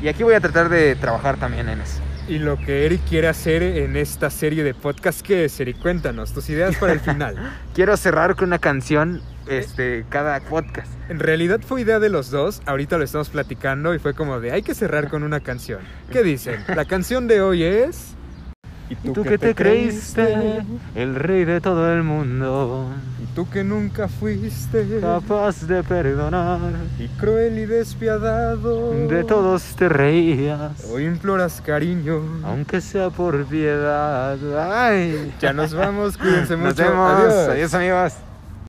y 0.02 0.08
aquí 0.08 0.22
voy 0.22 0.34
a 0.34 0.40
tratar 0.40 0.68
de 0.68 0.94
trabajar 0.96 1.36
también 1.38 1.68
en 1.68 1.80
eso. 1.80 2.00
y 2.28 2.38
lo 2.38 2.56
que 2.58 2.84
Eric 2.86 3.00
quiere 3.08 3.28
hacer 3.28 3.62
en 3.62 3.96
esta 3.96 4.30
serie 4.30 4.64
de 4.64 4.74
podcast, 4.74 5.20
¿qué 5.22 5.44
es, 5.44 5.58
Eric? 5.60 5.78
Cuéntanos 5.78 6.32
tus 6.32 6.50
ideas 6.50 6.76
para 6.76 6.92
el 6.92 6.98
final. 7.00 7.36
Quiero 7.74 7.96
cerrar 7.96 8.34
con 8.34 8.48
una 8.48 8.58
canción 8.58 9.22
este, 9.48 10.04
cada 10.08 10.40
podcast. 10.40 10.88
En 11.08 11.18
realidad 11.20 11.60
fue 11.66 11.82
idea 11.82 11.98
de 12.00 12.08
los 12.08 12.30
dos, 12.30 12.62
ahorita 12.66 12.98
lo 12.98 13.04
estamos 13.04 13.28
platicando 13.28 13.94
y 13.94 13.98
fue 13.98 14.14
como 14.14 14.40
de, 14.40 14.52
hay 14.52 14.62
que 14.62 14.74
cerrar 14.74 15.08
con 15.08 15.22
una 15.22 15.40
canción. 15.40 15.80
¿Qué 16.10 16.22
dicen? 16.22 16.64
La 16.74 16.84
canción 16.84 17.28
de 17.28 17.40
hoy 17.40 17.62
es... 17.62 18.12
¿Y 18.88 18.92
¿Y 19.08 19.12
tú 19.12 19.24
que 19.24 19.36
te 19.36 19.52
creíste 19.52 20.62
el 20.94 21.16
rey 21.16 21.44
de 21.44 21.60
todo 21.60 21.92
el 21.92 22.04
mundo? 22.04 22.86
¿Y 23.20 23.26
tú 23.34 23.50
que 23.50 23.64
nunca 23.64 24.06
fuiste? 24.06 25.00
capaz 25.00 25.66
de 25.66 25.82
perdonar. 25.82 26.60
Y 26.96 27.08
cruel 27.18 27.58
y 27.58 27.66
despiadado. 27.66 28.92
De 29.08 29.24
todos 29.24 29.74
te 29.74 29.88
reías, 29.88 30.84
Hoy 30.88 31.04
imploras 31.04 31.60
cariño. 31.60 32.22
aunque 32.44 32.80
sea 32.80 33.10
por 33.10 33.44
piedad. 33.46 34.38
Ay. 34.56 35.34
Ya 35.40 35.52
nos 35.52 35.74
vamos, 35.74 36.16
cuídense 36.16 36.56
Nos 36.56 36.76
mucho. 36.76 36.88
vemos. 36.88 37.10
Adiós. 37.10 37.48
Adiós 37.48 37.74
amigos. 37.74 38.12